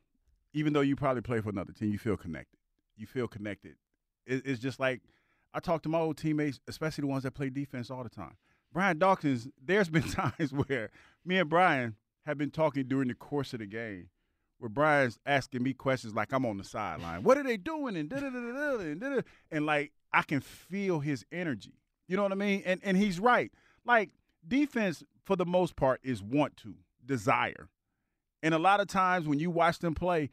even 0.54 0.74
though 0.74 0.82
you 0.82 0.96
probably 0.96 1.22
play 1.22 1.42
for 1.42 1.50
another 1.50 1.74
team, 1.74 1.92
you 1.92 1.98
feel 1.98 2.18
connected. 2.18 2.60
You 2.96 3.08
feel 3.08 3.28
connected. 3.28 3.76
It, 4.26 4.44
it's 4.46 4.60
just 4.60 4.80
like 4.80 5.02
I 5.54 5.60
talk 5.60 5.82
to 5.84 5.90
my 5.90 6.00
old 6.00 6.18
teammates, 6.18 6.60
especially 6.68 7.02
the 7.04 7.08
ones 7.08 7.24
that 7.24 7.32
play 7.32 7.50
defense 7.50 7.90
all 7.90 8.04
the 8.04 8.10
time. 8.10 8.36
Brian 8.72 9.00
Dawkins, 9.00 9.48
there's 9.64 9.90
been 9.90 10.04
times 10.12 10.54
where 10.54 10.92
me 11.26 11.38
and 11.40 11.50
Brian 11.50 11.96
have 12.26 12.38
been 12.38 12.52
talking 12.52 12.88
during 12.88 13.08
the 13.08 13.16
course 13.16 13.54
of 13.54 13.60
the 13.60 13.66
game, 13.66 14.10
where 14.60 14.70
Brian's 14.70 15.20
asking 15.26 15.64
me 15.64 15.74
questions 15.74 16.14
like 16.14 16.32
I'm 16.34 16.46
on 16.46 16.58
the 16.58 16.64
sideline. 16.64 17.24
What 17.24 17.38
are 17.38 17.44
they 17.44 17.58
doing? 17.58 17.96
And 17.96 18.10
da 18.10 18.20
da 18.20 18.30
da 18.30 18.40
da 18.40 18.80
and 18.80 19.24
and 19.52 19.66
like 19.66 19.92
I 20.14 20.24
can 20.24 20.42
feel 20.42 21.00
his 21.00 21.26
energy. 21.32 21.74
You 22.08 22.18
know 22.18 22.24
what 22.24 22.32
I 22.32 22.36
mean? 22.36 22.64
And 22.66 22.80
and 22.84 22.98
he's 22.98 23.20
right. 23.20 23.52
Like 23.86 24.12
defense, 24.48 25.04
for 25.26 25.36
the 25.36 25.46
most 25.46 25.76
part, 25.76 26.00
is 26.04 26.22
want 26.22 26.58
to 26.58 26.76
desire. 27.06 27.70
And 28.42 28.54
a 28.54 28.60
lot 28.60 28.80
of 28.80 28.88
times 28.88 29.28
when 29.28 29.40
you 29.40 29.50
watch 29.50 29.80
them 29.80 29.96
play, 29.96 30.30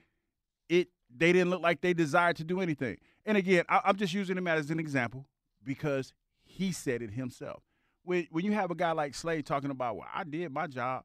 it 0.69 0.89
they 1.15 1.33
didn't 1.33 1.51
look 1.51 1.63
like 1.63 1.81
they 1.81 1.95
desired 1.95 2.37
to 2.37 2.45
do 2.45 2.61
anything. 2.61 2.99
And 3.25 3.37
again, 3.37 3.65
I, 3.69 3.81
I'm 3.85 3.97
just 3.97 4.15
using 4.15 4.37
him 4.37 4.47
as 4.47 4.71
an 4.71 4.79
example 4.79 5.27
because 5.65 6.13
he 6.45 6.73
said 6.73 7.03
it 7.03 7.11
himself. 7.11 7.63
When 8.05 8.27
when 8.31 8.45
you 8.45 8.53
have 8.53 8.71
a 8.71 8.75
guy 8.75 8.93
like 8.93 9.15
Slade 9.15 9.47
talking 9.47 9.71
about, 9.71 9.97
well, 9.97 10.09
I 10.13 10.25
did 10.25 10.53
my 10.53 10.67
job. 10.67 11.05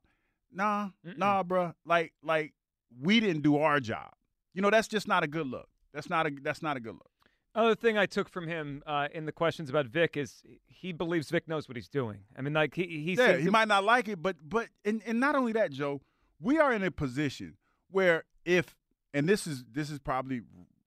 Nah, 0.52 0.90
Mm-mm. 1.06 1.18
nah, 1.18 1.44
bruh. 1.44 1.74
Like 1.86 2.14
like 2.24 2.54
we 3.00 3.20
didn't 3.20 3.42
do 3.42 3.58
our 3.58 3.80
job. 3.80 4.12
You 4.54 4.62
know, 4.62 4.70
that's 4.70 4.88
just 4.88 5.08
not 5.08 5.24
a 5.24 5.28
good 5.28 5.48
look. 5.48 5.70
That's 5.94 6.10
not 6.10 6.28
a 6.28 6.32
that's 6.42 6.62
not 6.62 6.78
a 6.78 6.80
good 6.80 6.94
look. 6.94 7.08
Other 7.54 7.76
thing 7.76 7.98
I 7.98 8.06
took 8.06 8.30
from 8.30 8.48
him 8.48 8.82
uh, 8.88 9.10
in 9.14 9.26
the 9.26 9.34
questions 9.34 9.70
about 9.70 9.86
Vic 9.88 10.16
is 10.16 10.42
he 10.68 10.94
believes 10.94 11.30
Vic 11.30 11.50
knows 11.50 11.68
what 11.68 11.76
he's 11.76 11.90
doing. 11.90 12.20
I 12.38 12.42
mean, 12.42 12.54
like 12.54 12.74
he 12.76 12.84
he, 12.84 13.14
yeah, 13.16 13.36
he 13.38 13.50
might 13.50 13.68
not 13.68 13.84
like 13.84 14.08
it, 14.08 14.22
but 14.22 14.38
but 14.42 14.70
and, 14.86 15.02
and 15.06 15.20
not 15.20 15.36
only 15.36 15.52
that, 15.54 15.72
Joe, 15.72 16.02
we 16.40 16.60
are 16.60 16.72
in 16.74 16.82
a 16.84 16.92
position 16.92 17.58
where 17.90 18.24
if 18.46 18.78
and 19.14 19.28
this 19.28 19.48
is 19.48 19.66
this 19.70 19.90
is 19.90 20.00
probably 20.00 20.42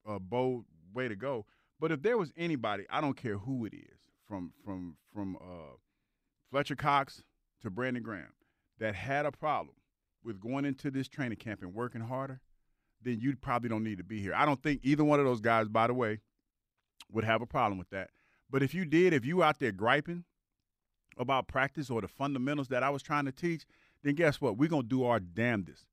a 0.07 0.19
bold 0.19 0.65
way 0.95 1.07
to 1.09 1.17
go, 1.17 1.45
but 1.79 1.93
if 1.93 2.01
there 2.03 2.17
was 2.17 2.33
anybody, 2.37 2.85
I 2.89 3.03
don't 3.03 3.17
care 3.17 3.37
who 3.37 3.67
it 3.67 3.75
is, 3.75 3.99
from 4.27 4.53
from 4.65 4.97
from 5.13 5.37
uh, 5.37 5.77
Fletcher 6.51 6.77
Cox 6.77 7.25
to 7.61 7.69
Brandon 7.71 8.03
Graham, 8.03 8.33
that 8.79 8.95
had 8.95 9.27
a 9.27 9.33
problem 9.33 9.77
with 10.25 10.41
going 10.41 10.65
into 10.65 10.91
this 10.91 11.09
training 11.09 11.39
camp 11.39 11.63
and 11.63 11.75
working 11.75 12.01
harder, 12.01 12.41
then 13.03 13.21
you 13.21 13.37
probably 13.37 13.69
don't 13.69 13.85
need 13.85 13.99
to 13.99 14.05
be 14.05 14.21
here. 14.21 14.35
I 14.35 14.47
don't 14.47 14.63
think 14.63 14.81
either 14.83 15.05
one 15.05 15.21
of 15.21 15.27
those 15.27 15.41
guys, 15.41 15.69
by 15.69 15.87
the 15.87 15.95
way, 15.95 16.21
would 17.13 17.25
have 17.25 17.43
a 17.43 17.47
problem 17.47 17.79
with 17.79 17.91
that. 17.91 18.11
But 18.51 18.63
if 18.63 18.75
you 18.75 18.85
did, 18.85 19.13
if 19.13 19.25
you 19.25 19.43
out 19.43 19.59
there 19.59 19.73
griping 19.73 20.25
about 21.19 21.49
practice 21.49 21.91
or 21.91 22.01
the 22.01 22.09
fundamentals 22.09 22.69
that 22.69 22.83
I 22.83 22.91
was 22.91 23.03
trying 23.03 23.27
to 23.27 23.33
teach, 23.33 23.65
then 24.03 24.15
guess 24.15 24.41
what? 24.41 24.57
We're 24.57 24.69
gonna 24.69 24.83
do 24.85 25.05
our 25.05 25.21
damnedest 25.21 25.87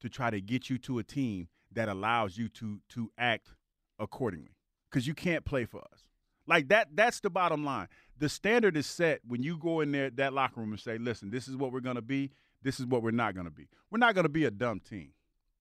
to 0.00 0.08
try 0.08 0.30
to 0.30 0.40
get 0.40 0.70
you 0.70 0.78
to 0.78 0.98
a 0.98 1.04
team 1.04 1.48
that 1.72 1.88
allows 1.88 2.36
you 2.36 2.48
to 2.48 2.80
to 2.90 3.10
act 3.18 3.54
accordingly. 3.98 4.56
Because 4.90 5.06
you 5.06 5.14
can't 5.14 5.44
play 5.44 5.64
for 5.64 5.80
us. 5.92 6.04
Like 6.46 6.68
that, 6.68 6.88
that's 6.94 7.20
the 7.20 7.30
bottom 7.30 7.64
line. 7.64 7.88
The 8.22 8.28
standard 8.28 8.76
is 8.76 8.86
set 8.86 9.20
when 9.26 9.42
you 9.42 9.58
go 9.58 9.80
in 9.80 9.90
there, 9.90 10.08
that 10.10 10.32
locker 10.32 10.60
room 10.60 10.70
and 10.70 10.80
say, 10.80 10.96
listen, 10.96 11.30
this 11.30 11.48
is 11.48 11.56
what 11.56 11.72
we're 11.72 11.80
gonna 11.80 12.00
be, 12.00 12.30
this 12.62 12.78
is 12.78 12.86
what 12.86 13.02
we're 13.02 13.10
not 13.10 13.34
gonna 13.34 13.50
be. 13.50 13.68
We're 13.90 13.98
not 13.98 14.14
gonna 14.14 14.28
be 14.28 14.44
a 14.44 14.50
dumb 14.50 14.80
team. 14.80 15.12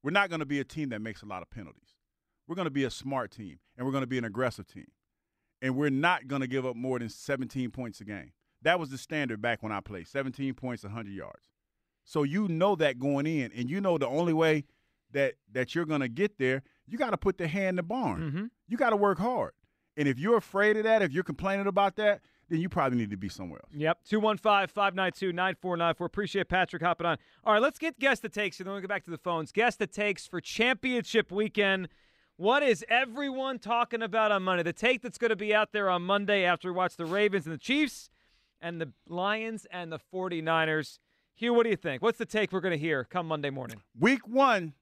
We're 0.04 0.12
not 0.12 0.30
gonna 0.30 0.46
be 0.46 0.60
a 0.60 0.64
team 0.64 0.90
that 0.90 1.02
makes 1.02 1.24
a 1.24 1.26
lot 1.26 1.42
of 1.42 1.50
penalties. 1.50 1.96
We're 2.48 2.56
gonna 2.56 2.70
be 2.70 2.84
a 2.84 2.92
smart 2.92 3.32
team 3.32 3.60
and 3.76 3.86
we're 3.86 3.94
gonna 3.94 4.08
be 4.08 4.18
an 4.20 4.26
aggressive 4.26 4.68
team 4.68 4.88
and 5.62 5.76
we're 5.76 5.90
not 5.90 6.28
going 6.28 6.42
to 6.42 6.48
give 6.48 6.66
up 6.66 6.76
more 6.76 7.00
than 7.00 7.10
17 7.10 7.72
points 7.72 8.02
a 8.02 8.06
game. 8.06 8.32
That 8.64 8.80
was 8.80 8.90
the 8.90 8.98
standard 8.98 9.42
back 9.42 9.64
when 9.64 9.72
I 9.72 9.80
played 9.80 10.08
17 10.08 10.54
points, 10.56 10.84
100 10.84 11.12
yards. 11.12 11.50
So 12.04 12.24
you 12.24 12.48
know 12.48 12.76
that 12.76 13.00
going 13.00 13.28
in, 13.28 13.52
and 13.56 13.70
you 13.70 13.80
know 13.80 13.98
the 13.98 14.08
only 14.08 14.34
way 14.34 14.66
that 15.12 15.36
that 15.52 15.76
you're 15.76 15.86
going 15.86 16.02
to 16.02 16.08
get 16.08 16.38
there, 16.38 16.64
you 16.88 16.98
got 16.98 17.12
to 17.12 17.18
put 17.18 17.38
the 17.38 17.48
hand 17.48 17.70
in 17.70 17.76
the 17.78 17.84
barn. 17.84 18.32
Mhm. 18.32 18.50
You 18.68 18.78
got 18.78 18.90
to 18.92 18.96
work 18.96 19.20
hard. 19.20 19.54
And 19.98 20.08
if 20.08 20.18
you're 20.18 20.38
afraid 20.38 20.78
of 20.78 20.84
that, 20.84 21.02
if 21.02 21.12
you're 21.12 21.24
complaining 21.24 21.68
about 21.68 21.96
that, 21.98 22.22
then 22.52 22.60
you 22.60 22.68
probably 22.68 22.98
need 22.98 23.10
to 23.10 23.18
be 23.18 23.30
somewhere 23.30 23.62
else. 23.64 23.72
Yep. 23.74 24.00
215 24.04 24.68
592 24.68 25.32
9494. 25.32 26.06
Appreciate 26.06 26.50
Patrick 26.50 26.82
hopping 26.82 27.08
on. 27.08 27.18
All 27.46 27.54
right, 27.54 27.62
let's 27.62 27.80
get 27.80 27.98
guest 27.98 28.22
that 28.24 28.34
takes, 28.34 28.60
and 28.60 28.68
then 28.68 28.74
we'll 28.74 28.82
get 28.82 28.90
back 28.90 29.06
to 29.06 29.12
the 29.12 29.18
phones. 29.18 29.54
Guest 29.54 29.80
that 29.80 29.94
takes 29.94 30.28
for 30.28 30.42
championship 30.42 31.32
weekend. 31.32 31.88
What 32.36 32.62
is 32.62 32.84
everyone 32.90 33.60
talking 33.60 34.02
about 34.02 34.34
on 34.34 34.44
Monday? 34.44 34.64
The 34.64 34.74
take 34.74 35.02
that's 35.02 35.18
going 35.18 35.30
to 35.30 35.36
be 35.38 35.56
out 35.56 35.72
there 35.72 35.90
on 35.90 36.02
Monday 36.02 36.44
after 36.44 36.68
we 36.68 36.76
watch 36.76 36.98
the 36.98 37.06
Ravens 37.06 37.46
and 37.46 37.54
the 37.54 37.60
Chiefs 37.60 38.10
and 38.60 38.82
the 38.82 38.92
Lions 39.08 39.66
and 39.72 39.90
the 39.90 40.00
49ers. 40.14 41.00
Hugh, 41.36 41.54
what 41.54 41.64
do 41.64 41.70
you 41.70 41.78
think? 41.78 42.02
What's 42.02 42.18
the 42.18 42.26
take 42.26 42.52
we're 42.52 42.60
going 42.60 42.74
to 42.74 42.78
hear 42.78 43.06
come 43.06 43.28
Monday 43.28 43.50
morning? 43.50 43.82
Week 43.98 44.28
one 44.28 44.74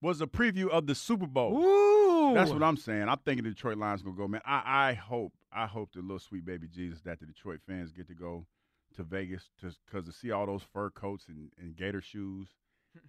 was 0.00 0.20
a 0.20 0.26
preview 0.26 0.68
of 0.68 0.86
the 0.86 0.94
Super 0.94 1.26
Bowl. 1.26 1.58
Ooh. 1.58 2.34
That's 2.34 2.50
what 2.50 2.62
I'm 2.62 2.76
saying. 2.76 3.08
I'm 3.08 3.18
thinking 3.24 3.44
the 3.44 3.50
Detroit 3.50 3.78
Lions 3.78 4.02
gonna 4.02 4.16
go, 4.16 4.28
man. 4.28 4.40
I, 4.44 4.90
I 4.90 4.92
hope, 4.94 5.32
I 5.56 5.66
hope 5.66 5.92
the 5.92 6.02
little 6.02 6.18
sweet 6.18 6.44
baby 6.44 6.68
Jesus 6.68 7.00
that 7.02 7.18
the 7.18 7.26
Detroit 7.26 7.60
fans 7.66 7.90
get 7.90 8.06
to 8.08 8.14
go 8.14 8.46
to 8.94 9.02
Vegas 9.02 9.50
to 9.60 9.72
because 9.86 10.06
to 10.06 10.12
see 10.12 10.30
all 10.30 10.46
those 10.46 10.62
fur 10.62 10.90
coats 10.90 11.28
and, 11.28 11.50
and 11.58 11.74
gator 11.74 12.00
shoes 12.02 12.48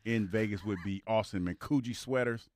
in 0.05 0.27
Vegas 0.31 0.63
would 0.63 0.79
be 0.83 1.03
awesome. 1.05 1.47
And 1.47 1.59
Coogi 1.59 1.95
sweaters, 1.95 2.49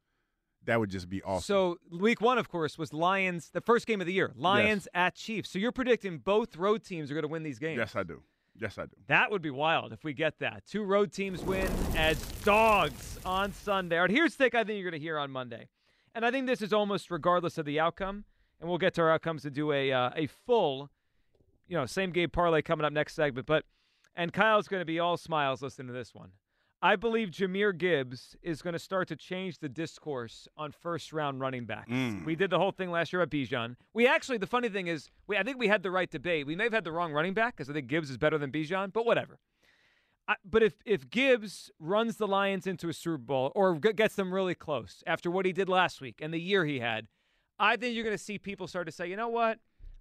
that 0.66 0.80
would 0.80 0.90
just 0.90 1.10
be 1.10 1.22
awesome. 1.24 1.44
So 1.44 1.78
week 1.92 2.22
one, 2.22 2.38
of 2.38 2.50
course, 2.50 2.78
was 2.78 2.94
Lions, 2.94 3.50
the 3.52 3.62
first 3.62 3.86
game 3.86 4.00
of 4.00 4.08
the 4.08 4.14
year. 4.14 4.32
Lions 4.36 4.88
at 4.94 5.16
Chiefs. 5.16 5.50
So 5.50 5.60
you're 5.60 5.72
predicting 5.72 6.20
both 6.20 6.56
road 6.56 6.84
teams 6.84 7.12
are 7.12 7.14
going 7.14 7.24
to 7.24 7.28
win 7.28 7.44
these 7.44 7.60
games. 7.60 7.78
yes, 7.78 7.96
I 7.96 8.04
do. 8.04 8.22
Yes, 8.60 8.78
I 8.78 8.84
do. 8.84 8.96
That 9.08 9.32
would 9.32 9.42
be 9.42 9.50
wild 9.50 9.92
if 9.94 10.04
we 10.04 10.14
get 10.14 10.40
that. 10.40 10.64
Two 10.66 10.84
road 10.84 11.12
teams 11.12 11.42
win 11.42 11.70
as 11.96 12.22
dogs 12.44 13.18
on 13.26 13.54
Sunday. 13.54 13.98
All 13.98 14.04
right, 14.04 14.12
here's 14.12 14.36
the 14.36 14.44
take 14.46 14.56
I 14.56 14.64
think 14.64 14.80
you're 14.82 14.90
going 14.90 15.00
to 15.00 15.04
hear 15.04 15.18
on 15.18 15.32
Monday. 15.32 15.68
And 16.14 16.26
I 16.26 16.32
think 16.32 16.48
this 16.48 16.62
is 16.62 16.74
almost 16.74 17.10
regardless 17.10 17.58
of 17.58 17.66
the 17.66 17.80
outcome. 17.80 18.26
And 18.62 18.70
we'll 18.70 18.78
get 18.78 18.94
to 18.94 19.02
our 19.02 19.12
outcomes 19.12 19.42
to 19.42 19.50
do 19.50 19.72
a 19.72 19.92
uh, 19.92 20.12
a 20.16 20.28
full, 20.28 20.90
you 21.68 21.76
know, 21.76 21.86
same 21.86 22.12
game 22.12 22.30
parlay 22.30 22.62
coming 22.62 22.86
up 22.86 22.94
next 22.94 23.16
segment. 23.16 23.48
But 23.48 23.66
and 24.16 24.32
Kyle's 24.32 24.68
going 24.68 24.82
to 24.82 24.86
be 24.86 25.00
all 25.00 25.18
smiles 25.18 25.62
listening 25.62 25.88
to 25.88 25.94
this 25.94 26.14
one. 26.14 26.30
I 26.84 26.96
believe 26.96 27.30
Jahmyr 27.30 27.78
Gibbs 27.78 28.36
is 28.42 28.64
going 28.64 28.74
to 28.74 28.80
start 28.80 29.08
to 29.10 29.16
change 29.16 29.60
the 29.60 29.70
discourse 29.70 30.48
on 30.58 30.72
first 30.72 31.14
round 31.14 31.40
running 31.40 31.66
backs. 31.66 31.92
Mm. 31.92 32.26
We 32.26 32.36
did 32.36 32.50
the 32.50 32.58
whole 32.58 32.72
thing 32.72 32.90
last 32.90 33.14
year 33.14 33.22
at 33.22 33.30
Bijan. 33.30 33.76
We 33.94 34.08
actually, 34.08 34.40
the 34.40 34.48
funny 34.48 34.68
thing 34.68 34.88
is, 34.88 35.10
we 35.28 35.38
I 35.38 35.44
think 35.44 35.60
we 35.60 35.68
had 35.68 35.84
the 35.84 35.92
right 35.92 36.10
debate. 36.10 36.48
We 36.48 36.56
may 36.56 36.64
have 36.64 36.74
had 36.74 36.84
the 36.84 36.92
wrong 36.92 37.14
running 37.14 37.34
back 37.34 37.56
because 37.56 37.70
I 37.70 37.74
think 37.74 37.88
Gibbs 37.88 38.10
is 38.10 38.18
better 38.18 38.38
than 38.38 38.52
Bijan, 38.52 38.94
but 38.94 39.06
whatever. 39.06 39.40
I, 40.28 40.36
but 40.44 40.64
if 40.64 40.82
if 40.86 41.10
Gibbs 41.10 41.72
runs 41.80 42.18
the 42.18 42.28
Lions 42.28 42.66
into 42.66 42.90
a 42.90 42.94
Super 42.94 43.18
Bowl 43.18 43.52
or 43.56 43.76
g- 43.76 43.94
gets 43.94 44.16
them 44.16 44.34
really 44.34 44.56
close 44.56 45.04
after 45.06 45.30
what 45.30 45.46
he 45.46 45.54
did 45.54 45.70
last 45.70 46.02
week 46.02 46.20
and 46.20 46.34
the 46.34 46.40
year 46.40 46.66
he 46.66 46.80
had, 46.80 47.08
I 47.62 47.78
think 47.78 47.96
you're 47.96 48.04
going 48.04 48.18
to 48.18 48.24
see 48.24 48.40
people 48.40 48.68
start 48.68 48.88
to 48.88 48.92
say, 48.92 49.08
you 49.08 49.16
know 49.16 49.30
what? 49.30 49.60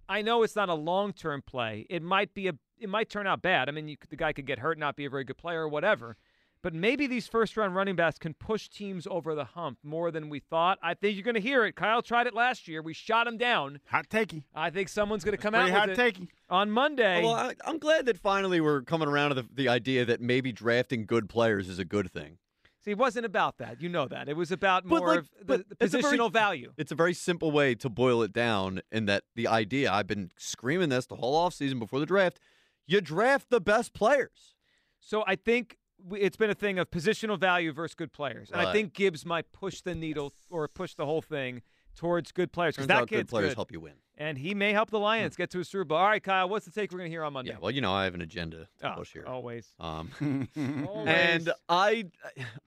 I 0.09 0.23
know 0.23 0.41
it's 0.43 0.55
not 0.55 0.67
a 0.67 0.73
long 0.73 1.13
term 1.13 1.41
play. 1.41 1.85
It 1.89 2.01
might 2.01 2.33
be 2.33 2.47
a. 2.47 2.53
It 2.79 2.89
might 2.89 3.09
turn 3.09 3.27
out 3.27 3.43
bad. 3.43 3.69
I 3.69 3.71
mean, 3.71 3.87
you, 3.87 3.97
the 4.09 4.15
guy 4.15 4.33
could 4.33 4.47
get 4.47 4.57
hurt, 4.57 4.79
not 4.79 4.95
be 4.95 5.05
a 5.05 5.09
very 5.09 5.23
good 5.23 5.37
player, 5.37 5.61
or 5.61 5.69
whatever. 5.69 6.17
But 6.63 6.73
maybe 6.73 7.07
these 7.07 7.27
first 7.27 7.57
round 7.57 7.75
running 7.75 7.95
backs 7.95 8.19
can 8.19 8.33
push 8.33 8.69
teams 8.69 9.07
over 9.09 9.33
the 9.33 9.45
hump 9.45 9.79
more 9.83 10.11
than 10.11 10.29
we 10.29 10.39
thought. 10.39 10.77
I 10.81 10.93
think 10.93 11.15
you're 11.15 11.23
going 11.23 11.35
to 11.35 11.41
hear 11.41 11.65
it. 11.65 11.75
Kyle 11.75 12.01
tried 12.01 12.27
it 12.27 12.33
last 12.33 12.67
year. 12.67 12.81
We 12.81 12.93
shot 12.93 13.27
him 13.27 13.37
down. 13.37 13.79
Hot 13.87 14.09
takey. 14.09 14.43
I 14.53 14.69
think 14.69 14.89
someone's 14.89 15.23
going 15.23 15.37
to 15.37 15.41
come 15.41 15.55
out 15.55 15.69
hot 15.69 15.89
with 15.89 15.99
it 15.99 16.15
takey. 16.15 16.27
on 16.49 16.69
Monday. 16.69 17.23
Well, 17.23 17.33
I, 17.33 17.55
I'm 17.65 17.79
glad 17.79 18.05
that 18.07 18.17
finally 18.17 18.61
we're 18.61 18.81
coming 18.81 19.07
around 19.07 19.29
to 19.29 19.35
the, 19.35 19.47
the 19.53 19.69
idea 19.69 20.05
that 20.05 20.21
maybe 20.21 20.51
drafting 20.51 21.05
good 21.05 21.29
players 21.29 21.67
is 21.67 21.79
a 21.79 21.85
good 21.85 22.11
thing. 22.11 22.37
See, 22.83 22.91
it 22.91 22.97
wasn't 22.97 23.27
about 23.27 23.59
that. 23.59 23.81
You 23.81 23.89
know 23.89 24.07
that. 24.07 24.27
It 24.27 24.35
was 24.35 24.51
about 24.51 24.85
more 24.85 25.07
like, 25.07 25.19
of 25.19 25.29
the, 25.43 25.57
the 25.57 25.65
a 25.79 25.87
very- 25.87 26.03
positional 26.03 26.31
value. 26.31 26.73
It's 26.77 26.91
a 26.91 26.95
very 26.95 27.13
simple 27.13 27.51
way 27.51 27.75
to 27.75 27.89
boil 27.89 28.23
it 28.23 28.33
down 28.33 28.81
in 28.91 29.05
that 29.05 29.23
the 29.35 29.47
idea, 29.47 29.91
I've 29.91 30.07
been 30.07 30.31
screaming 30.37 30.89
this 30.89 31.05
the 31.05 31.15
whole 31.15 31.47
offseason 31.47 31.77
before 31.77 31.99
the 31.99 32.07
draft, 32.07 32.39
you 32.87 32.99
draft 32.99 33.49
the 33.49 33.61
best 33.61 33.93
players. 33.93 34.55
So 34.99 35.23
I 35.27 35.35
think 35.35 35.77
it's 36.11 36.37
been 36.37 36.49
a 36.49 36.55
thing 36.55 36.79
of 36.79 36.89
positional 36.89 37.39
value 37.39 37.71
versus 37.71 37.93
good 37.93 38.11
players, 38.11 38.49
and 38.51 38.59
I 38.59 38.71
think 38.73 38.93
Gibbs 38.93 39.25
might 39.25 39.51
push 39.51 39.81
the 39.81 39.93
needle 39.93 40.33
or 40.49 40.67
push 40.67 40.95
the 40.95 41.05
whole 41.05 41.21
thing 41.21 41.61
towards 41.95 42.31
good 42.31 42.51
players 42.51 42.75
because 42.75 42.87
Turns 42.87 42.95
that 42.97 43.01
out 43.03 43.09
good 43.09 43.27
players 43.27 43.49
good, 43.49 43.55
help 43.57 43.71
you 43.71 43.79
win. 43.79 43.93
and 44.17 44.37
he 44.37 44.53
may 44.55 44.73
help 44.73 44.89
the 44.89 44.99
Lions 44.99 45.35
get 45.35 45.49
to 45.51 45.59
a 45.59 45.63
Super 45.65 45.83
Bowl. 45.85 45.97
All 45.97 46.05
right, 46.07 46.21
Kyle, 46.23 46.47
what's 46.49 46.65
the 46.65 46.71
take 46.71 46.91
we're 46.91 46.99
going 46.99 47.09
to 47.09 47.13
hear 47.13 47.23
on 47.23 47.33
Monday? 47.33 47.51
Yeah, 47.51 47.57
well, 47.61 47.71
you 47.71 47.81
know, 47.81 47.91
I 47.93 48.03
have 48.05 48.13
an 48.15 48.21
agenda 48.21 48.67
to 48.79 48.91
Oh, 48.91 48.95
push 48.97 49.13
here. 49.13 49.25
always. 49.27 49.67
Um, 49.79 50.09
Always. 50.87 51.07
and 51.07 51.51
I, 51.69 52.05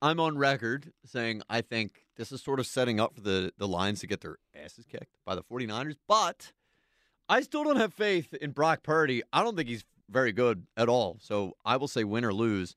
I'm 0.02 0.20
on 0.20 0.36
record 0.38 0.92
saying 1.04 1.42
I 1.48 1.60
think 1.62 2.04
this 2.16 2.30
is 2.32 2.42
sort 2.42 2.60
of 2.60 2.66
setting 2.66 3.00
up 3.00 3.14
for 3.14 3.20
the, 3.20 3.52
the 3.58 3.66
Lions 3.68 4.00
to 4.00 4.06
get 4.06 4.20
their 4.20 4.36
asses 4.54 4.86
kicked 4.86 5.16
by 5.24 5.34
the 5.34 5.42
49ers, 5.42 5.96
but 6.06 6.52
I 7.28 7.40
still 7.40 7.64
don't 7.64 7.76
have 7.76 7.92
faith 7.94 8.34
in 8.34 8.50
Brock 8.52 8.82
Purdy. 8.82 9.22
I 9.32 9.42
don't 9.42 9.56
think 9.56 9.68
he's 9.68 9.84
very 10.10 10.32
good 10.32 10.66
at 10.76 10.88
all. 10.88 11.16
So 11.20 11.56
I 11.64 11.76
will 11.78 11.88
say 11.88 12.04
win 12.04 12.24
or 12.24 12.32
lose. 12.34 12.76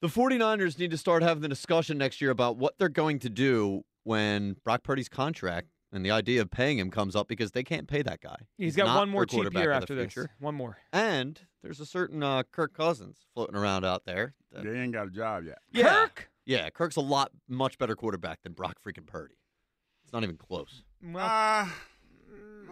The 0.00 0.08
49ers 0.08 0.78
need 0.78 0.90
to 0.92 0.96
start 0.96 1.22
having 1.22 1.42
the 1.42 1.48
discussion 1.48 1.98
next 1.98 2.22
year 2.22 2.30
about 2.30 2.56
what 2.56 2.78
they're 2.78 2.88
going 2.88 3.18
to 3.18 3.28
do 3.28 3.84
when 4.10 4.56
Brock 4.64 4.82
Purdy's 4.82 5.08
contract 5.08 5.68
and 5.92 6.04
the 6.04 6.10
idea 6.10 6.40
of 6.42 6.50
paying 6.50 6.78
him 6.78 6.90
comes 6.90 7.14
up 7.14 7.28
because 7.28 7.52
they 7.52 7.62
can't 7.62 7.86
pay 7.86 8.02
that 8.02 8.20
guy. 8.20 8.36
he's 8.58 8.74
got 8.74 8.96
one 8.96 9.08
more 9.08 9.20
their 9.22 9.26
cheap 9.26 9.36
quarterback 9.36 9.62
year 9.62 9.70
after 9.72 9.94
this. 9.94 10.12
future. 10.12 10.30
One 10.40 10.56
more. 10.56 10.78
And 10.92 11.40
there's 11.62 11.78
a 11.78 11.86
certain 11.86 12.20
uh, 12.22 12.42
Kirk 12.50 12.74
Cousins 12.74 13.18
floating 13.34 13.54
around 13.54 13.84
out 13.84 14.04
there. 14.06 14.34
that- 14.52 14.64
They 14.64 14.78
ain't 14.80 14.92
got 14.92 15.06
a 15.06 15.10
job 15.10 15.44
yet. 15.46 15.58
yeah. 15.70 16.06
Kirk. 16.06 16.30
Yeah, 16.44 16.68
Kirk's 16.70 16.96
a 16.96 17.00
lot 17.00 17.30
much 17.48 17.78
better 17.78 17.94
quarterback 17.94 18.42
than 18.42 18.52
Brock 18.52 18.78
freaking 18.84 19.06
Purdy. 19.06 19.34
It's 20.02 20.12
not 20.12 20.24
even 20.24 20.36
close. 20.36 20.82
Well, 21.02 21.24
Uh, 21.24 21.68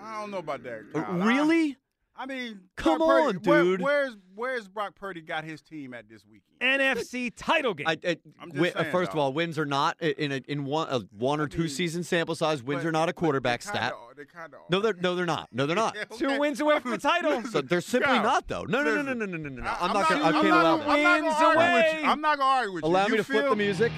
I 0.01 0.21
don't 0.21 0.33
know 0.33 0.39
about 0.39 0.65
that. 0.65 0.81
Uh, 0.93 1.03
Kyle. 1.03 1.23
I- 1.23 1.25
really? 1.27 1.77
I 2.21 2.27
mean, 2.27 2.61
Come 2.77 2.99
Brock 2.99 3.09
Purdy- 3.11 3.37
on, 3.39 3.43
where- 3.45 3.63
dude. 3.63 3.81
where's 3.81 4.17
where's 4.35 4.67
Brock 4.69 4.95
Purdy 4.97 5.21
got 5.21 5.45
his 5.45 5.63
team 5.63 5.95
at 5.95 6.09
this 6.09 6.25
weekend? 6.27 6.45
NFC 6.61 7.31
title 7.37 7.73
game. 7.75 7.87
I, 7.87 7.93
I, 7.93 8.17
I'm 8.41 8.51
just 8.51 8.55
wi- 8.57 8.73
uh, 8.75 8.81
saying, 8.83 8.91
first 8.93 9.13
of 9.13 9.19
all, 9.19 9.33
wins 9.33 9.57
are 9.59 9.65
not 9.65 10.01
in 10.03 10.33
a, 10.33 10.37
in 10.49 10.65
one 10.65 10.89
a 10.91 11.01
one 11.17 11.41
or 11.41 11.47
two 11.47 11.61
mean, 11.61 11.69
season 11.69 12.03
sample 12.03 12.35
size. 12.35 12.61
Wins 12.63 12.83
But- 12.83 12.89
are 12.89 12.93
not 12.93 13.09
a 13.09 13.13
quarterback 13.13 13.61
they 13.61 13.67
kinda 13.71 13.79
stat. 13.79 13.93
are- 13.93 14.15
They 14.17 14.25
kind 14.25 14.53
of 14.53 14.61
No, 14.69 14.81
they're 14.81 14.95
no, 14.95 15.15
they're 15.15 15.27
not. 15.27 15.49
No, 15.53 15.67
they're 15.67 15.77
not. 15.77 15.97
Two 16.19 16.39
wins 16.41 16.61
away 16.61 16.81
from 16.81 16.91
the 16.91 16.99
title. 16.99 17.45
So 17.45 17.61
they're 17.63 17.81
simply 17.81 18.15
Yeah. 18.15 18.23
not 18.23 18.49
though. 18.49 18.65
No, 18.65 18.83
no, 18.83 18.97
no, 18.97 19.03
no, 19.03 19.15
no, 19.15 19.27
no, 19.27 19.37
no, 19.37 19.49
no, 19.49 19.63
no. 19.63 19.69
I- 19.71 19.77
I'm 19.87 19.93
not 19.93 20.09
gonna. 20.09 20.25
I 20.25 20.27
I'm 20.27 20.33
can't 20.35 20.47
allow 20.49 20.77
gonna- 20.79 20.85
that. 20.85 20.91
I'm 20.91 21.03
not 21.03 21.23
Wins 21.23 21.35
gonna 21.39 21.47
argue 21.61 21.75
with 21.77 21.85
away. 21.95 22.01
you. 22.03 22.09
I'm 22.09 22.21
not 22.21 22.39
gonna 22.39 22.51
argue 22.51 22.73
with 22.73 22.83
you. 22.85 22.91
Allow 22.91 23.07
You 23.07 23.13
me 23.13 23.17
to 23.19 23.25
flip 23.25 23.41
feel- 23.43 23.51
the 23.51 23.57
music 23.57 23.93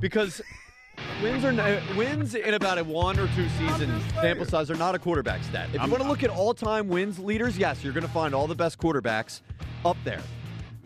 because 0.00 0.40
wins 1.22 1.44
are 1.44 1.48
n- 1.48 1.96
wins 1.96 2.34
in 2.34 2.54
about 2.54 2.78
a 2.78 2.84
one 2.84 3.18
or 3.18 3.26
two 3.28 3.48
season 3.50 4.00
sample 4.20 4.44
size 4.44 4.70
are 4.70 4.76
not 4.76 4.94
a 4.94 4.98
quarterback 4.98 5.42
stat. 5.44 5.68
If 5.68 5.74
you 5.74 5.80
I'm- 5.80 5.90
want 5.90 6.02
to 6.02 6.08
look 6.08 6.22
at 6.22 6.30
all 6.30 6.54
time 6.54 6.88
wins 6.88 7.18
leaders, 7.18 7.56
yes, 7.58 7.82
you're 7.82 7.92
going 7.92 8.06
to 8.06 8.12
find 8.12 8.34
all 8.34 8.46
the 8.46 8.54
best 8.54 8.78
quarterbacks 8.78 9.40
up 9.84 9.96
there. 10.04 10.20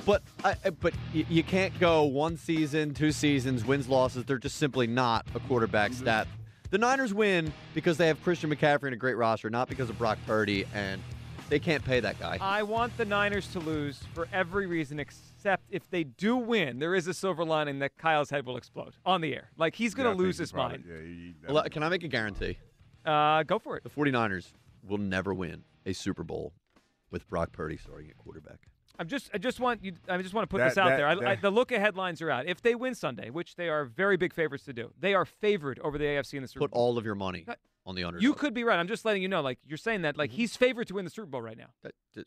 But 0.06 0.22
I, 0.44 0.54
I- 0.64 0.70
but 0.70 0.94
y- 1.14 1.26
you 1.28 1.42
can't 1.42 1.78
go 1.78 2.04
one 2.04 2.36
season, 2.36 2.94
two 2.94 3.12
seasons, 3.12 3.64
wins 3.64 3.88
losses. 3.88 4.24
They're 4.24 4.38
just 4.38 4.56
simply 4.56 4.86
not 4.86 5.26
a 5.34 5.40
quarterback 5.40 5.90
mm-hmm. 5.92 6.02
stat 6.02 6.28
The 6.70 6.78
Niners 6.78 7.12
win 7.12 7.52
because 7.74 7.96
they 7.98 8.06
have 8.06 8.22
Christian 8.22 8.54
McCaffrey 8.54 8.84
and 8.84 8.94
a 8.94 8.96
great 8.96 9.16
roster, 9.16 9.50
not 9.50 9.68
because 9.68 9.90
of 9.90 9.98
Brock 9.98 10.18
Purdy, 10.26 10.64
and 10.72 11.02
they 11.48 11.58
can't 11.58 11.84
pay 11.84 11.98
that 12.00 12.18
guy. 12.20 12.38
I 12.40 12.62
want 12.62 12.96
the 12.96 13.04
Niners 13.04 13.48
to 13.48 13.58
lose 13.58 14.00
for 14.14 14.28
every 14.32 14.66
reason 14.66 15.00
except 15.40 15.64
if 15.70 15.88
they 15.88 16.04
do 16.04 16.36
win, 16.36 16.78
there 16.80 16.94
is 16.94 17.06
a 17.06 17.14
silver 17.14 17.44
lining 17.44 17.78
that 17.78 17.96
Kyle's 17.96 18.28
head 18.30 18.44
will 18.44 18.58
explode 18.58 18.94
on 19.06 19.22
the 19.22 19.34
air. 19.34 19.50
Like 19.56 19.74
he's 19.74 19.94
going 19.94 20.06
to 20.14 20.20
Yeah, 20.20 20.26
lose 20.26 20.36
his 20.38 20.52
probably- 20.52 20.78
mind. 20.78 20.84
Yeah, 20.86 21.00
he- 21.02 21.34
Well, 21.52 21.64
Can 21.70 21.82
I 21.82 21.88
make 21.88 22.04
a 22.04 22.08
guarantee? 22.08 22.58
Uh, 23.06 23.42
go 23.44 23.58
for 23.58 23.76
it. 23.78 23.82
The 23.82 23.88
49ers 23.90 24.52
will 24.82 24.98
never 24.98 25.32
win 25.32 25.64
a 25.86 25.94
Super 25.94 26.22
Bowl 26.24 26.52
with 27.10 27.26
Brock 27.28 27.52
Purdy 27.52 27.78
starting 27.78 28.10
at 28.10 28.18
quarterback. 28.18 28.66
I'm 28.98 29.08
just, 29.08 29.30
I 29.32 29.38
just 29.38 29.60
want 29.60 29.82
you, 29.82 29.94
I 30.10 30.18
just 30.20 30.34
want 30.34 30.42
to 30.46 30.52
put 30.52 30.58
That- 30.58 30.68
this 30.70 30.78
out 30.78 30.90
that- 30.90 30.96
there. 30.98 31.06
I, 31.08 31.32
I, 31.32 31.36
the 31.36 31.50
look 31.50 31.72
ahead 31.72 31.96
lines 31.96 32.20
are 32.20 32.30
out. 32.30 32.46
If 32.46 32.60
they 32.60 32.74
win 32.74 32.94
Sunday, 32.94 33.30
which 33.30 33.56
they 33.56 33.70
are 33.70 33.86
very 33.86 34.18
big 34.18 34.34
favorites 34.34 34.64
to 34.66 34.74
do, 34.74 34.92
they 35.00 35.14
are 35.14 35.24
favored 35.24 35.78
over 35.78 35.96
the 35.96 36.04
AFC 36.04 36.34
in 36.34 36.42
the 36.42 36.48
Super 36.48 36.64
Put 36.64 36.72
Bowl. 36.72 36.82
all 36.82 36.98
of 36.98 37.06
your 37.06 37.14
money 37.14 37.46
Uh, 37.48 37.54
on 37.86 37.94
the 37.94 38.04
underdog. 38.04 38.22
You 38.22 38.34
could 38.34 38.52
be 38.52 38.62
right. 38.62 38.78
I'm 38.78 38.88
just 38.88 39.06
letting 39.06 39.22
you 39.22 39.28
know. 39.28 39.40
Like 39.40 39.58
you're 39.66 39.78
saying 39.78 40.02
that, 40.02 40.12
Mm-hmm. 40.14 40.18
like 40.20 40.30
he's 40.32 40.54
favored 40.54 40.86
to 40.88 40.94
win 40.94 41.06
the 41.06 41.10
Super 41.10 41.26
Bowl 41.28 41.40
right 41.40 41.56
now. 41.56 41.70
That, 41.82 41.94
that- 42.14 42.26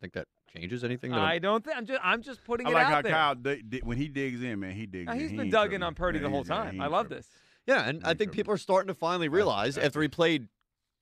think 0.00 0.14
that 0.14 0.26
changes 0.56 0.84
anything? 0.84 1.10
That 1.12 1.18
I'm- 1.20 1.40
don't 1.42 1.64
think. 1.64 1.76
I'm 1.76 1.86
just, 1.86 2.00
I'm 2.02 2.22
just 2.22 2.44
putting 2.44 2.66
I 2.66 2.70
it 2.70 2.74
like 2.74 2.86
out 2.86 2.92
how 2.92 3.02
there. 3.02 3.12
Kyle 3.12 3.34
di- 3.34 3.62
di- 3.62 3.80
when 3.84 3.96
he 3.98 4.08
digs 4.08 4.42
in, 4.42 4.60
man, 4.60 4.72
he 4.74 4.86
digs 4.86 5.06
Now, 5.06 5.12
in. 5.12 5.20
he's 5.20 5.30
He 5.30 5.36
been 5.36 5.46
ain't 5.46 5.52
dug 5.52 5.62
tripping. 5.66 5.76
in 5.76 5.82
on 5.84 5.94
Purdy 5.94 6.18
Yeah, 6.18 6.22
the 6.24 6.30
whole 6.30 6.38
he's- 6.44 6.48
yeah, 6.48 6.64
time. 6.64 6.74
he 6.74 6.80
I 6.80 6.86
love 6.86 7.06
tripping. 7.06 7.18
this. 7.18 7.28
yeah, 7.66 7.88
and 7.88 8.02
I 8.04 8.14
think 8.14 8.32
people 8.32 8.52
are 8.52 8.58
starting 8.58 8.88
to 8.88 8.94
finally 8.94 9.28
realize 9.28 9.76
after 9.78 10.00
he 10.02 10.08
played 10.08 10.48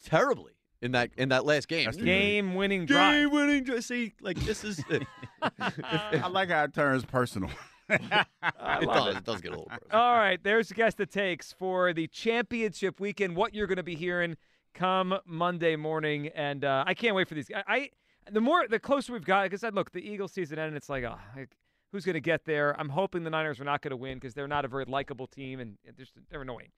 terribly 0.05 0.53
in 0.83 0.93
that 0.93 1.11
in 1.17 1.29
that 1.31 1.45
last 1.45 1.69
game. 1.69 1.85
That's 1.87 1.97
the 1.97 2.05
Game 2.05 2.55
winning 2.55 2.85
drive. 2.87 3.14
Game 3.14 3.31
winning 3.31 3.64
drive. 3.64 3.85
See, 3.85 4.12
like 4.21 4.38
this 4.40 4.64
is 4.64 4.83
it. 4.90 5.03
I 5.43 6.29
like 6.29 6.51
how 6.51 6.64
it 6.64 6.75
turns 6.75 7.05
personal. 7.05 7.51
it 7.88 8.01
does. 8.11 9.17
It 9.17 9.25
does 9.25 9.40
get 9.40 9.49
a 9.49 9.57
little. 9.57 9.67
personal. 9.67 9.90
All 10.01 10.17
right, 10.17 10.43
there's 10.43 10.69
the 10.69 10.75
guest 10.75 10.97
that 10.99 11.11
takes 11.11 11.53
for 11.53 11.93
the 11.93 12.07
championship 12.07 12.99
weekend. 13.01 13.37
What 13.37 13.55
you're 13.55 13.67
going 13.67 13.77
to 13.77 13.83
be 13.83 13.95
hearing 13.95 14.37
come 14.75 15.19
Monday 15.27 15.77
morning, 15.77 16.29
and 16.29 16.64
uh, 16.64 16.85
I 16.87 16.95
can't 16.95 17.14
wait 17.14 17.29
for 17.29 17.35
these. 17.35 17.51
I, 17.55 17.62
I 17.67 17.90
the 18.31 18.41
more 18.41 18.67
the 18.69 18.79
closer 18.79 19.13
we've 19.13 19.25
got, 19.25 19.45
because 19.45 19.65
I 19.65 19.69
look 19.71 19.93
the 19.93 20.07
Eagles 20.07 20.33
season 20.33 20.59
ended, 20.59 20.77
it's 20.77 20.89
like, 20.89 21.05
oh, 21.05 21.17
like, 21.37 21.57
who's 21.93 22.05
going 22.05 22.15
to 22.15 22.21
get 22.21 22.45
there? 22.45 22.79
I'm 22.79 22.89
hoping 22.89 23.25
the 23.25 23.31
Niners 23.31 23.61
are 23.61 23.65
not 23.65 23.83
going 23.83 23.91
to 23.91 23.97
win 23.97 24.19
because 24.19 24.35
they're 24.35 24.49
not 24.49 24.65
a 24.65 24.69
very 24.69 24.85
likable 24.85 25.27
team 25.27 25.61
and 25.61 25.77
they're, 25.85 25.93
just, 25.93 26.13
they're 26.31 26.43
annoying. 26.43 26.71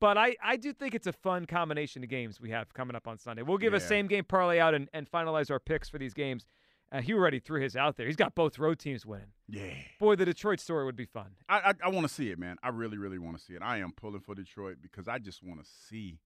But 0.00 0.18
I, 0.18 0.36
I 0.42 0.56
do 0.56 0.72
think 0.72 0.94
it's 0.94 1.06
a 1.06 1.12
fun 1.12 1.46
combination 1.46 2.02
of 2.02 2.08
games 2.08 2.40
we 2.40 2.50
have 2.50 2.72
coming 2.74 2.96
up 2.96 3.06
on 3.06 3.18
Sunday. 3.18 3.42
We'll 3.42 3.58
give 3.58 3.74
a 3.74 3.80
same 3.80 4.06
game 4.06 4.24
parlay 4.24 4.58
out 4.58 4.74
and, 4.74 4.88
and 4.92 5.10
finalize 5.10 5.50
our 5.50 5.60
picks 5.60 5.88
for 5.88 5.98
these 5.98 6.14
games. 6.14 6.46
Uh, 6.92 7.00
he 7.00 7.12
already 7.12 7.40
threw 7.40 7.60
his 7.60 7.76
out 7.76 7.96
there. 7.96 8.06
He's 8.06 8.16
got 8.16 8.34
both 8.34 8.58
road 8.58 8.78
teams 8.78 9.04
winning. 9.06 9.28
yeah. 9.48 9.72
Boy, 9.98 10.16
the 10.16 10.24
Detroit 10.24 10.60
story 10.60 10.84
would 10.84 10.96
be 10.96 11.06
fun. 11.06 11.30
I 11.48 11.58
I, 11.70 11.72
I 11.84 11.88
want 11.88 12.06
to 12.06 12.12
see 12.12 12.30
it, 12.30 12.38
man. 12.38 12.56
I 12.62 12.68
really, 12.68 12.98
really 12.98 13.18
want 13.18 13.36
to 13.38 13.42
see 13.42 13.54
it. 13.54 13.62
I 13.62 13.78
am 13.78 13.92
pulling 13.92 14.20
for 14.20 14.34
Detroit 14.34 14.76
because 14.82 15.08
I 15.08 15.18
just 15.18 15.42
want 15.42 15.62
to 15.62 15.68
see. 15.88 16.18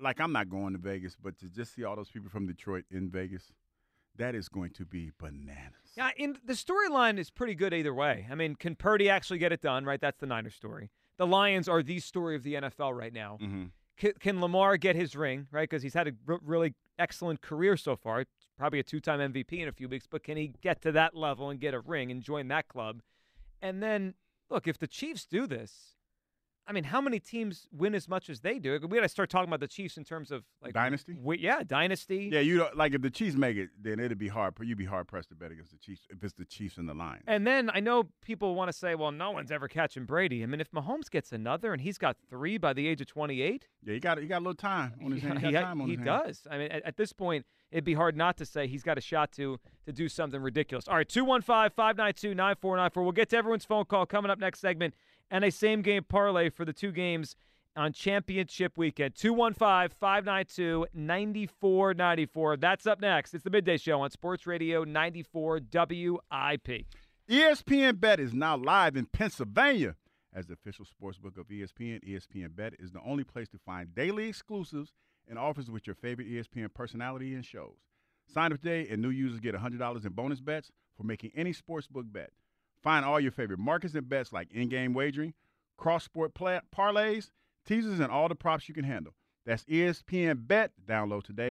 Like 0.00 0.20
I'm 0.20 0.32
not 0.32 0.50
going 0.50 0.72
to 0.72 0.78
Vegas, 0.78 1.16
but 1.22 1.38
to 1.38 1.46
just 1.46 1.74
see 1.74 1.84
all 1.84 1.94
those 1.96 2.10
people 2.10 2.28
from 2.28 2.46
Detroit 2.46 2.84
in 2.90 3.08
Vegas, 3.08 3.52
that 4.16 4.34
is 4.34 4.48
going 4.48 4.70
to 4.70 4.84
be 4.84 5.10
bananas. 5.18 5.92
Yeah, 5.96 6.10
and 6.18 6.38
the 6.44 6.54
storyline 6.54 7.18
is 7.18 7.30
pretty 7.30 7.54
good 7.54 7.72
either 7.72 7.94
way. 7.94 8.26
I 8.30 8.34
mean, 8.34 8.54
can 8.56 8.74
Purdy 8.74 9.08
actually 9.08 9.38
get 9.38 9.52
it 9.52 9.60
done? 9.60 9.84
Right, 9.84 10.00
that's 10.00 10.18
the 10.18 10.26
Niners 10.26 10.54
story. 10.54 10.90
The 11.16 11.26
Lions 11.26 11.68
are 11.68 11.82
the 11.82 12.00
story 12.00 12.36
of 12.36 12.42
the 12.42 12.54
NFL 12.54 12.96
right 12.96 13.12
now. 13.12 13.38
Mm-hmm. 13.40 13.64
Can, 13.96 14.12
can 14.18 14.40
Lamar 14.40 14.76
get 14.76 14.96
his 14.96 15.14
ring? 15.14 15.46
Right, 15.50 15.68
because 15.68 15.82
he's 15.82 15.94
had 15.94 16.08
a 16.08 16.12
r- 16.28 16.40
really 16.42 16.74
excellent 16.98 17.40
career 17.40 17.76
so 17.76 17.96
far. 17.96 18.24
Probably 18.58 18.80
a 18.80 18.84
two-time 18.84 19.32
MVP 19.32 19.52
in 19.60 19.68
a 19.68 19.72
few 19.72 19.88
weeks, 19.88 20.06
but 20.08 20.22
can 20.22 20.36
he 20.36 20.52
get 20.62 20.80
to 20.82 20.92
that 20.92 21.16
level 21.16 21.50
and 21.50 21.60
get 21.60 21.74
a 21.74 21.80
ring 21.80 22.10
and 22.10 22.22
join 22.22 22.48
that 22.48 22.68
club? 22.68 23.02
And 23.62 23.82
then, 23.82 24.14
look, 24.50 24.66
if 24.66 24.78
the 24.78 24.86
Chiefs 24.86 25.26
do 25.26 25.46
this, 25.46 25.93
I 26.66 26.72
mean, 26.72 26.84
how 26.84 27.00
many 27.00 27.20
teams 27.20 27.68
win 27.72 27.94
as 27.94 28.08
much 28.08 28.30
as 28.30 28.40
they 28.40 28.58
do? 28.58 28.72
We 28.88 28.96
got 28.96 29.02
to 29.02 29.08
start 29.08 29.28
talking 29.28 29.48
about 29.48 29.60
the 29.60 29.68
Chiefs 29.68 29.96
in 29.98 30.04
terms 30.04 30.30
of 30.30 30.44
like 30.62 30.72
Dynasty? 30.72 31.12
wi- 31.12 31.40
yeah, 31.40 31.62
dynasty. 31.62 32.30
Yeah, 32.32 32.40
you 32.40 32.58
don't 32.58 32.76
like 32.76 32.94
if 32.94 33.02
the 33.02 33.10
Chiefs 33.10 33.36
make 33.36 33.56
it, 33.56 33.68
then 33.80 34.00
it'd 34.00 34.18
be 34.18 34.28
hard. 34.28 34.54
You'd 34.62 34.78
be 34.78 34.86
hard 34.86 35.06
pressed 35.06 35.28
to 35.28 35.34
bet 35.34 35.52
against 35.52 35.72
the 35.72 35.78
Chiefs 35.78 36.06
if 36.08 36.24
it's 36.24 36.32
the 36.32 36.46
Chiefs 36.46 36.78
and 36.78 36.88
the 36.88 36.94
Lions. 36.94 37.22
And 37.26 37.46
then 37.46 37.70
I 37.74 37.80
know 37.80 38.08
people 38.22 38.54
want 38.54 38.70
to 38.70 38.72
say, 38.72 38.94
well, 38.94 39.12
no 39.12 39.30
one's 39.30 39.50
ever 39.50 39.68
catching 39.68 40.04
Brady. 40.06 40.42
I 40.42 40.46
mean, 40.46 40.60
if 40.60 40.70
Mahomes 40.70 41.10
gets 41.10 41.32
another 41.32 41.72
and 41.72 41.82
he's 41.82 41.98
got 41.98 42.16
three 42.30 42.56
by 42.56 42.72
the 42.72 42.86
age 42.88 43.00
of 43.02 43.08
28, 43.08 43.68
yeah, 43.84 43.92
he 43.92 44.00
got 44.00 44.18
he 44.18 44.26
got 44.26 44.38
a 44.38 44.44
little 44.44 44.54
time 44.54 44.94
on 45.04 45.12
his 45.12 45.22
hand. 45.22 45.40
He, 45.40 45.46
he, 45.46 45.52
got 45.52 45.62
time 45.62 45.80
on 45.82 45.88
he 45.88 45.96
his 45.96 46.06
hand. 46.06 46.24
does. 46.24 46.42
I 46.50 46.56
mean, 46.58 46.70
at, 46.70 46.82
at 46.84 46.96
this 46.96 47.12
point, 47.12 47.44
it'd 47.70 47.84
be 47.84 47.94
hard 47.94 48.16
not 48.16 48.38
to 48.38 48.46
say 48.46 48.66
he's 48.66 48.82
got 48.82 48.96
a 48.96 49.02
shot 49.02 49.32
to 49.32 49.60
to 49.84 49.92
do 49.92 50.08
something 50.08 50.40
ridiculous. 50.40 50.88
All 50.88 50.96
right, 50.96 51.08
215 51.08 51.70
592 51.76 52.34
9494. 52.34 53.02
We'll 53.02 53.12
get 53.12 53.28
to 53.30 53.36
everyone's 53.36 53.66
phone 53.66 53.84
call 53.84 54.06
coming 54.06 54.30
up 54.30 54.38
next 54.38 54.60
segment 54.60 54.94
and 55.30 55.44
a 55.44 55.50
same 55.50 55.82
game 55.82 56.04
parlay 56.04 56.50
for 56.50 56.64
the 56.64 56.72
two 56.72 56.92
games 56.92 57.36
on 57.76 57.92
championship 57.92 58.78
weekend. 58.78 59.14
215 59.14 59.96
592 59.98 60.86
9494. 60.94 62.56
That's 62.56 62.86
up 62.86 63.00
next. 63.00 63.34
It's 63.34 63.44
the 63.44 63.50
midday 63.50 63.76
show 63.76 64.00
on 64.00 64.10
Sports 64.10 64.46
Radio 64.46 64.84
94 64.84 65.60
WIP. 65.72 66.86
ESPN 67.28 68.00
Bet 68.00 68.20
is 68.20 68.34
now 68.34 68.56
live 68.56 68.96
in 68.96 69.06
Pennsylvania. 69.06 69.96
As 70.34 70.46
the 70.46 70.54
official 70.54 70.84
sportsbook 70.84 71.38
of 71.38 71.46
ESPN, 71.46 72.04
ESPN 72.04 72.54
Bet 72.54 72.74
is 72.78 72.90
the 72.90 73.00
only 73.06 73.24
place 73.24 73.48
to 73.50 73.58
find 73.58 73.94
daily 73.94 74.28
exclusives 74.28 74.92
and 75.28 75.38
offers 75.38 75.70
with 75.70 75.86
your 75.86 75.94
favorite 75.94 76.28
ESPN 76.28 76.74
personality 76.74 77.34
and 77.34 77.44
shows. 77.44 77.76
Sign 78.26 78.52
up 78.52 78.60
today, 78.60 78.88
and 78.90 79.00
new 79.00 79.10
users 79.10 79.40
get 79.40 79.54
$100 79.54 80.04
in 80.04 80.12
bonus 80.12 80.40
bets 80.40 80.70
for 80.96 81.04
making 81.04 81.30
any 81.36 81.52
sportsbook 81.52 82.12
bet. 82.12 82.30
Find 82.84 83.02
all 83.02 83.18
your 83.18 83.32
favorite 83.32 83.58
markets 83.58 83.94
and 83.94 84.06
bets 84.06 84.30
like 84.30 84.52
in-game 84.52 84.92
wagering, 84.92 85.32
cross-sport 85.78 86.34
play- 86.34 86.60
parlays, 86.76 87.30
teasers, 87.66 87.98
and 87.98 88.12
all 88.12 88.28
the 88.28 88.34
props 88.34 88.68
you 88.68 88.74
can 88.74 88.84
handle. 88.84 89.14
That's 89.46 89.64
ESPN 89.64 90.46
Bet. 90.46 90.72
Download 90.86 91.22
today. 91.22 91.48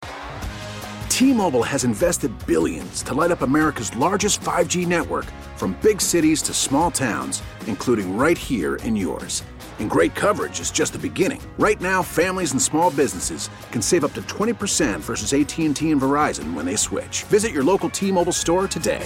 T-Mobile 1.08 1.62
has 1.64 1.84
invested 1.84 2.32
billions 2.48 3.04
to 3.04 3.14
light 3.14 3.30
up 3.30 3.44
America's 3.44 3.96
largest 3.96 4.42
5G 4.42 4.88
network 4.88 5.26
from 5.56 5.78
big 5.84 6.02
cities 6.02 6.42
to 6.42 6.54
small 6.54 6.90
towns, 6.90 7.44
including 7.68 8.18
right 8.18 8.38
here 8.38 8.78
in 8.78 8.96
yours. 8.96 9.44
And 9.80 9.90
great 9.90 10.16
coverage 10.16 10.60
is 10.60 10.72
just 10.72 10.94
the 10.94 11.00
beginning. 11.00 11.42
Right 11.60 11.80
now, 11.80 12.02
families 12.02 12.54
and 12.54 12.62
small 12.62 12.90
businesses 12.92 13.50
can 13.72 13.82
save 13.82 14.04
up 14.04 14.14
to 14.14 14.22
20% 14.24 15.00
versus 15.00 15.34
AT&T 15.34 15.92
and 15.92 16.02
Verizon 16.02 16.54
when 16.54 16.66
they 16.66 16.76
switch. 16.76 17.24
Visit 17.26 17.52
your 17.52 17.64
local 17.64 17.90
T-Mobile 17.90 18.34
store 18.34 18.68
today. 18.68 19.06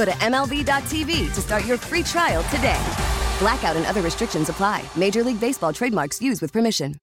Go 0.00 0.06
to 0.06 0.12
MLB.tv 0.12 1.34
to 1.34 1.40
start 1.42 1.66
your 1.66 1.76
free 1.76 2.02
trial 2.02 2.42
today. 2.44 2.82
Blackout 3.38 3.76
and 3.76 3.84
other 3.84 4.00
restrictions 4.00 4.48
apply. 4.48 4.82
Major 4.96 5.22
League 5.22 5.38
Baseball 5.38 5.74
trademarks 5.74 6.22
used 6.22 6.40
with 6.40 6.54
permission. 6.54 6.96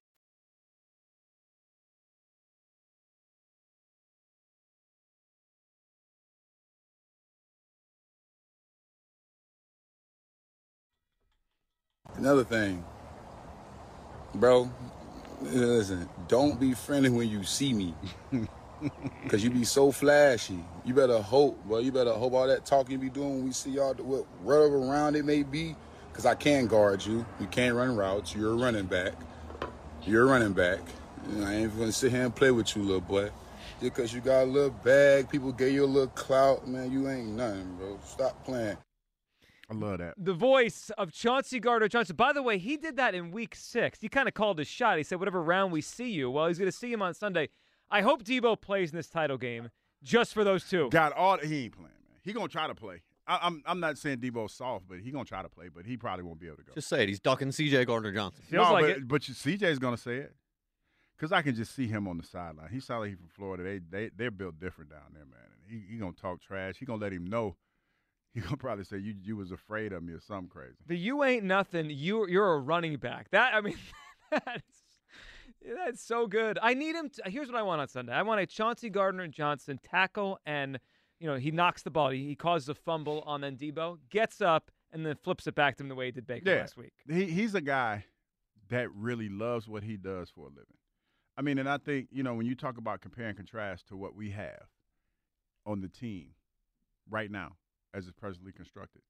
Another 12.16 12.44
thing, 12.44 12.84
bro, 14.34 14.72
listen, 15.40 16.10
don't 16.28 16.60
be 16.60 16.74
friendly 16.74 17.12
when 17.12 17.30
you 17.30 17.44
see 17.44 17.74
me. 17.76 17.94
Cause 19.30 19.44
you 19.44 19.50
be 19.50 19.64
so 19.64 19.92
flashy. 19.92 20.60
You 20.86 20.94
better 20.94 21.22
hope, 21.22 21.64
bro. 21.66 21.80
You 21.80 21.92
better 21.92 22.14
hope 22.14 22.34
all 22.34 22.48
that 22.48 22.66
talking 22.66 22.94
you 22.94 22.98
be 22.98 23.10
doing 23.10 23.38
when 23.38 23.46
we 23.46 23.52
see 23.52 23.72
y'all, 23.72 23.94
what- 23.96 24.26
whatever 24.42 24.80
round 24.80 25.16
it 25.16 25.26
may 25.26 25.44
be, 25.44 25.76
because 26.12 26.26
I 26.26 26.36
can 26.36 26.68
guard 26.68 27.06
you. 27.06 27.26
You 27.40 27.48
can't 27.48 27.76
run 27.76 27.96
routes. 27.96 28.36
You're 28.36 28.52
a 28.52 28.56
running 28.56 28.86
back. 28.86 29.14
You're 30.06 30.24
a 30.24 30.26
running 30.26 30.54
back. 30.54 30.80
You 31.30 31.38
know, 31.42 31.48
I 31.48 31.54
ain't 31.56 31.78
gonna 31.78 31.92
sit 31.92 32.12
here 32.12 32.24
and 32.24 32.36
play 32.36 32.52
with 32.52 32.76
you, 32.76 32.84
little 32.84 33.02
boy. 33.02 33.30
Just 33.80 33.94
because 33.96 34.14
you 34.14 34.22
got 34.22 34.44
a 34.44 34.46
little 34.46 34.70
bag, 34.72 35.30
people 35.30 35.52
gave 35.52 35.74
you 35.74 35.84
a 35.84 35.86
little 35.86 36.08
clout, 36.10 36.68
man, 36.68 36.92
you 36.92 37.08
ain't 37.10 37.28
nothing, 37.30 37.76
bro. 37.78 38.00
Stop 38.04 38.44
playing. 38.46 38.78
I 39.70 39.74
love 39.74 39.98
that. 40.00 40.14
The 40.18 40.34
voice 40.34 40.90
of 40.98 41.12
Chauncey 41.12 41.60
Gardner 41.60 41.90
Johnson. 41.90 42.16
By 42.16 42.32
the 42.32 42.42
way, 42.42 42.58
he 42.58 42.78
did 42.78 42.96
that 42.98 43.14
in 43.14 43.32
week 43.32 43.54
six. 43.54 44.00
He 44.00 44.08
kind 44.08 44.28
of 44.28 44.34
called 44.34 44.60
his 44.60 44.68
shot. 44.68 44.98
He 44.98 45.04
said, 45.04 45.20
whatever 45.20 45.44
round 45.44 45.74
we 45.74 45.82
see 45.82 46.10
you. 46.10 46.32
Well, 46.32 46.48
he's 46.48 46.58
going 46.58 46.72
to 46.72 46.78
see 46.78 46.92
him 46.92 47.02
on 47.02 47.14
Sunday. 47.14 47.50
I 47.90 48.02
hope 48.02 48.24
Deebo 48.24 48.60
plays 48.60 48.92
in 48.92 48.98
this 48.98 49.08
title 49.08 49.38
game 49.38 49.70
just 50.04 50.34
for 50.34 50.44
those 50.44 50.70
two. 50.70 50.90
Got 50.90 51.14
all 51.14 51.38
he 51.38 51.66
ain't 51.66 51.74
playing, 51.74 51.92
man. 52.10 52.20
He 52.24 52.34
gonna 52.34 52.48
try 52.48 52.68
to 52.68 52.76
play. 52.76 53.02
I, 53.28 53.36
am 53.36 53.40
I'm, 53.42 53.64
I'm 53.66 53.80
not 53.80 53.98
saying 53.98 54.20
Deebo's 54.20 54.54
soft, 54.54 54.86
but 54.88 55.00
he 55.00 55.12
gonna 55.12 55.26
try 55.26 55.42
to 55.42 55.50
play, 55.50 55.70
but 55.74 55.86
he 55.86 55.98
probably 55.98 56.24
won't 56.24 56.40
be 56.40 56.48
able 56.48 56.58
to 56.58 56.64
go. 56.64 56.74
Just 56.76 56.88
say 56.88 57.04
it. 57.04 57.10
He's 57.10 57.20
ducking 57.20 57.52
C.J. 57.52 57.86
Gardner 57.86 58.12
Johnson. 58.12 58.44
Feels 58.48 58.68
no, 58.68 58.74
like 58.74 58.84
but, 58.84 58.90
it. 58.90 59.08
but 59.08 59.22
CJ's 59.22 59.80
gonna 59.80 59.98
say 59.98 60.18
it. 60.18 60.36
Cause 61.20 61.32
I 61.32 61.42
can 61.42 61.56
just 61.56 61.74
see 61.76 61.88
him 61.88 62.08
on 62.08 62.18
the 62.18 62.24
sideline. 62.24 62.70
He 62.72 62.80
sounds 62.80 63.02
like 63.02 63.10
he's 63.10 63.18
from 63.18 63.30
Florida. 63.30 63.64
They 63.64 63.80
they 63.80 64.12
they're 64.16 64.32
built 64.32 64.60
different 64.60 64.92
down 64.92 65.14
there, 65.14 65.26
man. 65.26 65.40
And 65.52 65.64
he 65.68 65.94
he 65.94 65.98
gonna 65.98 66.12
talk 66.12 66.42
trash. 66.42 66.76
He 66.78 66.86
gonna 66.86 67.02
let 67.02 67.14
him 67.14 67.26
know. 67.26 67.56
He 68.34 68.42
gonna 68.42 68.58
probably 68.58 68.84
say 68.84 68.98
you 68.98 69.16
you 69.24 69.36
was 69.36 69.52
afraid 69.52 69.94
of 69.94 70.04
me 70.04 70.14
or 70.14 70.20
something 70.20 70.48
crazy. 70.48 70.76
The 70.86 70.96
you 70.96 71.24
ain't 71.24 71.44
nothing. 71.44 71.90
You 71.90 72.28
you're 72.28 72.54
a 72.54 72.60
running 72.60 72.98
back. 72.98 73.32
That 73.32 73.56
I 73.56 73.62
mean, 73.62 73.78
that's 74.30 74.62
that's 75.76 76.02
so 76.02 76.28
good. 76.28 76.58
I 76.62 76.74
need 76.74 76.96
him. 76.96 77.10
To, 77.10 77.30
here's 77.30 77.48
what 77.48 77.58
I 77.58 77.62
want 77.64 77.82
on 77.82 77.88
Sunday. 77.88 78.14
I 78.14 78.22
want 78.22 78.42
a 78.42 78.46
Chauncey 78.46 78.90
Gardner 78.90 79.28
Johnson 79.28 79.80
tackle, 79.84 80.40
and 80.46 80.80
you 81.20 81.28
know 81.28 81.36
he 81.36 81.52
knocks 81.52 81.84
the 81.84 81.92
ball. 81.92 82.10
He, 82.10 82.26
he 82.28 82.36
causes 82.36 82.70
a 82.70 82.76
fumble 82.76 83.22
on 83.26 83.42
then 83.42 83.58
Deebo 83.58 83.98
gets 84.10 84.42
up 84.42 84.72
and 84.92 85.06
then 85.06 85.16
flips 85.24 85.48
it 85.48 85.56
back 85.56 85.76
to 85.78 85.84
him 85.84 85.90
the 85.90 85.96
way 85.96 86.06
he 86.06 86.12
did 86.12 86.26
Baker 86.28 86.50
Yeah. 86.50 86.62
last 86.62 86.78
week. 86.78 86.94
He 87.10 87.26
he's 87.26 87.56
a 87.56 87.62
guy 87.62 88.06
that 88.70 88.92
really 88.94 89.30
loves 89.30 89.68
what 89.68 89.84
he 89.84 89.98
does 89.98 90.30
for 90.30 90.42
a 90.46 90.50
living. 90.50 90.78
I 91.38 91.42
mean, 91.42 91.58
and 91.60 91.70
I 91.70 91.78
think 91.78 92.08
you 92.12 92.24
know 92.24 92.34
when 92.34 92.46
you 92.46 92.56
talk 92.56 92.78
about 92.78 93.02
compare 93.02 93.28
and 93.28 93.38
contrast 93.38 93.88
to 93.90 93.98
what 93.98 94.16
we 94.16 94.32
have 94.32 94.66
on 95.66 95.82
the 95.82 95.88
team 95.90 96.30
right 97.10 97.30
now 97.30 97.54
as 97.94 98.06
it's 98.08 98.18
presently 98.20 98.52
constructed, 98.52 99.02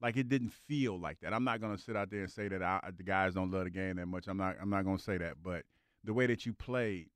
like 0.00 0.16
it 0.16 0.28
didn't 0.28 0.52
feel 0.52 0.98
like 0.98 1.18
that. 1.20 1.32
I'm 1.32 1.44
not 1.44 1.60
going 1.60 1.76
to 1.76 1.82
sit 1.82 1.96
out 1.96 2.10
there 2.10 2.20
and 2.22 2.30
say 2.30 2.48
that 2.48 2.62
I, 2.62 2.80
the 2.96 3.02
guys 3.02 3.34
don't 3.34 3.50
love 3.50 3.64
the 3.64 3.70
game 3.70 3.96
that 3.96 4.06
much. 4.06 4.26
I'm 4.28 4.36
not. 4.36 4.56
I'm 4.60 4.70
not 4.70 4.84
going 4.84 4.96
to 4.98 5.02
say 5.02 5.18
that, 5.18 5.34
but 5.42 5.62
the 6.04 6.12
way 6.12 6.26
that 6.26 6.46
you 6.46 6.52
played, 6.52 7.08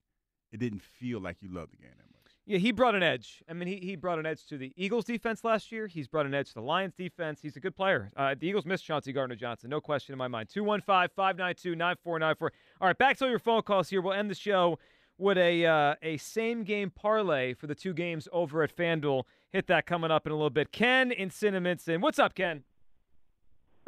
it 0.52 0.60
didn't 0.60 0.82
feel 0.82 1.20
like 1.20 1.38
you 1.40 1.52
loved 1.52 1.72
the 1.72 1.76
game 1.76 1.90
that 1.96 2.06
much. 2.12 2.32
Yeah, 2.46 2.58
he 2.58 2.70
brought 2.70 2.94
an 2.94 3.02
edge. 3.02 3.42
I 3.48 3.54
mean, 3.54 3.66
he, 3.66 3.76
he 3.78 3.96
brought 3.96 4.20
an 4.20 4.26
edge 4.26 4.46
to 4.46 4.56
the 4.56 4.72
Eagles 4.76 5.04
defense 5.04 5.42
last 5.42 5.72
year. 5.72 5.88
He's 5.88 6.06
brought 6.06 6.26
an 6.26 6.34
edge 6.34 6.48
to 6.48 6.54
the 6.54 6.62
Lions 6.62 6.94
defense. 6.94 7.40
He's 7.42 7.56
a 7.56 7.60
good 7.60 7.74
player. 7.74 8.12
Uh, 8.16 8.36
the 8.38 8.46
Eagles 8.46 8.64
missed 8.64 8.84
Chauncey 8.84 9.12
Gardner 9.12 9.34
Johnson, 9.34 9.68
no 9.68 9.80
question 9.80 10.12
in 10.12 10.18
my 10.18 10.28
mind. 10.28 10.48
215 10.48 11.08
592 11.16 11.74
9494. 11.74 12.52
All 12.80 12.86
right, 12.86 12.96
back 12.96 13.16
to 13.18 13.24
all 13.24 13.30
your 13.30 13.40
phone 13.40 13.62
calls 13.62 13.88
here. 13.88 14.00
We'll 14.00 14.12
end 14.12 14.30
the 14.30 14.36
show 14.36 14.78
with 15.18 15.38
a, 15.38 15.66
uh, 15.66 15.94
a 16.02 16.18
same 16.18 16.62
game 16.62 16.90
parlay 16.90 17.54
for 17.54 17.66
the 17.66 17.74
two 17.74 17.92
games 17.92 18.28
over 18.32 18.62
at 18.62 18.74
FanDuel. 18.74 19.24
Hit 19.50 19.66
that 19.66 19.86
coming 19.86 20.12
up 20.12 20.26
in 20.26 20.32
a 20.32 20.36
little 20.36 20.50
bit. 20.50 20.70
Ken 20.70 21.10
in 21.10 21.30
Cinnaminson. 21.30 22.00
What's 22.00 22.20
up, 22.20 22.36
Ken? 22.36 22.62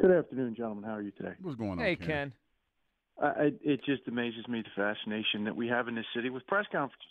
Good 0.01 0.11
afternoon, 0.11 0.55
gentlemen. 0.55 0.83
How 0.83 0.95
are 0.95 1.01
you 1.01 1.11
today? 1.11 1.33
What's 1.41 1.55
going 1.55 1.71
on? 1.71 1.79
Hey, 1.79 1.95
Ken? 1.95 2.07
Ken. 2.07 2.33
I, 3.21 3.51
it 3.61 3.81
just 3.85 4.07
amazes 4.07 4.47
me 4.47 4.61
the 4.61 4.69
fascination 4.75 5.43
that 5.45 5.55
we 5.55 5.67
have 5.67 5.87
in 5.87 5.95
this 5.95 6.05
city 6.15 6.29
with 6.29 6.45
press 6.47 6.65
conferences. 6.71 7.07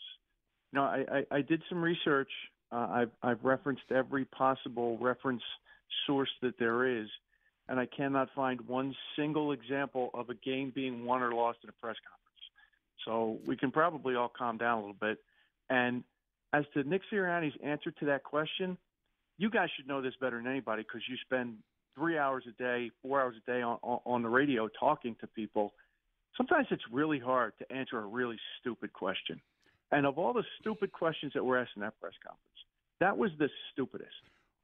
Know, 0.73 0.83
I, 0.83 1.05
I, 1.11 1.37
I 1.37 1.43
did 1.43 1.63
some 1.69 1.83
research. 1.83 2.31
Uh, 2.71 2.89
I've, 2.91 3.11
I've 3.23 3.45
referenced 3.45 3.91
every 3.91 4.25
possible 4.25 4.99
reference 4.99 5.43
source 6.07 6.31
that 6.43 6.59
there 6.59 6.87
is, 6.87 7.09
and 7.69 7.81
I 7.81 7.87
cannot 7.87 8.29
find 8.35 8.61
one 8.63 8.95
single 9.17 9.53
example 9.53 10.11
of 10.15 10.29
a 10.29 10.35
game 10.35 10.73
being 10.75 11.05
won 11.05 11.23
or 11.23 11.33
lost 11.33 11.59
in 11.63 11.71
a 11.71 11.73
press 11.73 11.97
conference. 11.97 12.19
So 13.05 13.39
we 13.47 13.57
can 13.57 13.71
probably 13.71 14.15
all 14.15 14.29
calm 14.29 14.59
down 14.59 14.79
a 14.79 14.81
little 14.81 14.97
bit. 15.01 15.19
And 15.71 16.05
as 16.53 16.65
to 16.75 16.83
Nick 16.83 17.03
Sirianni's 17.13 17.57
answer 17.63 17.91
to 17.91 18.07
that 18.07 18.25
question, 18.25 18.77
you 19.39 19.51
guys 19.51 19.69
should 19.77 19.87
know 19.87 20.03
this 20.03 20.15
better 20.21 20.37
than 20.37 20.47
anybody 20.47 20.83
because 20.83 21.03
you 21.09 21.17
spend 21.25 21.57
three 21.95 22.19
hours 22.19 22.45
a 22.49 22.63
day, 22.63 22.91
four 23.03 23.21
hours 23.21 23.37
a 23.37 23.51
day 23.51 23.63
on, 23.63 23.79
on 23.83 24.23
the 24.23 24.29
radio 24.29 24.69
talking 24.79 25.17
to 25.21 25.27
people. 25.27 25.73
Sometimes 26.37 26.67
it's 26.71 26.83
really 26.93 27.19
hard 27.19 27.53
to 27.59 27.73
answer 27.73 27.99
a 27.99 28.07
really 28.07 28.39
stupid 28.61 28.93
question. 28.93 29.41
And 29.91 30.07
of 30.07 30.19
all 30.19 30.33
the 30.33 30.45
stupid 30.61 30.93
questions 30.93 31.33
that 31.35 31.45
were 31.45 31.59
asked 31.59 31.73
in 31.77 31.83
that 31.83 31.99
press 32.01 32.13
conference, 32.25 32.59
that 33.01 33.17
was 33.17 33.31
the 33.39 33.49
stupidest. 33.73 34.11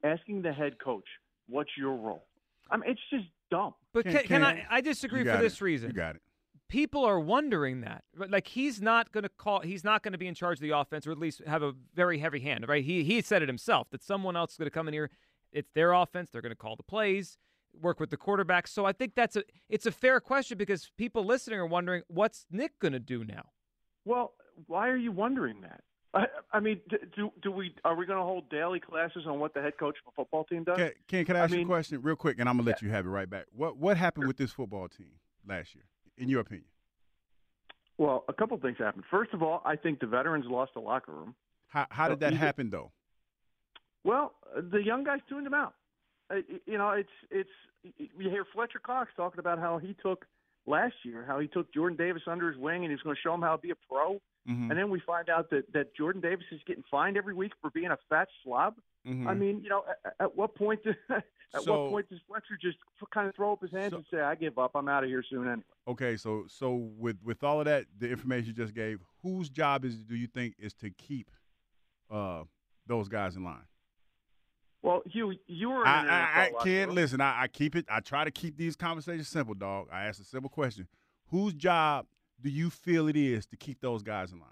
Asking 0.03 0.41
the 0.41 0.53
head 0.53 0.77
coach, 0.79 1.07
"What's 1.47 1.71
your 1.77 1.95
role?" 1.95 2.25
I 2.69 2.77
mean, 2.77 2.91
it's 2.91 3.01
just 3.09 3.25
dumb. 3.49 3.73
But 3.93 4.05
Ken- 4.05 4.13
can, 4.13 4.23
can 4.27 4.43
I? 4.43 4.65
I 4.69 4.81
disagree 4.81 5.21
for 5.21 5.25
got 5.25 5.41
this 5.41 5.55
it. 5.55 5.61
reason. 5.61 5.89
You 5.89 5.95
got 5.95 6.15
it. 6.15 6.21
people 6.67 7.03
are 7.03 7.19
wondering 7.19 7.81
that. 7.81 8.03
Like 8.15 8.47
he's 8.47 8.81
not 8.81 9.11
going 9.11 9.23
to 9.23 9.29
call. 9.29 9.61
He's 9.61 9.83
not 9.83 10.03
going 10.03 10.11
to 10.11 10.17
be 10.17 10.27
in 10.27 10.35
charge 10.35 10.57
of 10.57 10.61
the 10.61 10.71
offense, 10.77 11.07
or 11.07 11.11
at 11.11 11.17
least 11.17 11.41
have 11.47 11.63
a 11.63 11.73
very 11.95 12.19
heavy 12.19 12.39
hand. 12.39 12.67
Right? 12.67 12.83
He 12.83 13.03
he 13.03 13.21
said 13.21 13.41
it 13.41 13.49
himself 13.49 13.89
that 13.89 14.03
someone 14.03 14.35
else 14.35 14.51
is 14.51 14.57
going 14.57 14.67
to 14.67 14.71
come 14.71 14.87
in 14.87 14.93
here. 14.93 15.09
It's 15.51 15.71
their 15.73 15.93
offense. 15.93 16.29
They're 16.29 16.41
going 16.41 16.51
to 16.51 16.55
call 16.55 16.75
the 16.75 16.83
plays, 16.83 17.37
work 17.81 17.99
with 17.99 18.09
the 18.09 18.17
quarterback. 18.17 18.67
So 18.67 18.85
I 18.85 18.91
think 18.91 19.15
that's 19.15 19.35
a 19.35 19.43
it's 19.69 19.85
a 19.85 19.91
fair 19.91 20.19
question 20.19 20.57
because 20.57 20.91
people 20.97 21.25
listening 21.25 21.59
are 21.59 21.65
wondering 21.65 22.03
what's 22.07 22.45
Nick 22.51 22.79
going 22.79 22.93
to 22.93 22.99
do 22.99 23.23
now. 23.23 23.43
Well, 24.05 24.33
why 24.67 24.89
are 24.89 24.97
you 24.97 25.11
wondering 25.11 25.61
that? 25.61 25.81
I, 26.13 26.27
I 26.53 26.59
mean, 26.61 26.79
do 27.15 27.31
do 27.41 27.51
we 27.51 27.75
are 27.83 27.95
we 27.95 28.05
going 28.05 28.19
to 28.19 28.23
hold 28.23 28.49
daily 28.49 28.79
classes 28.79 29.23
on 29.27 29.39
what 29.39 29.53
the 29.53 29.61
head 29.61 29.77
coach 29.77 29.97
of 30.05 30.13
a 30.13 30.15
football 30.15 30.45
team 30.45 30.63
does? 30.63 30.77
Ken, 30.77 30.91
Ken, 31.07 31.25
can 31.25 31.35
I 31.35 31.39
I 31.39 31.43
ask 31.43 31.53
you 31.53 31.61
a 31.61 31.65
question 31.65 32.01
real 32.01 32.15
quick, 32.15 32.39
and 32.39 32.47
I'm 32.47 32.57
gonna 32.57 32.67
let 32.67 32.81
you 32.81 32.89
have 32.89 33.05
it 33.05 33.09
right 33.09 33.29
back. 33.29 33.45
What 33.51 33.77
what 33.77 33.97
happened 33.97 34.27
with 34.27 34.37
this 34.37 34.51
football 34.51 34.87
team 34.87 35.11
last 35.47 35.75
year, 35.75 35.83
in 36.17 36.29
your 36.29 36.39
opinion? 36.39 36.67
Well, 37.97 38.25
a 38.27 38.33
couple 38.33 38.57
things 38.57 38.77
happened. 38.77 39.03
First 39.09 39.33
of 39.33 39.41
all, 39.41 39.61
I 39.65 39.75
think 39.75 39.99
the 39.99 40.07
veterans 40.07 40.45
lost 40.47 40.73
the 40.73 40.79
locker 40.81 41.11
room. 41.11 41.35
How 41.67 41.87
how 41.89 42.07
did 42.07 42.21
that 42.21 42.33
either- 42.33 42.37
happen 42.37 42.69
though? 42.69 42.91
Well, 44.05 44.35
uh, 44.55 44.61
the 44.71 44.83
young 44.83 45.03
guys 45.03 45.19
tuned 45.27 45.45
them 45.45 45.53
out. 45.53 45.73
Uh, 46.29 46.35
You 46.65 46.77
know, 46.77 46.91
it's 46.91 47.09
it's 47.29 47.49
you 47.83 48.29
hear 48.29 48.45
Fletcher 48.53 48.79
Cox 48.79 49.11
talking 49.15 49.39
about 49.39 49.59
how 49.59 49.77
he 49.77 49.93
took 50.01 50.25
last 50.65 50.95
year, 51.03 51.23
how 51.27 51.39
he 51.39 51.47
took 51.47 51.71
Jordan 51.73 51.97
Davis 51.97 52.23
under 52.27 52.49
his 52.51 52.57
wing 52.57 52.77
and 52.83 52.85
he 52.85 52.95
was 52.95 53.01
going 53.03 53.15
to 53.15 53.21
show 53.21 53.33
him 53.33 53.41
how 53.41 53.55
to 53.55 53.61
be 53.61 53.69
a 53.71 53.75
pro. 53.89 54.13
Mhm. 54.47 54.69
And 54.69 54.71
then 54.71 54.89
we 54.89 54.99
find 54.99 55.29
out 55.29 55.49
that 55.51 55.71
that 55.73 55.95
Jordan 55.95 56.21
Davis 56.21 56.45
is 56.51 56.61
getting 56.65 56.83
fined 56.89 57.17
every 57.17 57.33
week 57.35 57.53
for 57.61 57.69
being 57.71 57.91
a 57.91 57.97
fat 58.09 58.27
slob. 58.43 58.75
Mhm. 59.05 59.27
I 59.27 59.33
mean, 59.35 59.61
you 59.61 59.69
know, 59.69 59.85
at, 60.05 60.15
at 60.19 60.35
what 60.35 60.55
point? 60.55 60.83
Do, 60.83 60.93
at 61.09 61.23
So- 61.61 61.83
what 61.83 61.91
point 61.91 62.09
does 62.09 62.19
Fletcher 62.27 62.57
just 62.59 62.77
kind 63.13 63.29
of 63.29 63.35
throw 63.35 63.53
up 63.53 63.61
his 63.61 63.71
hands 63.71 63.91
So- 63.91 63.97
and 63.97 64.05
say, 64.09 64.19
"I 64.21 64.33
give 64.35 64.57
up. 64.57 64.71
I'm 64.75 64.87
out 64.89 65.03
of 65.03 65.09
here 65.09 65.21
soon"? 65.23 65.47
Anyway. 65.47 65.63
Okay, 65.87 66.17
so 66.17 66.45
so 66.47 66.73
with 66.97 67.21
with 67.23 67.43
all 67.43 67.59
of 67.59 67.65
that, 67.65 67.85
the 67.99 68.09
information 68.09 68.47
you 68.47 68.53
just 68.53 68.73
gave, 68.73 68.99
whose 69.21 69.49
job 69.49 69.85
is 69.85 70.03
do 70.03 70.15
you 70.15 70.27
think 70.27 70.55
is 70.57 70.73
to 70.75 70.89
keep 70.89 71.29
uh 72.09 72.43
those 72.87 73.07
guys 73.07 73.35
in 73.35 73.43
line? 73.43 73.65
Well, 74.85 75.01
Hugh, 75.07 75.33
you 75.47 75.69
were 75.71 75.81
in 75.81 75.87
I, 75.87 76.03
an 76.03 76.09
I, 76.09 76.51
I 76.59 76.63
can't 76.63 76.91
listen. 76.91 77.19
I, 77.19 77.41
I 77.41 77.47
keep 77.47 77.75
it. 77.75 77.87
I 77.89 78.01
try 78.01 78.23
to 78.23 78.29
keep 78.29 78.55
these 78.55 78.75
conversations 78.75 79.27
simple, 79.27 79.55
dog. 79.55 79.87
I 79.91 80.03
ask 80.03 80.21
a 80.21 80.23
simple 80.23 80.49
question: 80.49 80.87
Whose 81.29 81.55
job 81.55 82.05
do 82.39 82.51
you 82.51 82.69
feel 82.69 83.07
it 83.07 83.17
is 83.17 83.47
to 83.47 83.57
keep 83.57 83.81
those 83.81 84.03
guys 84.03 84.31
in 84.31 84.39
line? 84.39 84.49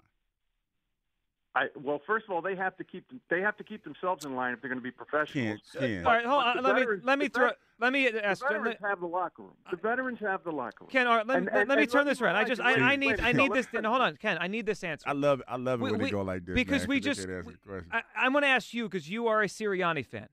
I, 1.56 1.66
well, 1.80 2.00
first 2.04 2.24
of 2.26 2.32
all, 2.34 2.42
they 2.42 2.56
have 2.56 2.76
to 2.78 2.84
keep 2.84 3.04
they 3.30 3.40
have 3.40 3.56
to 3.58 3.64
keep 3.64 3.84
themselves 3.84 4.24
in 4.24 4.34
line 4.34 4.54
if 4.54 4.60
they're 4.60 4.68
going 4.68 4.80
to 4.80 4.82
be 4.82 4.90
professionals. 4.90 5.60
Ken, 5.72 5.80
Ken. 5.80 6.06
All 6.06 6.12
right, 6.12 6.26
hold 6.26 6.42
on. 6.42 6.56
the 6.56 6.62
Let 6.62 6.74
me 6.76 6.86
let 7.04 7.18
me 7.18 7.28
throw. 7.28 7.46
vet- 7.46 7.58
Let 7.80 7.92
me 7.92 8.06
ask. 8.08 8.14
The 8.14 8.26
ask. 8.26 8.42
veterans 8.42 8.76
have 8.82 9.00
the 9.00 9.06
locker 9.06 9.42
room. 9.42 9.52
The 9.70 9.76
veterans 9.76 10.18
have 10.20 10.42
the 10.42 10.50
locker 10.50 10.78
room. 10.80 10.90
Ken, 10.90 11.06
all 11.06 11.16
right, 11.16 11.26
let, 11.26 11.36
And- 11.36 11.46
let- 11.46 11.54
and- 11.60 11.68
let 11.68 11.76
me 11.78 11.82
and 11.84 11.92
turn 11.92 12.06
let 12.06 12.10
this 12.10 12.20
around. 12.20 12.34
I 12.36 12.44
just, 12.44 12.60
I, 12.60 12.72
wait, 12.72 12.82
I 12.82 12.96
need, 12.96 13.20
a 13.20 13.22
I 13.22 13.26
minute. 13.32 13.36
need 13.42 13.52
this. 13.52 13.68
let's- 13.72 13.82
No, 13.84 13.90
hold 13.90 14.02
on, 14.02 14.16
Ken. 14.16 14.36
I 14.40 14.48
need 14.48 14.66
this 14.66 14.82
answer. 14.82 15.08
I 15.08 15.12
love 15.12 15.40
it. 15.40 15.46
I 15.48 15.56
love 15.56 15.80
it 15.80 15.84
We- 15.84 15.90
when 15.92 16.00
we- 16.00 16.04
they 16.06 16.10
go 16.10 16.22
like 16.22 16.44
this. 16.44 16.54
because 16.56 16.82
man, 16.82 16.88
we 16.88 17.00
just- 17.00 17.26
can't 17.28 17.46
we- 17.46 17.54
I, 17.92 18.02
I'm 18.16 18.32
going 18.32 18.42
to 18.42 18.48
ask 18.48 18.74
you 18.74 18.88
because 18.88 19.08
you 19.08 19.28
are 19.28 19.40
a 19.42 19.46
Sirianni 19.46 20.04
fan. 20.04 20.28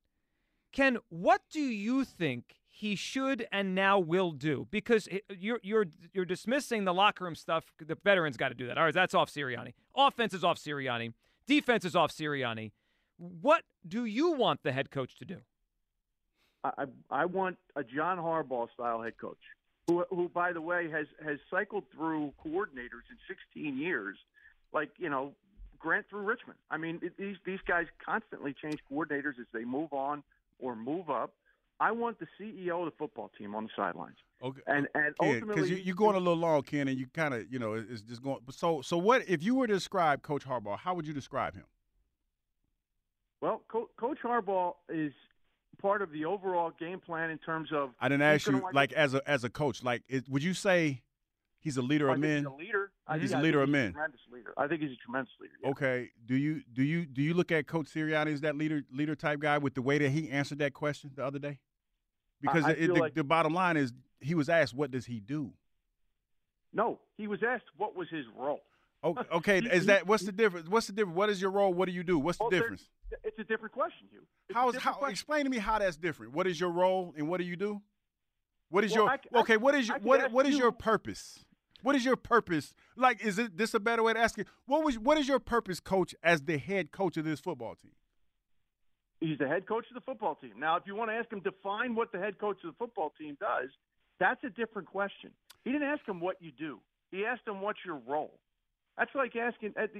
Ken, 0.72 0.98
what 1.10 1.42
do 1.52 1.62
you 1.62 2.04
think 2.04 2.56
he 2.82 2.96
should 2.96 3.48
and 3.52 3.76
now 3.76 4.00
will 4.00 4.32
do? 4.32 4.68
Because 4.72 5.08
you're 5.30 5.60
you're 5.62 5.86
you're 6.14 6.26
dismissing 6.26 6.84
the 6.84 6.94
locker 6.94 7.24
room 7.24 7.36
stuff. 7.36 7.72
The 7.80 7.96
veterans 8.04 8.38
got 8.38 8.50
to 8.50 8.56
do 8.56 8.66
that. 8.66 8.78
All 8.80 8.86
right, 8.86 8.94
that's 8.94 9.14
off 9.14 9.32
Sirianni. 9.32 9.74
Offense 9.96 10.34
is 10.34 10.44
off 10.44 10.58
Sirianni. 10.58 11.14
Defense 11.46 11.86
is 11.86 11.96
off 11.96 12.12
Sirianni. 12.12 12.72
What 13.18 13.66
do 13.88 14.06
you 14.06 14.32
want 14.32 14.64
the 14.64 14.72
head 14.72 14.90
coach 14.90 15.16
to 15.20 15.26
do? 15.26 15.38
I, 16.64 16.86
I 17.12 17.26
want 17.26 17.58
a 17.76 17.84
John 17.84 18.18
Harbaugh 18.18 18.68
style 18.74 19.04
head 19.04 19.14
coach, 19.22 19.38
who, 19.86 20.04
who 20.10 20.28
by 20.30 20.52
the 20.52 20.62
way 20.62 20.90
has 20.90 21.06
has 21.24 21.38
cycled 21.52 21.84
through 21.96 22.34
coordinators 22.44 23.06
in 23.12 23.18
16 23.28 23.78
years, 23.78 24.18
like 24.74 24.90
you 24.98 25.12
know 25.12 25.34
Grant 25.78 26.08
through 26.10 26.22
Richmond. 26.22 26.58
I 26.72 26.78
mean 26.78 27.00
it, 27.04 27.14
these 27.16 27.38
these 27.46 27.62
guys 27.68 27.86
constantly 28.04 28.56
change 28.60 28.80
coordinators 28.92 29.40
as 29.40 29.46
they 29.54 29.66
move 29.66 29.94
on 29.94 30.24
or 30.58 30.76
move 30.76 31.12
up. 31.12 31.36
I 31.82 31.92
want 31.92 32.18
the 32.20 32.28
CEO 32.40 32.80
of 32.80 32.86
the 32.86 32.96
football 32.98 33.32
team 33.38 33.56
on 33.56 33.64
the 33.64 33.70
sidelines. 33.76 34.18
Okay. 34.44 34.62
And 34.68 34.88
and 34.96 35.14
because 35.20 35.34
ultimately, 35.42 35.70
you, 35.72 35.76
you're 35.78 35.96
going 35.96 36.16
a 36.16 36.20
little 36.20 36.36
long, 36.36 36.62
Ken, 36.64 36.88
and 36.88 36.98
you 36.98 37.08
kind 37.14 37.34
of, 37.34 37.52
you 37.52 37.60
know, 37.60 37.74
it- 37.74 37.88
it's 37.90 38.02
just 38.04 38.22
going. 38.22 38.40
So, 38.52 38.82
so 38.82 38.98
what 38.98 39.28
if 39.28 39.42
you 39.44 39.56
were 39.56 39.68
to 39.68 39.74
describe 39.74 40.22
Coach 40.22 40.46
Harbaugh? 40.46 40.78
How 40.78 40.94
would 40.94 41.06
you 41.08 41.14
describe 41.14 41.56
him? 41.56 41.66
Well, 43.42 43.64
Co- 43.68 43.90
Coach 43.98 44.20
Harbaugh 44.24 44.74
is 44.90 45.12
part 45.82 46.02
of 46.02 46.12
the 46.12 46.26
overall 46.26 46.72
game 46.80 47.00
plan 47.00 47.30
in 47.32 47.38
terms 47.40 47.70
of. 47.74 47.90
I 48.00 48.08
didn't 48.10 48.22
ask 48.24 48.46
you 48.48 48.54
wind 48.60 48.76
like 48.76 48.94
as 48.94 49.14
a 49.14 49.28
as 49.30 49.44
a 49.44 49.50
coach. 49.50 49.84
Like, 49.84 50.04
it, 50.08 50.30
would 50.30 50.44
you 50.44 50.54
say 50.54 51.02
he's 51.60 51.78
a 51.78 51.82
leader 51.82 52.10
I 52.10 52.14
of 52.14 52.20
men? 52.20 52.38
He's 52.38 52.46
a 52.46 52.50
leader. 52.56 52.92
I 53.08 53.18
He's 53.18 53.32
think- 53.32 53.42
a 53.42 53.44
leader 53.44 53.58
think 53.66 53.70
of 53.70 53.70
he's 53.70 53.74
men. 53.74 53.90
A 53.90 53.92
tremendous 53.94 54.22
leader. 54.32 54.54
I 54.58 54.68
think 54.68 54.82
he's 54.82 54.92
a 54.92 54.96
tremendous 55.04 55.34
leader. 55.42 55.54
yeah. 55.64 55.70
Okay. 55.72 56.10
Do 56.26 56.36
you 56.36 56.62
do 56.72 56.84
you 56.84 57.06
do 57.06 57.22
you 57.24 57.34
look 57.34 57.52
at 57.52 57.66
Coach 57.68 57.88
Sirianni 57.88 58.34
as 58.34 58.42
that 58.42 58.56
leader 58.56 58.84
leader 58.92 59.16
type 59.16 59.40
guy 59.40 59.58
with 59.58 59.74
the 59.74 59.82
way 59.82 59.98
that 59.98 60.10
he 60.10 60.30
answered 60.30 60.60
that 60.60 60.74
question 60.74 61.12
the 61.16 61.26
other 61.26 61.40
day? 61.40 61.60
Because 62.42 62.66
I 62.66 62.72
it, 62.72 62.88
the, 62.88 62.94
like- 62.94 63.14
the 63.14 63.24
bottom 63.24 63.54
line 63.54 63.78
is 63.78 63.94
he 64.20 64.36
was 64.36 64.50
asked, 64.50 64.74
"What 64.74 64.92
does 64.92 65.06
he 65.06 65.20
do?" 65.20 65.54
No, 66.74 67.00
he 67.18 67.28
was 67.28 67.44
asked 67.44 67.66
what 67.78 67.96
was 67.96 68.10
his 68.10 68.26
role. 68.38 68.62
Okay, 69.04 69.62
He- 69.62 69.68
is 69.68 69.88
that 69.88 70.06
what's 70.06 70.24
the 70.24 70.32
difference? 70.32 70.70
What's 70.70 70.88
the 70.88 70.94
difference? 70.94 71.18
What 71.18 71.30
is 71.30 71.42
your 71.42 71.50
role? 71.52 71.74
What 71.74 71.88
do 71.88 71.92
you 71.92 72.04
do? 72.04 72.20
What's 72.20 72.38
the 72.38 72.44
Well, 72.46 72.52
difference? 72.52 72.88
It's 73.24 73.40
a 73.40 73.44
different 73.44 73.74
question, 73.74 74.08
Hugh. 74.12 74.22
It's 74.48 74.56
How 74.56 74.70
is 74.70 74.76
how? 74.76 74.94
question. 74.94 75.12
Explain 75.12 75.44
to 75.46 75.50
me 75.50 75.58
how 75.58 75.80
that's 75.80 75.98
different. 75.98 76.34
What 76.34 76.46
is 76.48 76.60
your 76.60 76.70
role 76.70 77.14
and 77.18 77.28
what 77.28 77.40
do 77.40 77.44
you 77.46 77.56
do? 77.56 77.82
What 78.70 78.84
is 78.84 78.92
Well, 78.92 79.06
your 79.06 79.10
I 79.10 79.20
I- 79.36 79.40
okay? 79.42 79.58
What 79.58 79.74
is 79.76 79.88
your 79.88 79.98
what 80.00 80.32
what 80.32 80.46
is 80.46 80.54
you- 80.54 80.60
your 80.60 80.72
purpose? 80.72 81.44
What 81.82 81.96
is 81.96 82.06
your 82.06 82.16
purpose? 82.16 82.76
Like, 82.96 83.26
is 83.26 83.40
it 83.40 83.58
this 83.58 83.74
a 83.74 83.80
better 83.80 84.04
way 84.04 84.14
to 84.14 84.20
ask 84.20 84.38
it? 84.38 84.46
What 84.68 84.84
was 84.84 85.00
what 85.00 85.18
is 85.18 85.28
your 85.28 85.40
purpose, 85.40 85.80
coach, 85.80 86.14
as 86.22 86.44
the 86.44 86.60
head 86.60 86.92
coach 86.92 87.18
of 87.18 87.26
this 87.26 87.40
football 87.40 87.74
team? 87.76 87.92
He's 89.22 89.38
the 89.38 89.48
head 89.48 89.68
coach 89.68 89.86
of 89.90 89.96
the 89.96 90.02
football 90.02 90.36
team. 90.36 90.54
Now, 90.60 90.76
if 90.78 90.84
you 90.88 90.96
want 90.96 91.12
to 91.12 91.16
ask 91.16 91.32
him 91.32 91.40
define 91.40 91.96
what 91.96 92.12
the 92.12 92.18
head 92.18 92.40
coach 92.40 92.58
of 92.64 92.72
the 92.72 92.78
football 92.78 93.14
team 93.18 93.38
does, 93.40 93.70
that's 94.20 94.44
a 94.44 94.50
different 94.50 94.88
question. 94.88 95.30
He 95.64 95.72
didn't 95.72 95.88
ask 95.88 96.06
him 96.08 96.20
what 96.20 96.38
you 96.40 96.52
do. 96.52 96.80
He 97.12 97.24
asked 97.26 97.48
him 97.48 97.62
what's 97.62 97.80
your 97.86 98.02
role. 98.08 98.40
That's 98.98 99.12
like 99.16 99.36
asking. 99.36 99.74
It's 99.78 99.94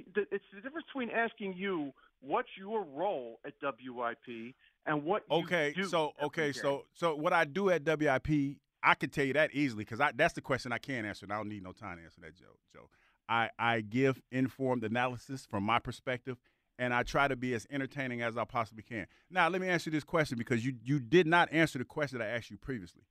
the 0.52 0.60
difference 0.60 0.86
between 0.92 1.10
asking 1.10 1.54
you 1.54 1.92
what's 2.20 2.48
your 2.58 2.84
role 2.84 3.40
at 3.46 3.54
WIP 3.62 4.54
and 4.86 5.04
what 5.04 5.22
you 5.30 5.36
Okay, 5.38 5.74
so 5.88 6.12
okay, 6.22 6.52
so 6.52 6.84
so 6.94 7.14
what 7.14 7.32
I 7.32 7.44
do 7.44 7.70
at 7.70 7.84
WIP, 7.84 8.56
I 8.82 8.94
can 8.94 9.10
tell 9.10 9.24
you 9.24 9.32
that 9.34 9.50
easily 9.54 9.84
because 9.84 10.00
that's 10.16 10.34
the 10.34 10.40
question 10.40 10.72
I 10.72 10.78
can 10.78 11.04
answer, 11.04 11.26
and 11.26 11.32
I 11.32 11.36
don't 11.36 11.48
need 11.48 11.62
no 11.62 11.72
time 11.72 11.98
to 11.98 12.04
answer 12.04 12.20
that, 12.22 12.34
Joe. 12.34 12.56
Joe, 12.72 12.88
I 13.28 13.50
I 13.58 13.80
give 13.80 14.20
informed 14.30 14.84
analysis 14.84 15.46
from 15.46 15.64
my 15.64 15.78
perspective, 15.78 16.38
and 16.82 16.92
I 16.92 17.04
try 17.04 17.28
to 17.28 17.36
be 17.36 17.54
as 17.54 17.64
entertaining 17.70 18.22
as 18.22 18.36
I 18.36 18.44
possibly 18.44 18.82
can. 18.82 19.06
Now, 19.30 19.48
let 19.48 19.60
me 19.60 19.68
answer 19.68 19.88
this 19.88 20.02
question 20.02 20.36
because 20.36 20.66
you 20.66 20.74
you 20.82 20.98
did 20.98 21.28
not 21.28 21.48
answer 21.52 21.78
the 21.78 21.84
question 21.84 22.20
I 22.20 22.26
asked 22.26 22.50
you 22.50 22.56
previously. 22.56 23.02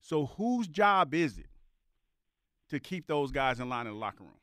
So, 0.00 0.26
whose 0.26 0.68
job 0.68 1.14
is 1.14 1.38
it 1.38 1.46
to 2.68 2.78
keep 2.78 3.06
those 3.06 3.32
guys 3.32 3.60
in 3.60 3.68
line 3.70 3.86
in 3.86 3.94
the 3.94 3.98
locker 3.98 4.24
room? 4.24 4.34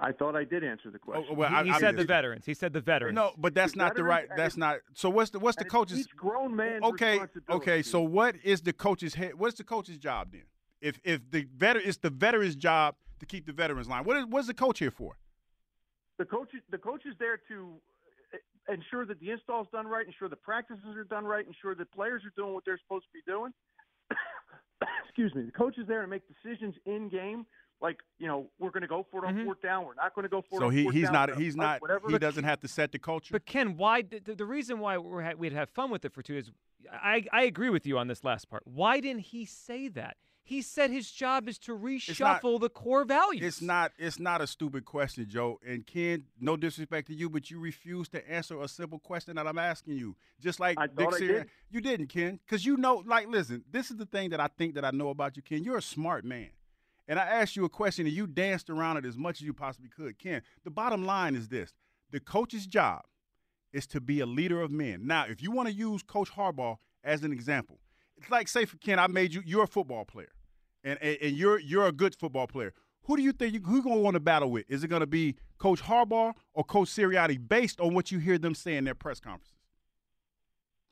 I 0.00 0.12
thought 0.12 0.36
I 0.36 0.44
did 0.44 0.62
answer 0.62 0.90
the 0.90 1.00
question. 1.00 1.26
Oh, 1.30 1.34
well, 1.34 1.48
he 1.48 1.56
I- 1.56 1.64
he 1.64 1.70
I- 1.70 1.80
said 1.80 1.96
the 1.96 2.04
veterans. 2.04 2.46
He 2.46 2.54
said 2.54 2.72
the 2.72 2.80
veterans. 2.80 3.16
No, 3.16 3.32
but 3.38 3.54
that's 3.54 3.72
The 3.72 3.78
not 3.78 3.96
the 3.96 4.04
right. 4.04 4.28
That's 4.36 4.56
not. 4.56 4.78
So 4.94 5.10
what's 5.10 5.30
the 5.30 5.40
what's 5.40 5.56
the 5.56 5.64
coach's? 5.64 5.98
each 5.98 6.14
grown 6.14 6.54
man. 6.54 6.84
okay, 6.84 7.20
okay. 7.50 7.82
So 7.82 8.02
what 8.02 8.36
is 8.44 8.60
the 8.60 8.72
coach's 8.72 9.14
head? 9.14 9.34
What's 9.34 9.56
the 9.58 9.64
coach's 9.64 9.98
job 9.98 10.30
then? 10.30 10.44
If 10.80 11.00
if 11.02 11.28
the 11.28 11.48
veteran, 11.56 11.88
it's 11.88 11.96
the 11.98 12.10
veteran's 12.10 12.54
job 12.54 12.94
to 13.18 13.26
keep 13.26 13.46
the 13.46 13.52
veterans 13.52 13.88
line. 13.88 14.04
What 14.04 14.16
is 14.18 14.26
what's 14.26 14.46
the 14.46 14.54
coach 14.54 14.78
here 14.78 14.92
for? 14.92 15.16
the 16.18 16.24
coach 16.24 16.50
the 16.70 16.78
coach 16.78 17.04
is 17.06 17.14
there 17.18 17.38
to 17.48 17.80
ensure 18.68 19.06
that 19.06 19.20
the 19.20 19.30
install's 19.30 19.68
done 19.72 19.86
right, 19.86 20.06
ensure 20.06 20.28
the 20.28 20.36
practices 20.36 20.96
are 20.96 21.04
done 21.04 21.24
right, 21.24 21.46
ensure 21.46 21.74
that 21.74 21.90
players 21.92 22.22
are 22.24 22.32
doing 22.36 22.54
what 22.54 22.64
they're 22.64 22.78
supposed 22.78 23.04
to 23.04 23.12
be 23.12 23.22
doing. 23.30 23.52
Excuse 25.06 25.34
me. 25.34 25.42
The 25.42 25.52
coach 25.52 25.78
is 25.78 25.86
there 25.86 26.02
to 26.02 26.08
make 26.08 26.22
decisions 26.28 26.74
in 26.84 27.08
game, 27.08 27.46
like 27.80 27.98
you 28.18 28.26
know 28.26 28.46
we're 28.58 28.70
going 28.70 28.82
to 28.82 28.88
go 28.88 29.06
for 29.10 29.24
it 29.24 29.28
on 29.28 29.34
mm-hmm. 29.34 29.44
fourth 29.44 29.62
down, 29.62 29.84
we're 29.86 29.94
not 29.94 30.14
going 30.14 30.24
to 30.24 30.28
go 30.28 30.42
for 30.42 30.56
it. 30.56 30.60
So 30.60 30.66
on 30.66 30.72
he 30.72 30.84
fourth 30.84 30.94
he's 30.94 31.04
down, 31.04 31.12
not 31.12 31.36
he's 31.36 31.56
punt, 31.56 31.66
not 31.66 31.82
Whatever 31.82 32.06
he 32.08 32.12
the- 32.14 32.18
doesn't 32.18 32.44
have 32.44 32.60
to 32.60 32.68
set 32.68 32.92
the 32.92 32.98
culture. 32.98 33.32
But 33.32 33.46
Ken, 33.46 33.76
why 33.76 34.02
the, 34.02 34.34
the 34.34 34.44
reason 34.44 34.78
why 34.78 34.98
we're, 34.98 35.22
ha- 35.22 35.34
we'd 35.36 35.52
have 35.52 35.70
fun 35.70 35.90
with 35.90 36.04
it 36.04 36.12
for 36.12 36.22
two 36.22 36.36
is 36.36 36.50
I 36.92 37.24
I 37.32 37.42
agree 37.42 37.70
with 37.70 37.86
you 37.86 37.98
on 37.98 38.08
this 38.08 38.24
last 38.24 38.48
part. 38.48 38.62
Why 38.66 39.00
didn't 39.00 39.22
he 39.22 39.44
say 39.44 39.88
that? 39.88 40.16
He 40.48 40.62
said 40.62 40.92
his 40.92 41.10
job 41.10 41.48
is 41.48 41.58
to 41.58 41.72
not- 41.72 41.82
reshuffle 41.82 42.60
the 42.60 42.70
core 42.70 43.04
values. 43.04 43.42
It's 43.44 43.60
not 43.60 43.90
it's 43.98 44.20
not 44.20 44.40
a 44.40 44.46
stupid 44.46 44.84
question, 44.84 45.26
Joe. 45.28 45.58
And 45.66 45.84
Ken, 45.84 46.26
no 46.40 46.56
disrespect 46.56 47.08
to 47.08 47.14
you, 47.14 47.28
but 47.28 47.50
you 47.50 47.58
refuse 47.58 48.08
to 48.10 48.30
answer 48.30 48.62
a 48.62 48.68
simple 48.68 49.00
question 49.00 49.34
that 49.34 49.46
I'm 49.48 49.58
asking 49.58 49.94
you. 49.96 50.14
Just 50.40 50.60
like 50.60 50.78
I 50.78 50.86
Nick 50.86 51.08
Sirianni- 51.10 51.18
did. 51.28 51.50
you 51.68 51.80
didn't, 51.80 52.06
Ken, 52.06 52.38
because 52.46 52.64
you 52.64 52.76
know. 52.76 53.02
Like, 53.04 53.26
listen, 53.26 53.64
this 53.68 53.90
is 53.90 53.96
the 53.96 54.06
thing 54.06 54.30
that 54.30 54.38
I 54.40 54.46
think 54.56 54.76
that 54.76 54.84
I 54.84 54.92
know 54.92 55.08
about 55.08 55.36
you, 55.36 55.42
Ken. 55.42 55.64
You're 55.64 55.78
a 55.78 55.82
smart 55.82 56.24
man. 56.24 56.50
And 57.08 57.18
I 57.18 57.24
asked 57.24 57.56
you 57.56 57.64
a 57.64 57.68
question, 57.68 58.06
and 58.06 58.14
you 58.14 58.28
danced 58.28 58.70
around 58.70 58.98
it 58.98 59.04
as 59.04 59.16
much 59.16 59.40
as 59.40 59.46
you 59.46 59.52
possibly 59.52 59.88
could. 59.88 60.16
Ken, 60.18 60.42
the 60.62 60.70
bottom 60.70 61.04
line 61.04 61.34
is 61.34 61.48
this: 61.48 61.74
the 62.12 62.20
coach's 62.20 62.66
job 62.68 63.02
is 63.72 63.86
to 63.88 64.00
be 64.00 64.20
a 64.20 64.26
leader 64.26 64.60
of 64.62 64.70
men. 64.70 65.08
Now, 65.08 65.24
if 65.26 65.42
you 65.42 65.50
want 65.50 65.68
to 65.68 65.74
use 65.74 66.04
Coach 66.04 66.30
Harbaugh 66.30 66.76
as 67.02 67.24
an 67.24 67.32
example, 67.32 67.78
it's 68.16 68.30
like 68.30 68.48
say 68.48 68.64
for 68.64 68.76
Ken, 68.78 68.98
I 68.98 69.06
made 69.08 69.34
you 69.34 69.42
you're 69.44 69.64
a 69.64 69.68
football 69.68 70.04
player, 70.04 70.32
and 70.86 70.98
and, 71.02 71.18
and 71.20 71.36
you're 71.36 71.58
you're 71.58 71.86
a 71.86 71.92
good 71.92 72.14
football 72.14 72.46
player. 72.46 72.72
Who 73.02 73.16
do 73.16 73.22
you 73.22 73.32
think 73.32 73.54
you, 73.54 73.60
who 73.60 73.82
gonna 73.82 74.00
want 74.00 74.14
to 74.14 74.20
battle 74.20 74.50
with? 74.50 74.64
Is 74.68 74.82
it 74.82 74.88
gonna 74.88 75.06
be 75.06 75.36
Coach 75.58 75.82
Harbaugh 75.82 76.32
or 76.54 76.64
Coach 76.64 76.88
Sirianni, 76.88 77.38
based 77.46 77.80
on 77.80 77.94
what 77.94 78.10
you 78.10 78.18
hear 78.18 78.38
them 78.38 78.54
say 78.54 78.76
in 78.76 78.84
their 78.84 78.94
press 78.94 79.20
conferences? 79.20 79.54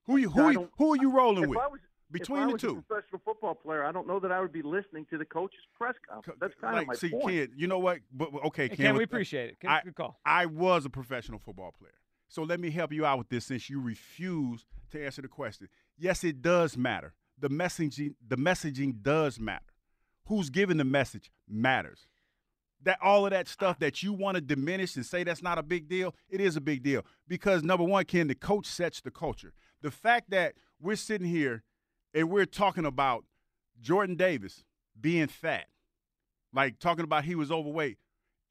Who 0.07 0.19
you 0.19 0.29
who 0.29 0.51
you, 0.51 0.69
who 0.77 0.93
are 0.93 0.97
you 0.97 1.11
rolling 1.11 1.45
if 1.45 1.49
with 1.49 1.59
was, 1.59 1.81
between 2.11 2.43
if 2.43 2.49
I 2.49 2.53
the 2.53 2.59
two? 2.59 2.79
a 2.79 2.83
professional 2.83 3.23
football 3.25 3.55
player, 3.55 3.85
I 3.85 3.91
don't 3.91 4.07
know 4.07 4.21
that 4.21 4.31
I 4.31 4.41
would 4.41 4.53
be 4.53 4.63
listening 4.63 5.07
to 5.11 5.19
the 5.19 5.25
coach's 5.25 5.59
press 5.77 5.95
conference. 6.09 6.39
That's 6.41 6.55
kind 6.61 6.75
like, 6.75 6.83
of 6.83 6.89
my 6.89 6.95
see, 6.95 7.11
point. 7.11 7.27
Ken, 7.27 7.49
you 7.57 7.67
know 7.67 7.79
what? 7.79 8.01
But 8.13 8.33
but- 8.33 8.45
okay, 8.45 8.69
Ken, 8.69 8.77
Ken, 8.77 8.95
we 8.95 9.01
uh, 9.01 9.05
appreciate 9.05 9.51
it. 9.51 9.61
Ken, 9.61 9.71
I, 9.71 9.81
good 9.83 9.97
call. 9.97 10.21
I 10.27 10.47
was 10.47 10.85
a 10.85 10.91
professional 10.91 11.39
football 11.39 11.73
player. 11.77 11.95
So 12.29 12.43
let 12.43 12.59
me 12.59 12.71
help 12.71 12.93
you 12.93 13.07
out 13.07 13.19
with 13.19 13.29
this 13.29 13.47
since 13.47 13.71
you 13.71 13.81
refuse 13.81 14.67
to 14.91 15.05
answer 15.05 15.23
the 15.23 15.29
question. 15.29 15.69
Yes, 15.99 16.25
it 16.25 16.43
does 16.43 16.77
matter. 16.77 17.15
The 17.39 17.49
messaging 17.49 18.15
the 18.27 18.37
messaging 18.37 19.03
does 19.03 19.41
matter. 19.41 19.74
Who's 20.27 20.51
giving 20.51 20.77
the 20.77 20.85
message 20.85 21.31
matters. 21.49 22.07
That 22.83 22.99
all 23.03 23.25
of 23.25 23.31
that 23.31 23.49
stuff 23.49 23.79
that 23.79 24.03
you 24.03 24.13
want 24.13 24.35
to 24.35 24.41
diminish 24.43 24.97
and 24.97 25.07
say 25.07 25.25
that's 25.25 25.43
not 25.43 25.59
a 25.59 25.63
big 25.63 25.89
deal, 25.89 26.15
it 26.29 26.41
is 26.41 26.57
a 26.57 26.61
big 26.61 26.83
deal. 26.83 27.03
Because 27.27 27.63
number 27.63 27.85
one, 27.85 28.05
Ken, 28.05 28.27
the 28.27 28.35
coach 28.35 28.67
sets 28.67 29.01
the 29.01 29.11
culture. 29.11 29.55
The 29.81 29.91
fact 29.91 30.31
that 30.31 30.55
we're 30.81 30.97
sitting 30.97 31.27
here 31.27 31.63
and 32.13 32.31
we're 32.31 32.47
talking 32.47 32.85
about 32.85 33.25
Jordan 33.81 34.17
Davis 34.17 34.65
being 35.01 35.29
fat, 35.29 35.67
like 36.53 36.79
talking 36.79 37.05
about 37.05 37.25
he 37.25 37.35
was 37.35 37.51
overweight. 37.51 37.99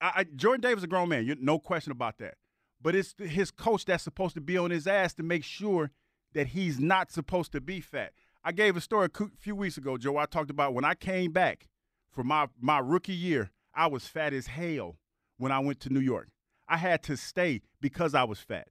I, 0.02 0.12
I, 0.16 0.24
Jordan 0.24 0.62
Davis 0.62 0.80
is 0.80 0.84
a 0.86 0.88
grown 0.88 1.10
man, 1.10 1.38
no 1.42 1.60
question 1.60 1.92
about 1.92 2.18
that. 2.18 2.36
But 2.82 2.96
it's 2.96 3.16
his 3.18 3.50
coach 3.50 3.86
that's 3.86 4.04
supposed 4.04 4.36
to 4.36 4.42
be 4.42 4.58
on 4.58 4.72
his 4.72 4.88
ass 4.88 5.14
to 5.16 5.24
make 5.24 5.44
sure 5.44 5.92
that 6.34 6.48
he's 6.48 6.80
not 6.80 7.12
supposed 7.12 7.52
to 7.54 7.62
be 7.62 7.80
fat. 7.80 8.12
I 8.44 8.52
gave 8.52 8.76
a 8.76 8.82
story 8.82 9.08
a 9.08 9.28
few 9.40 9.56
weeks 9.56 9.78
ago, 9.78 9.98
Joe. 9.98 10.18
I 10.18 10.26
talked 10.26 10.50
about 10.50 10.74
when 10.74 10.84
I 10.86 10.96
came 10.96 11.32
back 11.32 11.68
for 12.12 12.24
my, 12.24 12.48
my 12.60 12.80
rookie 12.80 13.14
year, 13.14 13.52
I 13.74 13.88
was 13.88 14.06
fat 14.06 14.34
as 14.34 14.48
hell 14.48 14.98
when 15.38 15.52
I 15.52 15.60
went 15.60 15.80
to 15.82 15.90
New 15.90 16.00
York. 16.00 16.30
I 16.68 16.78
had 16.78 17.04
to 17.04 17.18
stay 17.18 17.62
because 17.82 18.14
I 18.14 18.24
was 18.24 18.40
fat, 18.40 18.68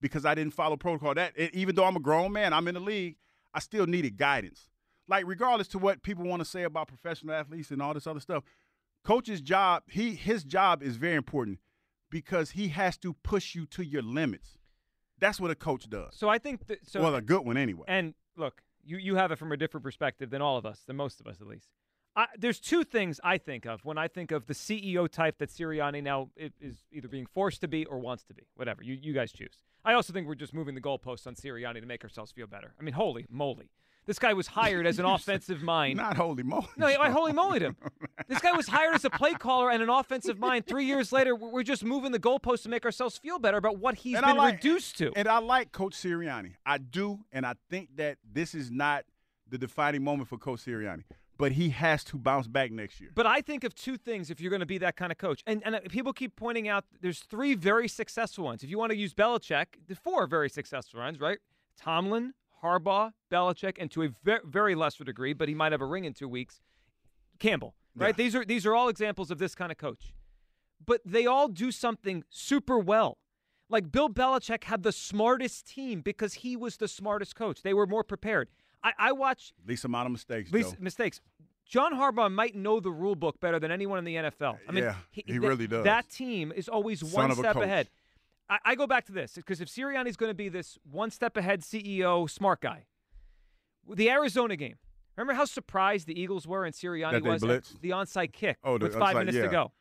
because 0.00 0.24
I 0.24 0.34
didn't 0.34 0.54
follow 0.54 0.76
protocol. 0.76 1.14
That 1.14 1.38
even 1.38 1.74
though 1.74 1.84
I'm 1.84 1.96
a 1.96 2.00
grown 2.00 2.32
man, 2.32 2.52
I'm 2.52 2.68
in 2.68 2.74
the 2.74 2.80
league, 2.80 3.16
I 3.54 3.60
still 3.60 3.86
needed 3.86 4.16
guidance. 4.16 4.68
Like 5.08 5.24
regardless 5.26 5.68
to 5.68 5.78
what 5.78 6.02
people 6.02 6.24
want 6.24 6.40
to 6.40 6.44
say 6.44 6.62
about 6.62 6.88
professional 6.88 7.34
athletes 7.34 7.70
and 7.70 7.80
all 7.80 7.94
this 7.94 8.06
other 8.06 8.20
stuff, 8.20 8.44
coach's 9.04 9.40
job, 9.40 9.84
he 9.88 10.14
his 10.14 10.42
job 10.42 10.82
is 10.82 10.96
very 10.96 11.14
important 11.14 11.60
because 12.10 12.52
he 12.52 12.68
has 12.68 12.96
to 12.98 13.14
push 13.22 13.54
you 13.54 13.66
to 13.66 13.84
your 13.84 14.02
limits. 14.02 14.58
That's 15.18 15.40
what 15.40 15.50
a 15.50 15.54
coach 15.54 15.88
does. 15.88 16.14
So 16.14 16.28
I 16.28 16.38
think 16.38 16.66
that 16.66 16.86
so 16.86 17.00
well, 17.02 17.14
a 17.14 17.22
good 17.22 17.44
one 17.44 17.56
anyway. 17.56 17.84
And 17.88 18.14
look, 18.36 18.62
you, 18.86 18.98
you 18.98 19.16
have 19.16 19.32
it 19.32 19.38
from 19.38 19.52
a 19.52 19.56
different 19.56 19.84
perspective 19.84 20.30
than 20.30 20.40
all 20.40 20.56
of 20.56 20.64
us, 20.64 20.80
than 20.86 20.96
most 20.96 21.20
of 21.20 21.26
us 21.26 21.40
at 21.40 21.46
least. 21.46 21.68
I, 22.14 22.26
there's 22.38 22.58
two 22.58 22.82
things 22.82 23.20
I 23.22 23.36
think 23.36 23.66
of 23.66 23.84
when 23.84 23.98
I 23.98 24.08
think 24.08 24.30
of 24.30 24.46
the 24.46 24.54
CEO 24.54 25.08
type 25.08 25.38
that 25.38 25.50
Sirianni 25.50 26.02
now 26.02 26.30
is 26.36 26.76
either 26.90 27.08
being 27.08 27.26
forced 27.26 27.60
to 27.60 27.68
be 27.68 27.84
or 27.84 27.98
wants 27.98 28.24
to 28.24 28.34
be. 28.34 28.44
Whatever 28.54 28.82
you, 28.82 28.98
you 29.00 29.12
guys 29.12 29.32
choose. 29.32 29.58
I 29.84 29.92
also 29.92 30.12
think 30.12 30.26
we're 30.26 30.34
just 30.34 30.54
moving 30.54 30.74
the 30.74 30.80
goalposts 30.80 31.26
on 31.26 31.34
Sirianni 31.34 31.80
to 31.80 31.86
make 31.86 32.02
ourselves 32.02 32.32
feel 32.32 32.46
better. 32.46 32.72
I 32.80 32.82
mean, 32.82 32.94
holy 32.94 33.26
moly, 33.30 33.70
this 34.06 34.18
guy 34.18 34.32
was 34.32 34.46
hired 34.46 34.86
as 34.86 34.98
an 34.98 35.04
offensive 35.16 35.62
mind. 35.62 35.96
Not 35.98 36.16
holy 36.16 36.42
moly. 36.42 36.66
No, 36.76 36.86
I 36.86 37.10
holy 37.10 37.32
moly 37.32 37.60
him. 37.60 37.76
This 38.28 38.40
guy 38.40 38.52
was 38.52 38.66
hired 38.68 38.94
as 38.94 39.04
a 39.04 39.10
play 39.10 39.34
caller 39.34 39.70
and 39.70 39.82
an 39.82 39.88
offensive 39.90 40.38
mind. 40.38 40.66
Three 40.66 40.84
years 40.86 41.12
later, 41.12 41.34
we're 41.34 41.50
we're 41.50 41.62
just 41.62 41.84
moving 41.84 42.12
the 42.12 42.18
goalposts 42.18 42.62
to 42.64 42.68
make 42.68 42.84
ourselves 42.84 43.18
feel 43.18 43.38
better 43.38 43.56
about 43.58 43.78
what 43.78 43.96
he's 43.96 44.16
And 44.16 44.24
been 44.26 44.36
like- 44.36 44.54
reduced 44.56 44.98
to. 44.98 45.12
And 45.16 45.28
I 45.28 45.38
like 45.38 45.72
Coach 45.72 45.94
Sirianni. 45.94 46.52
I 46.64 46.78
do, 46.78 47.20
and 47.32 47.44
I 47.46 47.54
think 47.70 47.96
that 47.96 48.18
this 48.32 48.54
is 48.54 48.70
not 48.70 49.04
the 49.48 49.58
defining 49.58 50.02
moment 50.02 50.28
for 50.28 50.38
Coach 50.38 50.60
Sirianni. 50.64 51.04
But 51.38 51.52
he 51.52 51.68
has 51.68 52.02
to 52.04 52.16
bounce 52.16 52.46
back 52.48 52.72
next 52.72 52.98
year. 52.98 53.10
But 53.14 53.26
I 53.26 53.42
think 53.42 53.62
of 53.62 53.74
two 53.74 53.98
things 53.98 54.30
if 54.30 54.40
you're 54.40 54.48
going 54.48 54.60
to 54.60 54.66
be 54.66 54.78
that 54.78 54.96
kind 54.96 55.12
of 55.12 55.18
coach. 55.18 55.42
And, 55.46 55.62
and 55.66 55.74
uh, 55.74 55.80
people 55.90 56.14
keep 56.14 56.34
pointing 56.34 56.66
out 56.66 56.84
there's 57.02 57.18
three 57.20 57.54
very 57.54 57.88
successful 57.88 58.44
ones. 58.46 58.62
If 58.64 58.70
you 58.70 58.78
want 58.78 58.92
to 58.92 58.96
use 58.96 59.12
Belichick, 59.12 59.66
the 59.86 59.94
four 59.94 60.26
very 60.26 60.48
successful 60.48 61.00
ones, 61.00 61.20
right? 61.20 61.36
Tomlin, 61.78 62.32
Harbaugh, 62.62 63.12
Belichick, 63.30 63.76
and 63.78 63.90
to 63.92 64.02
a 64.04 64.08
very, 64.24 64.40
very 64.44 64.74
lesser 64.74 65.04
degree, 65.04 65.32
but 65.32 65.48
he 65.48 65.54
might 65.54 65.72
have 65.72 65.80
a 65.80 65.86
ring 65.86 66.04
in 66.04 66.14
two 66.14 66.28
weeks, 66.28 66.60
Campbell, 67.38 67.74
right? 67.94 68.08
Yeah. 68.08 68.24
These 68.24 68.34
are 68.34 68.44
these 68.44 68.66
are 68.66 68.74
all 68.74 68.88
examples 68.88 69.30
of 69.30 69.38
this 69.38 69.54
kind 69.54 69.70
of 69.70 69.78
coach. 69.78 70.12
But 70.84 71.00
they 71.04 71.26
all 71.26 71.48
do 71.48 71.70
something 71.70 72.24
super 72.28 72.78
well. 72.78 73.18
Like 73.68 73.90
Bill 73.90 74.08
Belichick 74.08 74.64
had 74.64 74.82
the 74.82 74.92
smartest 74.92 75.66
team 75.66 76.00
because 76.00 76.34
he 76.34 76.56
was 76.56 76.76
the 76.76 76.86
smartest 76.88 77.34
coach. 77.34 77.62
They 77.62 77.74
were 77.74 77.86
more 77.86 78.04
prepared. 78.04 78.48
I, 78.84 78.92
I 78.98 79.12
watch 79.12 79.52
Least 79.66 79.84
amount 79.84 80.06
of 80.06 80.12
mistakes. 80.12 80.52
least 80.52 80.72
Joe. 80.72 80.76
mistakes. 80.80 81.20
John 81.64 81.94
Harbaugh 81.94 82.32
might 82.32 82.54
know 82.54 82.78
the 82.78 82.92
rule 82.92 83.16
book 83.16 83.40
better 83.40 83.58
than 83.58 83.72
anyone 83.72 83.98
in 83.98 84.04
the 84.04 84.14
NFL. 84.14 84.58
I 84.68 84.72
mean, 84.72 84.84
Yeah, 84.84 84.94
he 85.10 85.22
th- 85.22 85.40
really 85.40 85.66
does. 85.66 85.82
That 85.82 86.08
team 86.08 86.52
is 86.54 86.68
always 86.68 87.00
Son 87.00 87.28
one 87.28 87.36
step 87.36 87.56
ahead. 87.56 87.88
I, 88.48 88.58
I 88.64 88.74
go 88.74 88.86
back 88.86 89.04
to 89.06 89.12
this 89.12 89.34
because 89.34 89.60
if 89.60 89.68
Sirianni's 89.68 90.16
going 90.16 90.30
to 90.30 90.34
be 90.34 90.48
this 90.48 90.78
one 90.90 91.10
step 91.10 91.36
ahead 91.36 91.62
CEO, 91.62 92.28
smart 92.30 92.60
guy, 92.60 92.86
the 93.88 94.10
Arizona 94.10 94.56
game. 94.56 94.76
Remember 95.16 95.32
how 95.32 95.46
surprised 95.46 96.06
the 96.06 96.20
Eagles 96.20 96.46
were 96.46 96.64
and 96.66 96.74
Sirianni 96.74 97.22
was 97.22 97.42
at 97.42 97.48
blitzed? 97.48 97.80
the 97.80 97.90
onside 97.90 98.32
kick 98.32 98.58
Oh, 98.62 98.76
the 98.76 98.86
with 98.86 98.94
five 98.96 99.16
minutes 99.16 99.36
to 99.38 99.44
yeah. 99.44 99.50
go. 99.50 99.72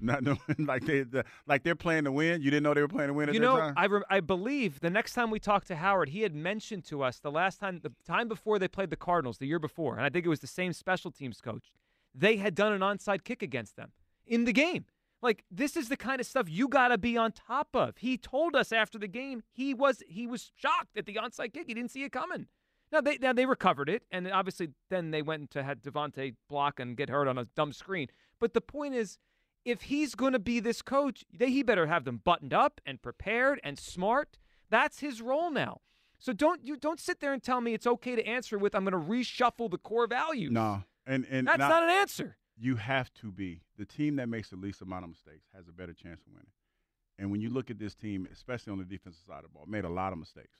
Not 0.00 0.22
knowing 0.22 0.38
like 0.58 0.84
they 0.84 1.02
the, 1.02 1.24
like 1.46 1.62
they're 1.64 1.74
playing 1.74 2.04
to 2.04 2.12
win. 2.12 2.42
You 2.42 2.50
didn't 2.50 2.62
know 2.62 2.74
they 2.74 2.80
were 2.80 2.88
playing 2.88 3.08
to 3.08 3.14
win 3.14 3.28
at 3.28 3.34
You 3.34 3.40
know, 3.40 3.58
time. 3.58 3.74
I, 3.76 3.86
re- 3.86 4.02
I 4.08 4.20
believe 4.20 4.80
the 4.80 4.90
next 4.90 5.14
time 5.14 5.30
we 5.30 5.38
talked 5.40 5.66
to 5.68 5.76
Howard, 5.76 6.10
he 6.10 6.22
had 6.22 6.34
mentioned 6.34 6.84
to 6.86 7.02
us 7.02 7.18
the 7.18 7.30
last 7.30 7.58
time, 7.58 7.80
the 7.82 7.92
time 8.06 8.28
before 8.28 8.58
they 8.58 8.68
played 8.68 8.90
the 8.90 8.96
Cardinals, 8.96 9.38
the 9.38 9.46
year 9.46 9.58
before, 9.58 9.96
and 9.96 10.04
I 10.04 10.10
think 10.10 10.26
it 10.26 10.28
was 10.28 10.40
the 10.40 10.46
same 10.46 10.72
special 10.72 11.10
teams 11.10 11.40
coach. 11.40 11.72
They 12.14 12.36
had 12.36 12.54
done 12.54 12.72
an 12.72 12.80
onside 12.80 13.24
kick 13.24 13.42
against 13.42 13.76
them 13.76 13.90
in 14.26 14.44
the 14.44 14.52
game. 14.52 14.84
Like 15.24 15.42
this 15.50 15.74
is 15.74 15.88
the 15.88 15.96
kind 15.96 16.20
of 16.20 16.26
stuff 16.26 16.46
you 16.50 16.68
got 16.68 16.88
to 16.88 16.98
be 16.98 17.16
on 17.16 17.32
top 17.32 17.68
of. 17.74 17.96
He 17.96 18.18
told 18.18 18.54
us 18.54 18.72
after 18.72 18.98
the 18.98 19.08
game 19.08 19.42
he 19.50 19.72
was 19.72 20.02
he 20.06 20.26
was 20.26 20.52
shocked 20.54 20.96
at 20.98 21.06
the 21.06 21.14
onside 21.14 21.54
kick. 21.54 21.64
He 21.66 21.72
didn't 21.74 21.90
see 21.92 22.04
it 22.04 22.12
coming. 22.12 22.46
Now 22.92 23.00
they 23.00 23.16
now 23.16 23.32
they 23.32 23.46
recovered 23.46 23.88
it, 23.88 24.02
and 24.12 24.30
obviously 24.30 24.68
then 24.90 25.10
they 25.12 25.22
went 25.22 25.50
to 25.52 25.62
had 25.62 25.82
DeVonta 25.82 26.34
block 26.48 26.78
and 26.78 26.94
get 26.96 27.08
hurt 27.08 27.26
on 27.26 27.38
a 27.38 27.46
dumb 27.56 27.72
screen. 27.72 28.08
But 28.38 28.52
the 28.52 28.60
point 28.60 28.94
is, 28.94 29.18
if 29.64 29.82
he's 29.82 30.14
going 30.14 30.34
to 30.34 30.38
be 30.38 30.60
this 30.60 30.82
coach, 30.82 31.24
they, 31.32 31.50
he 31.50 31.62
better 31.62 31.86
have 31.86 32.04
them 32.04 32.20
buttoned 32.22 32.52
up 32.52 32.82
and 32.84 33.00
prepared 33.00 33.60
and 33.64 33.78
smart. 33.78 34.38
That's 34.68 35.00
his 35.00 35.22
role 35.22 35.50
now. 35.50 35.80
So 36.18 36.34
don't 36.34 36.62
you 36.66 36.76
don't 36.76 37.00
sit 37.00 37.20
there 37.20 37.32
and 37.32 37.42
tell 37.42 37.62
me 37.62 37.72
it's 37.72 37.86
okay 37.86 38.14
to 38.14 38.26
answer 38.26 38.58
with 38.58 38.74
I'm 38.74 38.84
going 38.84 38.92
to 38.92 39.10
reshuffle 39.10 39.70
the 39.70 39.78
core 39.78 40.06
values. 40.06 40.52
no, 40.52 40.84
and 41.06 41.26
and 41.30 41.46
That's 41.46 41.54
and 41.54 41.62
I- 41.62 41.68
not 41.68 41.82
an 41.82 41.90
answer. 41.90 42.36
You 42.56 42.76
have 42.76 43.12
to 43.14 43.32
be 43.32 43.62
the 43.76 43.84
team 43.84 44.16
that 44.16 44.28
makes 44.28 44.50
the 44.50 44.56
least 44.56 44.80
amount 44.80 45.04
of 45.04 45.10
mistakes 45.10 45.46
has 45.54 45.66
a 45.68 45.72
better 45.72 45.92
chance 45.92 46.20
of 46.26 46.32
winning. 46.32 46.50
And 47.18 47.30
when 47.30 47.40
you 47.40 47.50
look 47.50 47.70
at 47.70 47.78
this 47.78 47.94
team, 47.94 48.28
especially 48.32 48.72
on 48.72 48.78
the 48.78 48.84
defensive 48.84 49.22
side 49.26 49.38
of 49.38 49.42
the 49.44 49.48
ball, 49.50 49.64
made 49.66 49.84
a 49.84 49.88
lot 49.88 50.12
of 50.12 50.18
mistakes, 50.18 50.58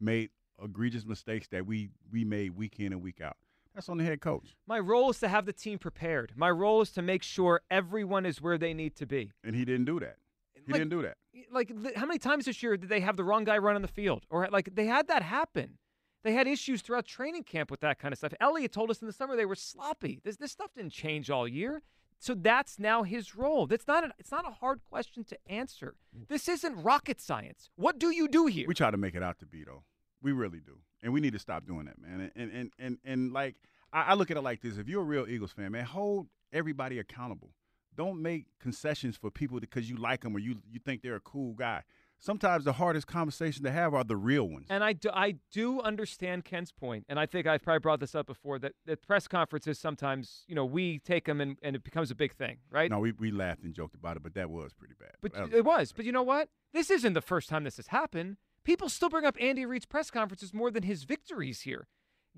made 0.00 0.30
egregious 0.62 1.04
mistakes 1.04 1.48
that 1.48 1.66
we 1.66 1.90
we 2.10 2.24
made 2.24 2.56
week 2.56 2.78
in 2.78 2.92
and 2.92 3.02
week 3.02 3.20
out. 3.20 3.36
That's 3.74 3.88
on 3.88 3.96
the 3.98 4.04
head 4.04 4.20
coach, 4.20 4.54
My 4.66 4.78
role 4.78 5.10
is 5.10 5.18
to 5.20 5.28
have 5.28 5.46
the 5.46 5.52
team 5.52 5.78
prepared. 5.78 6.32
My 6.36 6.50
role 6.50 6.82
is 6.82 6.90
to 6.92 7.02
make 7.02 7.22
sure 7.22 7.62
everyone 7.70 8.26
is 8.26 8.40
where 8.42 8.58
they 8.58 8.74
need 8.74 8.94
to 8.96 9.06
be. 9.06 9.32
and 9.42 9.56
he 9.56 9.64
didn't 9.64 9.86
do 9.86 9.98
that. 10.00 10.16
He 10.54 10.70
Like- 10.72 10.80
didn't 10.80 10.90
do 10.90 11.02
that. 11.02 11.16
Like 11.50 11.72
how 11.96 12.04
many 12.06 12.18
times 12.18 12.44
this 12.44 12.62
year 12.62 12.76
did 12.76 12.88
they 12.90 13.00
have 13.00 13.16
the 13.16 13.24
wrong 13.24 13.44
guy 13.44 13.56
run 13.58 13.74
on 13.74 13.82
the 13.82 13.88
field 13.88 14.26
or 14.28 14.46
like 14.48 14.74
they 14.74 14.86
had 14.86 15.08
that 15.08 15.22
happen? 15.22 15.78
They 16.22 16.32
had 16.32 16.46
issues 16.46 16.82
throughout 16.82 17.06
training 17.06 17.44
camp 17.44 17.70
with 17.70 17.80
that 17.80 17.98
kind 17.98 18.12
of 18.12 18.18
stuff. 18.18 18.32
Elliott 18.40 18.72
told 18.72 18.90
us 18.90 19.00
in 19.00 19.06
the 19.06 19.12
summer 19.12 19.36
they 19.36 19.46
were 19.46 19.54
sloppy. 19.54 20.20
This 20.24 20.36
this 20.36 20.52
stuff 20.52 20.70
didn't 20.74 20.92
change 20.92 21.30
all 21.30 21.48
year. 21.48 21.82
So 22.18 22.34
that's 22.34 22.78
now 22.78 23.02
his 23.02 23.34
role. 23.34 23.66
That's 23.66 23.88
not 23.88 24.04
a, 24.04 24.10
it's 24.16 24.30
not 24.30 24.46
a 24.46 24.52
hard 24.52 24.80
question 24.88 25.24
to 25.24 25.36
answer. 25.48 25.96
This 26.28 26.48
isn't 26.48 26.80
rocket 26.80 27.20
science. 27.20 27.68
What 27.74 27.98
do 27.98 28.12
you 28.12 28.28
do 28.28 28.46
here? 28.46 28.68
We 28.68 28.74
try 28.74 28.92
to 28.92 28.96
make 28.96 29.16
it 29.16 29.24
out 29.24 29.40
to 29.40 29.46
be 29.46 29.64
though. 29.64 29.82
We 30.22 30.30
really 30.30 30.60
do, 30.60 30.78
and 31.02 31.12
we 31.12 31.18
need 31.18 31.32
to 31.32 31.40
stop 31.40 31.66
doing 31.66 31.86
that, 31.86 32.00
man. 32.00 32.30
And 32.36 32.52
and 32.52 32.72
and 32.78 32.98
and 33.04 33.32
like 33.32 33.56
I, 33.92 34.02
I 34.02 34.14
look 34.14 34.30
at 34.30 34.36
it 34.36 34.42
like 34.42 34.60
this: 34.60 34.78
if 34.78 34.88
you're 34.88 35.02
a 35.02 35.04
real 35.04 35.26
Eagles 35.28 35.50
fan, 35.50 35.72
man, 35.72 35.84
hold 35.84 36.28
everybody 36.52 37.00
accountable. 37.00 37.50
Don't 37.96 38.22
make 38.22 38.46
concessions 38.60 39.16
for 39.16 39.30
people 39.30 39.58
because 39.58 39.90
you 39.90 39.96
like 39.96 40.20
them 40.22 40.36
or 40.36 40.38
you 40.38 40.58
you 40.70 40.78
think 40.78 41.02
they're 41.02 41.16
a 41.16 41.20
cool 41.20 41.54
guy. 41.54 41.82
Sometimes 42.22 42.64
the 42.64 42.74
hardest 42.74 43.08
conversations 43.08 43.64
to 43.64 43.72
have 43.72 43.94
are 43.94 44.04
the 44.04 44.16
real 44.16 44.48
ones. 44.48 44.66
And 44.70 44.84
I 44.84 44.92
do, 44.92 45.10
I 45.12 45.34
do 45.50 45.80
understand 45.80 46.44
Ken's 46.44 46.70
point, 46.70 47.04
and 47.08 47.18
I 47.18 47.26
think 47.26 47.48
I've 47.48 47.62
probably 47.62 47.80
brought 47.80 47.98
this 47.98 48.14
up 48.14 48.28
before 48.28 48.60
that, 48.60 48.74
that 48.86 49.02
press 49.02 49.26
conferences 49.26 49.76
sometimes, 49.76 50.44
you 50.46 50.54
know, 50.54 50.64
we 50.64 51.00
take 51.00 51.24
them 51.24 51.40
and, 51.40 51.58
and 51.64 51.74
it 51.74 51.82
becomes 51.82 52.12
a 52.12 52.14
big 52.14 52.32
thing, 52.32 52.58
right? 52.70 52.88
No, 52.88 53.00
we, 53.00 53.10
we 53.10 53.32
laughed 53.32 53.64
and 53.64 53.74
joked 53.74 53.96
about 53.96 54.16
it, 54.16 54.22
but 54.22 54.34
that 54.34 54.50
was 54.50 54.72
pretty 54.72 54.94
bad. 55.00 55.10
But 55.20 55.34
That 55.34 55.52
it 55.52 55.64
was. 55.64 55.90
But 55.90 56.04
you 56.04 56.12
know 56.12 56.22
what? 56.22 56.48
This 56.72 56.90
isn't 56.90 57.14
the 57.14 57.20
first 57.20 57.48
time 57.48 57.64
this 57.64 57.78
has 57.78 57.88
happened. 57.88 58.36
People 58.62 58.88
still 58.88 59.08
bring 59.08 59.24
up 59.24 59.36
Andy 59.40 59.66
Reid's 59.66 59.86
press 59.86 60.08
conferences 60.08 60.54
more 60.54 60.70
than 60.70 60.84
his 60.84 61.02
victories 61.02 61.62
here. 61.62 61.88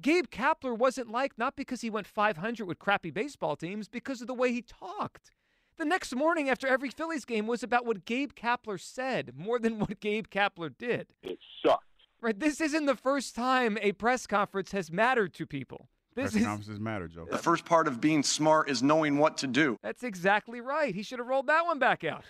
Gabe 0.01 0.29
Kapler 0.31 0.77
wasn't 0.77 1.11
liked 1.11 1.37
not 1.39 1.57
because 1.57 1.83
he 1.83 1.91
went 1.91 2.07
500 2.07 2.67
with 2.67 2.79
crappy 2.79 3.11
baseball 3.11 3.55
teams, 3.55 3.89
because 3.89 4.23
of 4.23 4.29
the 4.29 4.35
way 4.35 4.51
he 4.51 4.63
talked. 4.63 5.31
The 5.77 5.85
next 5.85 6.15
morning 6.15 6.49
after 6.49 6.69
every 6.69 6.91
Phillies 6.91 7.25
game 7.25 7.47
was 7.47 7.63
about 7.63 7.85
what 7.85 8.05
Gabe 8.05 8.33
Kapler 8.33 8.81
said 8.81 9.33
more 9.37 9.59
than 9.59 9.79
what 9.81 10.01
Gabe 10.01 10.27
Kapler 10.29 10.71
did. 10.77 11.09
It 11.23 11.39
sucked. 11.65 11.85
Right? 12.21 12.39
This 12.39 12.61
isn't 12.61 12.87
the 12.87 12.95
first 12.95 13.35
time 13.35 13.77
a 13.83 13.93
press 13.93 14.27
conference 14.27 14.73
has 14.73 14.91
mattered 14.91 15.35
to 15.35 15.47
people. 15.47 15.89
This 16.15 16.31
Press 16.31 16.37
is 16.37 16.47
conferences 16.47 16.81
matter, 16.81 17.09
Joe. 17.09 17.27
The 17.29 17.39
first 17.39 17.65
part 17.65 17.89
of 17.89 18.01
being 18.01 18.23
smart 18.23 18.71
is 18.71 18.83
knowing 18.83 19.19
what 19.19 19.37
to 19.39 19.49
do. 19.49 19.79
That's 19.83 20.05
exactly 20.05 20.61
right. 20.61 20.95
He 20.95 21.03
should 21.03 21.19
have 21.19 21.27
rolled 21.27 21.49
that 21.49 21.67
one 21.67 21.81
back 21.81 22.05
out. 22.05 22.25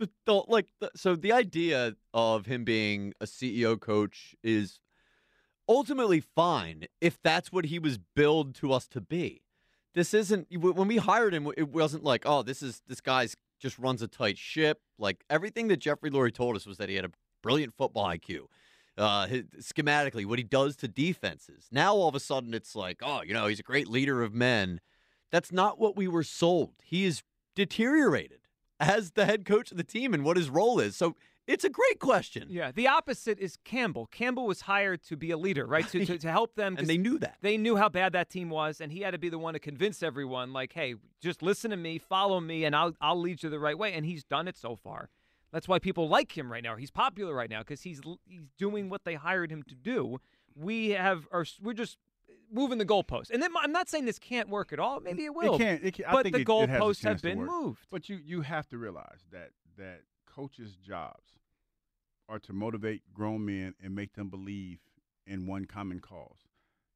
the, 0.00 0.10
the, 0.26 0.34
like 0.48 0.66
the, 0.80 0.90
so 0.96 1.14
the 1.14 1.32
idea 1.32 1.94
of 2.12 2.46
him 2.46 2.64
being 2.64 3.14
a 3.20 3.26
CEO 3.26 3.78
coach 3.80 4.34
is 4.42 4.80
ultimately 5.68 6.20
fine 6.20 6.86
if 7.00 7.22
that's 7.22 7.52
what 7.52 7.66
he 7.66 7.78
was 7.78 7.98
billed 8.16 8.56
to 8.56 8.72
us 8.72 8.88
to 8.88 9.00
be. 9.00 9.42
This 9.94 10.14
isn't 10.14 10.46
when 10.50 10.88
we 10.88 10.98
hired 10.98 11.34
him. 11.34 11.50
It 11.56 11.68
wasn't 11.68 12.04
like, 12.04 12.22
oh, 12.24 12.42
this 12.42 12.62
is 12.62 12.82
this 12.86 13.00
guy's 13.00 13.34
just 13.58 13.78
runs 13.78 14.02
a 14.02 14.08
tight 14.08 14.38
ship. 14.38 14.80
Like 14.98 15.24
everything 15.28 15.68
that 15.68 15.78
Jeffrey 15.78 16.10
Lurie 16.10 16.32
told 16.32 16.56
us 16.56 16.66
was 16.66 16.78
that 16.78 16.88
he 16.88 16.94
had 16.94 17.04
a 17.04 17.10
brilliant 17.42 17.74
football 17.74 18.06
IQ. 18.06 18.46
Uh, 18.98 19.26
schematically, 19.60 20.26
what 20.26 20.38
he 20.38 20.42
does 20.42 20.76
to 20.76 20.88
defenses. 20.88 21.68
Now 21.70 21.94
all 21.94 22.08
of 22.08 22.14
a 22.14 22.20
sudden, 22.20 22.52
it's 22.52 22.76
like, 22.76 22.98
oh, 23.02 23.22
you 23.22 23.32
know, 23.32 23.46
he's 23.46 23.60
a 23.60 23.64
great 23.64 23.88
leader 23.88 24.22
of 24.22 24.34
men. 24.34 24.80
That's 25.30 25.52
not 25.52 25.78
what 25.78 25.96
we 25.96 26.06
were 26.06 26.24
sold. 26.24 26.74
He 26.82 27.04
is 27.04 27.22
deteriorated 27.54 28.40
as 28.78 29.12
the 29.12 29.26
head 29.26 29.44
coach 29.44 29.70
of 29.70 29.76
the 29.76 29.84
team 29.84 30.12
and 30.12 30.24
what 30.24 30.36
his 30.36 30.50
role 30.50 30.80
is. 30.80 30.96
So 30.96 31.16
it's 31.50 31.64
a 31.64 31.68
great 31.68 31.98
question. 31.98 32.46
Yeah, 32.48 32.70
the 32.70 32.86
opposite 32.86 33.38
is 33.40 33.58
Campbell. 33.64 34.06
Campbell 34.06 34.46
was 34.46 34.62
hired 34.62 35.02
to 35.04 35.16
be 35.16 35.32
a 35.32 35.36
leader, 35.36 35.66
right? 35.66 35.86
To, 35.88 36.06
to, 36.06 36.18
to 36.26 36.30
help 36.30 36.54
them. 36.54 36.76
And 36.78 36.86
they 36.86 36.96
knew 36.96 37.18
that. 37.18 37.38
They 37.40 37.56
knew 37.56 37.76
how 37.76 37.88
bad 37.88 38.12
that 38.12 38.30
team 38.30 38.50
was, 38.50 38.80
and 38.80 38.92
he 38.92 39.00
had 39.00 39.10
to 39.10 39.18
be 39.18 39.28
the 39.28 39.38
one 39.38 39.54
to 39.54 39.60
convince 39.60 40.02
everyone, 40.02 40.52
like, 40.52 40.72
hey, 40.72 40.94
just 41.20 41.42
listen 41.42 41.72
to 41.72 41.76
me, 41.76 41.98
follow 41.98 42.40
me, 42.40 42.64
and 42.64 42.76
I'll, 42.76 42.92
I'll 43.00 43.20
lead 43.20 43.42
you 43.42 43.50
the 43.50 43.58
right 43.58 43.76
way. 43.76 43.92
And 43.92 44.06
he's 44.06 44.22
done 44.22 44.46
it 44.46 44.56
so 44.56 44.76
far. 44.76 45.10
That's 45.52 45.66
why 45.66 45.80
people 45.80 46.08
like 46.08 46.36
him 46.38 46.50
right 46.50 46.62
now. 46.62 46.76
He's 46.76 46.92
popular 46.92 47.34
right 47.34 47.50
now 47.50 47.60
because 47.60 47.82
he's 47.82 48.00
he's 48.24 48.42
doing 48.56 48.88
what 48.88 49.04
they 49.04 49.14
hired 49.14 49.50
him 49.50 49.64
to 49.64 49.74
do. 49.74 50.18
We 50.54 50.90
have 50.90 51.26
are 51.32 51.44
we're 51.60 51.72
just 51.72 51.98
moving 52.52 52.78
the 52.78 52.84
goalposts, 52.84 53.30
and 53.30 53.42
then 53.42 53.50
I'm 53.60 53.72
not 53.72 53.88
saying 53.88 54.04
this 54.04 54.20
can't 54.20 54.48
work 54.48 54.72
at 54.72 54.78
all. 54.78 55.00
Maybe 55.00 55.24
it 55.24 55.34
will. 55.34 55.56
It 55.56 55.58
can't. 55.58 55.84
It 55.84 55.94
can, 55.94 56.04
I 56.04 56.12
but 56.12 56.22
think 56.22 56.34
the 56.34 56.40
it, 56.42 56.62
it 56.62 56.68
has 56.68 56.80
goalposts 56.80 57.02
have 57.02 57.20
been 57.20 57.44
moved. 57.44 57.84
But 57.90 58.08
you 58.08 58.20
you 58.24 58.42
have 58.42 58.68
to 58.68 58.78
realize 58.78 59.26
that 59.32 59.50
that 59.76 60.02
coaches' 60.24 60.76
jobs 60.76 61.39
are 62.30 62.38
to 62.38 62.52
motivate 62.52 63.02
grown 63.12 63.44
men 63.44 63.74
and 63.82 63.94
make 63.94 64.14
them 64.14 64.28
believe 64.28 64.78
in 65.26 65.46
one 65.46 65.64
common 65.64 65.98
cause. 66.00 66.46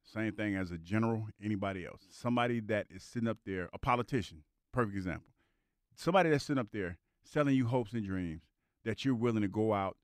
Same 0.03 0.31
thing 0.31 0.55
as 0.55 0.71
a 0.71 0.77
general, 0.77 1.27
anybody 1.43 1.85
else. 1.85 2.03
Somebody 2.09 2.61
that 2.61 2.87
is 2.89 3.03
sitting 3.03 3.27
up 3.27 3.39
there, 3.45 3.69
a 3.73 3.77
politician, 3.77 4.43
perfect 4.71 4.95
example. 4.95 5.33
Somebody 5.95 6.29
that's 6.29 6.45
sitting 6.45 6.59
up 6.59 6.71
there 6.71 6.97
selling 7.23 7.55
you 7.55 7.67
hopes 7.67 7.93
and 7.93 8.05
dreams 8.05 8.43
that 8.85 9.03
you're 9.03 9.15
willing 9.15 9.41
to 9.41 9.47
go 9.47 9.73
out 9.73 9.97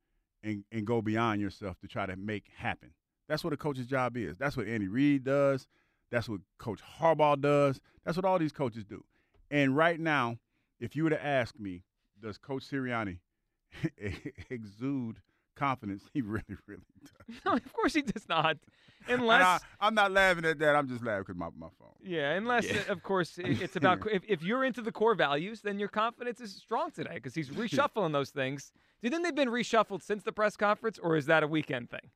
and, 0.43 0.63
and 0.71 0.85
go 0.85 1.01
beyond 1.01 1.39
yourself 1.39 1.79
to 1.79 1.87
try 1.87 2.05
to 2.05 2.15
make 2.15 2.45
happen. 2.57 2.91
That's 3.29 3.43
what 3.43 3.53
a 3.53 3.57
coach's 3.57 3.85
job 3.85 4.17
is. 4.17 4.37
That's 4.37 4.57
what 4.57 4.67
Andy 4.67 4.87
Reid 4.87 5.23
does. 5.23 5.67
That's 6.09 6.27
what 6.27 6.41
Coach 6.57 6.81
Harbaugh 6.99 7.39
does. 7.39 7.79
That's 8.03 8.17
what 8.17 8.25
all 8.25 8.39
these 8.39 8.51
coaches 8.51 8.83
do. 8.83 9.05
And 9.49 9.77
right 9.77 9.99
now, 9.99 10.37
if 10.79 10.95
you 10.95 11.03
were 11.03 11.09
to 11.11 11.25
ask 11.25 11.57
me, 11.59 11.83
does 12.19 12.37
Coach 12.37 12.69
Sirianni 12.69 13.19
exude 14.49 15.17
confidence? 15.55 16.03
He 16.13 16.21
really, 16.21 16.43
really 16.67 16.81
does. 17.01 17.35
No, 17.45 17.53
of 17.53 17.73
course 17.73 17.93
he 17.93 18.01
does 18.01 18.27
not. 18.27 18.57
Unless 19.07 19.61
I, 19.79 19.87
am 19.87 19.95
not 19.95 20.11
laughing 20.11 20.45
at 20.45 20.59
that. 20.59 20.75
I'm 20.75 20.87
just 20.87 21.03
laughing 21.03 21.23
because 21.27 21.35
my, 21.37 21.47
my 21.57 21.67
phone. 21.79 21.89
Yeah, 22.03 22.31
unless 22.33 22.65
Yeah. 22.65 22.81
of 22.89 23.01
course 23.03 23.37
it- 23.37 23.61
it's 23.61 23.75
about 23.75 24.05
if, 24.11 24.23
if 24.27 24.43
you're 24.43 24.63
into 24.63 24.81
the 24.81 24.91
core 24.91 25.15
values, 25.15 25.61
then 25.61 25.79
your 25.79 25.89
confidence 25.89 26.39
is 26.39 26.53
strong 26.55 26.91
today 26.91 27.15
because 27.15 27.33
he's 27.33 27.49
reshuffling 27.49 28.11
those 28.13 28.29
things. 28.29 28.71
Do 29.01 29.07
you 29.07 29.09
think 29.11 29.23
they've 29.23 29.35
been 29.35 29.49
reshuffled 29.49 30.03
since 30.03 30.23
the 30.23 30.31
press 30.31 30.55
conference, 30.55 30.99
or 30.99 31.15
is 31.15 31.25
that 31.25 31.41
a 31.41 31.47
weekend 31.47 31.89
thing? 31.89 32.11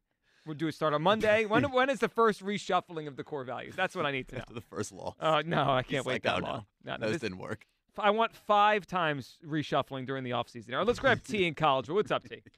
We'll 0.45 0.53
do 0.55 0.67
it 0.67 0.75
start 0.75 0.93
on 0.93 1.01
Monday. 1.01 1.45
When 1.45 1.63
when 1.71 1.89
is 1.89 1.97
the 1.99 2.07
first 2.09 2.43
reshuffling 2.45 3.07
of 3.07 3.15
the 3.15 3.23
core 3.23 3.43
values? 3.43 3.75
That's 3.75 3.95
what 3.95 4.05
I 4.05 4.11
need 4.11 4.27
to 4.27 4.35
know. 4.35 4.41
After 4.41 4.53
the 4.53 4.61
first 4.61 4.91
law. 4.91 5.15
Uh, 5.19 5.41
no, 5.43 5.71
I 5.71 5.81
can't 5.81 6.05
wait 6.05 6.13
like, 6.15 6.23
that 6.23 6.35
oh, 6.35 6.39
no. 6.39 6.45
long. 6.47 6.65
No, 6.83 6.91
no, 6.97 6.99
Those 7.07 7.13
this- 7.13 7.21
didn't 7.21 7.39
work. 7.39 7.65
I 7.99 8.09
want 8.11 8.33
five 8.35 8.85
times 8.87 9.37
reshuffling 9.45 10.05
during 10.05 10.23
the 10.23 10.31
offseason. 10.31 10.71
All 10.73 10.77
right, 10.79 10.87
let's 10.87 10.99
grab 10.99 11.23
T 11.23 11.45
in 11.47 11.53
college. 11.55 11.89
What's 11.89 12.11
up, 12.11 12.23
T? 12.27 12.41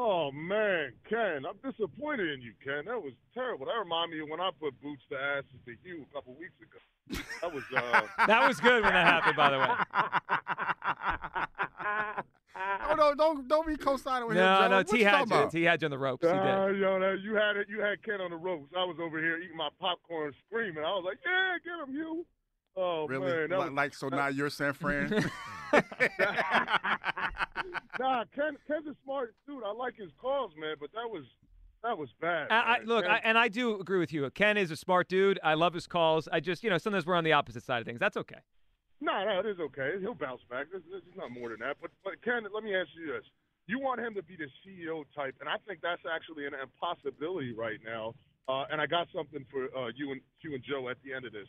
Oh 0.00 0.30
man, 0.30 0.92
Ken, 1.10 1.42
I'm 1.44 1.56
disappointed 1.72 2.30
in 2.32 2.40
you, 2.40 2.52
Ken. 2.62 2.84
That 2.86 3.02
was 3.02 3.14
terrible. 3.34 3.66
That 3.66 3.72
reminded 3.80 4.16
me 4.16 4.22
of 4.22 4.28
when 4.28 4.40
I 4.40 4.50
put 4.60 4.80
boots 4.80 5.02
to 5.10 5.16
asses 5.18 5.50
to 5.66 5.72
you 5.82 6.06
a 6.08 6.14
couple 6.14 6.36
weeks 6.38 6.54
ago. 6.62 6.78
That 7.42 7.52
was 7.52 7.64
uh 7.76 8.02
That 8.28 8.46
was 8.46 8.60
good 8.60 8.84
when 8.84 8.92
that 8.92 9.06
happened, 9.08 9.34
by 9.36 9.50
the 9.50 9.58
way. 9.58 9.66
Hold 12.86 13.00
on, 13.00 13.08
yo, 13.08 13.14
don't 13.16 13.48
don't 13.48 13.66
be 13.66 13.76
co-signing 13.76 14.28
with 14.28 14.36
him. 14.36 14.44
No, 14.44 14.60
Joe. 14.60 14.68
no, 14.68 14.76
What 14.76 14.86
T 14.88 14.98
you 15.00 15.04
had 15.04 15.18
you. 15.18 15.24
about? 15.24 15.50
T 15.50 15.62
had 15.64 15.82
you 15.82 15.86
on 15.86 15.90
the 15.90 15.98
ropes. 15.98 16.24
He 16.24 16.30
Uh, 16.32 16.68
did. 16.68 16.78
yo, 16.78 17.00
that, 17.00 17.18
you 17.20 17.34
had 17.34 17.56
it. 17.56 17.66
You 17.68 17.80
had 17.80 18.00
Ken 18.04 18.20
on 18.20 18.30
the 18.30 18.36
ropes. 18.36 18.72
I 18.78 18.84
was 18.84 18.98
over 19.02 19.18
here 19.18 19.38
eating 19.38 19.56
my 19.56 19.70
popcorn, 19.80 20.32
screaming. 20.46 20.84
I 20.84 20.90
was 20.94 21.02
like, 21.04 21.18
"Yeah, 21.26 21.56
get 21.64 21.88
him, 21.88 21.92
you." 21.94 22.24
Oh 22.80 23.06
Really? 23.08 23.26
man, 23.26 23.50
Like, 23.50 23.70
was, 23.70 23.76
like 23.76 23.94
so 23.94 24.08
now 24.08 24.28
you're 24.28 24.50
San 24.50 24.72
Fran. 24.72 25.10
nah, 27.98 28.24
Ken, 28.34 28.56
Ken's 28.66 28.86
a 28.86 28.94
smart 29.04 29.34
dude. 29.46 29.64
I 29.64 29.72
like 29.72 29.96
his 29.96 30.10
calls, 30.20 30.52
man, 30.56 30.76
but 30.78 30.90
that 30.92 31.10
was 31.10 31.24
that 31.82 31.98
was 31.98 32.08
bad. 32.20 32.48
I, 32.50 32.54
I, 32.56 32.78
look, 32.84 33.04
I, 33.04 33.20
and 33.22 33.38
I 33.38 33.48
do 33.48 33.80
agree 33.80 33.98
with 33.98 34.12
you. 34.12 34.28
Ken 34.30 34.56
is 34.56 34.70
a 34.70 34.76
smart 34.76 35.08
dude. 35.08 35.38
I 35.44 35.54
love 35.54 35.74
his 35.74 35.86
calls. 35.86 36.28
I 36.30 36.40
just, 36.40 36.64
you 36.64 36.70
know, 36.70 36.78
sometimes 36.78 37.06
we're 37.06 37.14
on 37.14 37.22
the 37.22 37.32
opposite 37.32 37.62
side 37.62 37.80
of 37.80 37.86
things. 37.86 38.00
That's 38.00 38.16
okay. 38.16 38.38
No, 39.00 39.24
no, 39.24 39.38
it 39.38 39.46
is 39.46 39.60
okay. 39.60 39.92
He'll 40.00 40.14
bounce 40.14 40.40
back. 40.50 40.66
There's, 40.72 40.82
there's 40.90 41.02
not 41.16 41.30
more 41.30 41.50
than 41.50 41.60
that. 41.60 41.76
But, 41.80 41.90
but 42.02 42.14
Ken, 42.24 42.42
let 42.52 42.64
me 42.64 42.74
ask 42.74 42.88
you 42.98 43.12
this: 43.12 43.22
You 43.66 43.78
want 43.78 44.00
him 44.00 44.14
to 44.14 44.22
be 44.22 44.34
the 44.36 44.50
CEO 44.66 45.04
type, 45.14 45.36
and 45.40 45.48
I 45.48 45.54
think 45.66 45.80
that's 45.80 46.02
actually 46.02 46.46
an 46.46 46.54
impossibility 46.54 47.52
right 47.54 47.78
now. 47.84 48.14
Uh, 48.48 48.64
and 48.72 48.80
I 48.80 48.86
got 48.86 49.06
something 49.14 49.44
for 49.50 49.66
uh, 49.76 49.90
you 49.94 50.10
and 50.10 50.20
you 50.40 50.54
and 50.54 50.64
Joe 50.64 50.88
at 50.88 50.96
the 51.04 51.12
end 51.12 51.26
of 51.26 51.32
this, 51.32 51.46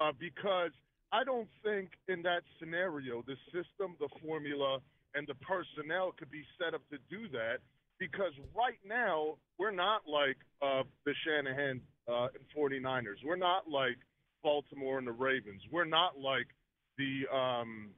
uh, 0.00 0.12
because 0.18 0.70
I 1.12 1.24
don't 1.24 1.48
think 1.62 1.90
in 2.08 2.22
that 2.22 2.42
scenario 2.58 3.22
the 3.26 3.36
system, 3.46 3.96
the 4.00 4.08
formula, 4.24 4.78
and 5.14 5.26
the 5.26 5.34
personnel 5.36 6.12
could 6.18 6.30
be 6.30 6.42
set 6.58 6.74
up 6.74 6.82
to 6.90 6.98
do 7.10 7.28
that. 7.32 7.58
Because 7.98 8.32
right 8.56 8.78
now 8.84 9.36
we're 9.58 9.70
not 9.70 10.02
like 10.08 10.36
uh, 10.60 10.82
the 11.04 11.12
Shanahan 11.24 11.80
uh, 12.08 12.28
and 12.34 12.42
49ers. 12.56 13.24
We're 13.24 13.36
not 13.36 13.68
like 13.70 13.96
Baltimore 14.42 14.98
and 14.98 15.06
the 15.06 15.12
Ravens. 15.12 15.62
We're 15.70 15.84
not 15.84 16.18
like 16.18 16.48
the 16.98 17.22
um, 17.32 17.90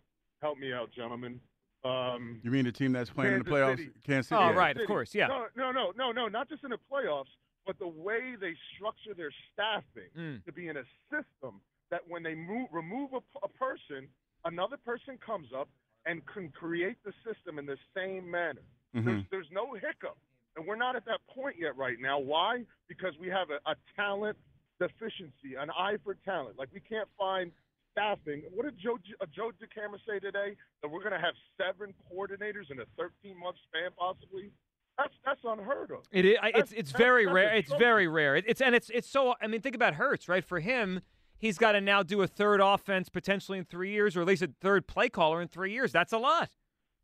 help 0.43 0.59
me 0.59 0.75
out, 0.75 0.91
gentlemen. 0.95 1.41
Um, 1.87 2.41
you 2.43 2.51
mean 2.51 2.65
the 2.65 2.73
team 2.73 2.93
that's 2.93 3.09
playing 3.11 3.35
in 3.35 3.39
the 3.45 3.51
playoffs? 3.51 3.79
City. 3.79 3.91
Kansas 4.07 4.29
City. 4.29 4.41
Oh, 4.43 4.51
Yeah. 4.51 4.57
right, 4.57 4.77
of 4.77 4.87
course, 4.87 5.15
yeah. 5.15 5.27
No, 5.29 5.47
no, 5.57 5.71
no, 5.71 5.93
no, 5.97 6.13
no, 6.13 6.29
not 6.29 6.49
just 6.51 6.65
in 6.65 6.71
the 6.71 6.79
playoffs, 6.91 7.33
but 7.67 7.79
the 7.79 7.89
way 7.89 8.35
they 8.39 8.55
structure 8.77 9.15
their 9.17 9.31
staffing 9.53 10.11
Mm. 10.19 10.45
to 10.45 10.53
be 10.53 10.69
in 10.69 10.77
a 10.77 10.85
system 11.11 11.61
that 11.91 12.01
when 12.09 12.23
they 12.23 12.35
move, 12.35 12.69
remove 12.73 13.11
a, 13.13 13.21
a 13.45 13.49
person, 13.49 14.09
another 14.45 14.77
person 14.85 15.19
comes 15.25 15.49
up 15.57 15.69
and 16.07 16.23
can 16.27 16.49
create 16.51 16.97
the 17.05 17.13
system 17.27 17.59
in 17.59 17.67
the 17.67 17.77
same 17.97 18.31
manner. 18.31 18.61
Mm-hmm. 18.95 19.07
There's, 19.07 19.23
there's 19.31 19.47
no 19.53 19.75
hiccup. 19.75 20.17
And 20.57 20.67
we're 20.67 20.77
not 20.77 20.95
at 20.97 21.05
that 21.07 21.21
point 21.35 21.57
yet 21.59 21.77
right 21.77 21.97
now. 22.01 22.19
Why? 22.19 22.63
Because 22.89 23.15
we 23.21 23.29
have 23.29 23.49
a, 23.51 23.59
a 23.71 23.75
talent 23.97 24.37
deficiency, 24.81 25.55
an 25.59 25.71
eye 25.71 25.97
for 26.05 26.15
talent. 26.25 26.59
Like 26.59 26.69
we 26.73 26.81
can't 26.81 27.09
find 27.19 27.51
staffing. 27.93 28.43
What 28.53 28.65
did 28.65 28.79
Joe 28.79 28.99
uh, 29.21 29.27
Joe 29.35 29.51
DeCamara 29.61 29.99
say 30.09 30.19
today? 30.21 30.57
That 30.83 30.89
we're 30.91 31.01
going 31.01 31.13
to 31.13 31.19
have 31.19 31.35
seven 31.59 31.93
coordinators 32.11 32.71
in 32.71 32.79
a 32.81 32.85
13 32.97 33.39
month 33.39 33.57
span, 33.69 33.91
possibly. 33.99 34.51
That's 34.97 35.13
that's 35.25 35.41
unheard 35.45 35.91
of. 35.91 36.05
It 36.13 36.25
is. 36.25 36.37
That's- 36.41 36.63
It's 36.63 36.73
it's 36.73 36.93
that's- 36.93 37.05
very 37.05 37.25
that's 37.25 37.35
rare. 37.35 37.55
It's 37.57 37.73
very 37.75 38.07
rare. 38.07 38.37
It- 38.37 38.45
It's 38.47 38.61
and 38.61 38.75
it's 38.77 38.91
it's 38.91 39.09
so. 39.09 39.35
I 39.41 39.49
mean, 39.49 39.61
think 39.61 39.75
about 39.75 39.95
Hurts, 39.95 40.29
right? 40.29 40.45
For 40.45 40.61
him, 40.61 41.01
he's 41.39 41.59
got 41.59 41.73
to 41.73 41.81
now 41.81 42.03
do 42.03 42.23
a 42.23 42.27
third 42.27 42.61
offense 42.61 43.09
potentially 43.09 43.59
in 43.59 43.65
three 43.65 43.91
years, 43.91 44.17
or 44.17 44.21
at 44.23 44.27
least 44.27 44.43
a 44.43 44.51
third 44.61 44.87
play 44.87 45.09
caller 45.09 45.41
in 45.41 45.49
three 45.49 45.73
years. 45.73 45.93
That's 45.93 46.13
a 46.13 46.19
lot. 46.19 46.51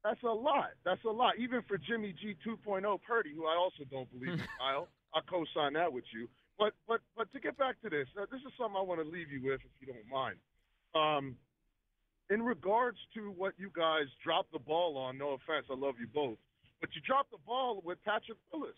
That's 0.05 0.23
a 0.23 0.33
lot. 0.33 0.71
That's 0.85 1.05
a 1.05 1.11
lot. 1.11 1.35
Even 1.39 1.63
for 1.69 1.77
Jimmy 1.77 2.15
G 2.21 2.35
2.0 2.47 3.03
Purdy, 3.03 3.35
who 3.35 3.47
I 3.47 3.55
also 3.57 3.85
don't 3.91 4.11
believe 4.11 4.35
in, 4.35 4.43
Kyle. 4.59 4.89
I'll 5.15 5.23
co-sign 5.23 5.75
that 5.75 5.93
with 5.93 6.05
you. 6.15 6.29
But 6.59 6.75
but 6.87 7.01
but 7.17 7.33
to 7.33 7.41
get 7.41 7.57
back 7.59 7.81
to 7.83 7.91
this, 7.91 8.07
uh, 8.21 8.27
this 8.31 8.41
is 8.41 8.53
something 8.59 8.77
I 8.77 8.83
want 8.83 9.01
to 9.01 9.09
leave 9.09 9.31
you 9.31 9.43
with, 9.43 9.61
if 9.61 9.73
you 9.81 9.93
don't 9.93 10.09
mind. 10.09 10.37
Um, 10.95 11.37
in 12.31 12.43
regards 12.43 12.99
to 13.15 13.33
what 13.37 13.55
you 13.59 13.71
guys 13.75 14.05
dropped 14.23 14.53
the 14.53 14.59
ball 14.59 14.97
on, 14.97 15.19
no 15.19 15.31
offense, 15.31 15.67
I 15.71 15.75
love 15.75 15.95
you 15.99 16.07
both, 16.15 16.39
but 16.81 16.91
you 16.95 17.01
dropped 17.07 17.31
the 17.31 17.43
ball 17.47 17.83
with 17.85 17.99
Patrick 18.05 18.39
Willis. 18.53 18.77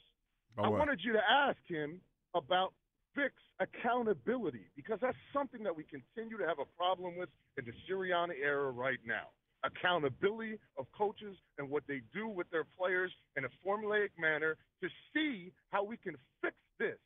About 0.54 0.66
I 0.66 0.68
what? 0.70 0.78
wanted 0.78 1.00
you 1.02 1.12
to 1.12 1.20
ask 1.28 1.58
him 1.68 2.00
about 2.34 2.72
Vic's 3.14 3.42
accountability 3.60 4.66
because 4.76 4.98
that's 5.00 5.16
something 5.32 5.62
that 5.62 5.76
we 5.76 5.84
continue 5.84 6.38
to 6.38 6.46
have 6.46 6.58
a 6.58 6.68
problem 6.76 7.16
with 7.16 7.28
in 7.58 7.64
the 7.64 7.72
Sirianni 7.86 8.34
era 8.42 8.70
right 8.70 8.98
now. 9.06 9.28
Accountability 9.64 10.58
of 10.76 10.86
coaches 10.96 11.36
and 11.58 11.70
what 11.70 11.84
they 11.86 12.00
do 12.12 12.26
with 12.26 12.50
their 12.50 12.64
players 12.78 13.12
in 13.36 13.44
a 13.44 13.48
formulaic 13.64 14.10
manner 14.18 14.56
to 14.82 14.88
see 15.14 15.52
how 15.70 15.84
we 15.84 15.96
can 15.96 16.16
fix 16.40 16.56
this, 16.78 16.98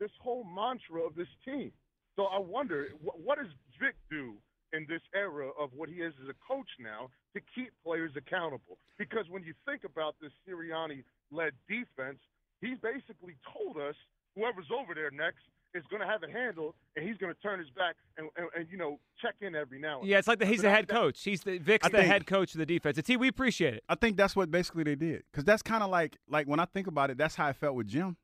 this 0.00 0.10
whole 0.20 0.44
mantra 0.44 1.04
of 1.04 1.14
this 1.14 1.28
team. 1.44 1.70
So 2.16 2.24
I 2.24 2.38
wonder, 2.38 2.88
what 3.02 3.38
does 3.38 3.52
Vic 3.80 3.94
do 4.10 4.34
in 4.72 4.86
this 4.88 5.02
era 5.14 5.50
of 5.60 5.70
what 5.76 5.88
he 5.88 5.96
is 5.96 6.14
as 6.22 6.28
a 6.28 6.38
coach 6.46 6.68
now 6.80 7.10
to 7.34 7.40
keep 7.54 7.72
players 7.84 8.12
accountable? 8.16 8.78
Because 8.98 9.26
when 9.28 9.42
you 9.44 9.54
think 9.66 9.84
about 9.84 10.16
this 10.20 10.32
Sirianni-led 10.48 11.52
defense, 11.68 12.18
he's 12.60 12.78
basically 12.82 13.36
told 13.52 13.76
us 13.76 13.94
whoever's 14.38 14.66
over 14.70 14.94
there 14.94 15.10
next 15.10 15.42
is 15.74 15.82
going 15.90 16.00
to 16.00 16.06
have 16.08 16.22
it 16.22 16.30
handled, 16.30 16.74
and 16.96 17.06
he's 17.06 17.18
going 17.18 17.32
to 17.34 17.38
turn 17.40 17.58
his 17.58 17.68
back 17.70 17.94
and, 18.16 18.28
and, 18.36 18.46
and 18.56 18.66
you 18.70 18.78
know 18.78 18.98
check 19.20 19.34
in 19.40 19.54
every 19.54 19.78
now 19.78 20.00
and 20.00 20.08
Yeah, 20.08 20.18
it's 20.18 20.28
like 20.28 20.38
the, 20.38 20.46
he's 20.46 20.62
the 20.62 20.70
head 20.70 20.88
coach. 20.88 21.22
He's 21.22 21.42
the 21.42 21.58
Vic's 21.58 21.86
I 21.86 21.90
the 21.90 21.98
think- 21.98 22.10
head 22.10 22.26
coach 22.26 22.54
of 22.54 22.58
the 22.58 22.66
defense. 22.66 22.96
It's 22.98 23.08
he. 23.08 23.16
We 23.16 23.28
appreciate 23.28 23.74
it. 23.74 23.84
I 23.88 23.94
think 23.94 24.16
that's 24.16 24.34
what 24.34 24.50
basically 24.50 24.84
they 24.84 24.94
did 24.94 25.24
because 25.30 25.44
that's 25.44 25.62
kind 25.62 25.82
of 25.82 25.90
like 25.90 26.16
like 26.28 26.46
when 26.46 26.60
I 26.60 26.64
think 26.64 26.86
about 26.86 27.10
it, 27.10 27.18
that's 27.18 27.34
how 27.34 27.46
I 27.46 27.52
felt 27.52 27.74
with 27.74 27.88
Jim. 27.88 28.16